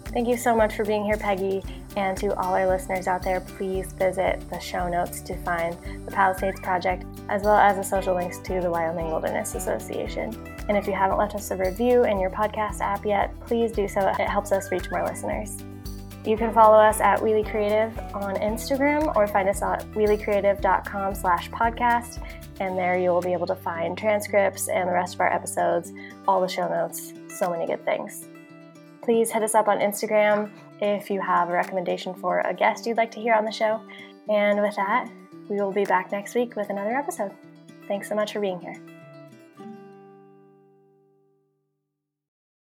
Thank 0.06 0.26
you 0.26 0.36
so 0.36 0.56
much 0.56 0.74
for 0.74 0.84
being 0.84 1.04
here, 1.04 1.16
Peggie. 1.16 1.62
And 1.96 2.16
to 2.18 2.34
all 2.36 2.54
our 2.54 2.66
listeners 2.66 3.06
out 3.06 3.22
there, 3.22 3.40
please 3.40 3.92
visit 3.92 4.48
the 4.50 4.58
show 4.58 4.88
notes 4.88 5.20
to 5.22 5.36
find 5.42 5.76
the 6.06 6.10
Palisades 6.10 6.60
Project, 6.60 7.04
as 7.28 7.42
well 7.42 7.56
as 7.56 7.76
the 7.76 7.82
social 7.82 8.14
links 8.14 8.38
to 8.38 8.60
the 8.60 8.70
Wyoming 8.70 9.06
Wilderness 9.10 9.54
Association. 9.54 10.49
And 10.70 10.78
if 10.78 10.86
you 10.86 10.92
haven't 10.92 11.18
left 11.18 11.34
us 11.34 11.50
a 11.50 11.56
review 11.56 12.04
in 12.04 12.20
your 12.20 12.30
podcast 12.30 12.80
app 12.80 13.04
yet, 13.04 13.34
please 13.40 13.72
do 13.72 13.88
so. 13.88 14.06
It 14.06 14.28
helps 14.28 14.52
us 14.52 14.70
reach 14.70 14.88
more 14.88 15.04
listeners. 15.04 15.64
You 16.24 16.36
can 16.36 16.54
follow 16.54 16.78
us 16.78 17.00
at 17.00 17.18
Wheelie 17.18 17.50
Creative 17.50 17.98
on 18.14 18.36
Instagram 18.36 19.16
or 19.16 19.26
find 19.26 19.48
us 19.48 19.62
at 19.62 19.82
wheeliecreative.com 19.94 21.16
slash 21.16 21.50
podcast. 21.50 22.24
And 22.60 22.78
there 22.78 22.96
you 22.96 23.10
will 23.10 23.20
be 23.20 23.32
able 23.32 23.48
to 23.48 23.56
find 23.56 23.98
transcripts 23.98 24.68
and 24.68 24.88
the 24.88 24.92
rest 24.92 25.14
of 25.14 25.20
our 25.22 25.32
episodes, 25.32 25.92
all 26.28 26.40
the 26.40 26.46
show 26.46 26.68
notes, 26.68 27.14
so 27.26 27.50
many 27.50 27.66
good 27.66 27.84
things. 27.84 28.28
Please 29.02 29.28
hit 29.28 29.42
us 29.42 29.56
up 29.56 29.66
on 29.66 29.80
Instagram 29.80 30.52
if 30.80 31.10
you 31.10 31.20
have 31.20 31.48
a 31.48 31.52
recommendation 31.52 32.14
for 32.14 32.42
a 32.42 32.54
guest 32.54 32.86
you'd 32.86 32.96
like 32.96 33.10
to 33.10 33.20
hear 33.20 33.34
on 33.34 33.44
the 33.44 33.50
show. 33.50 33.82
And 34.28 34.62
with 34.62 34.76
that, 34.76 35.10
we 35.48 35.56
will 35.56 35.72
be 35.72 35.84
back 35.84 36.12
next 36.12 36.36
week 36.36 36.54
with 36.54 36.70
another 36.70 36.94
episode. 36.94 37.32
Thanks 37.88 38.08
so 38.08 38.14
much 38.14 38.32
for 38.32 38.38
being 38.38 38.60
here. 38.60 38.80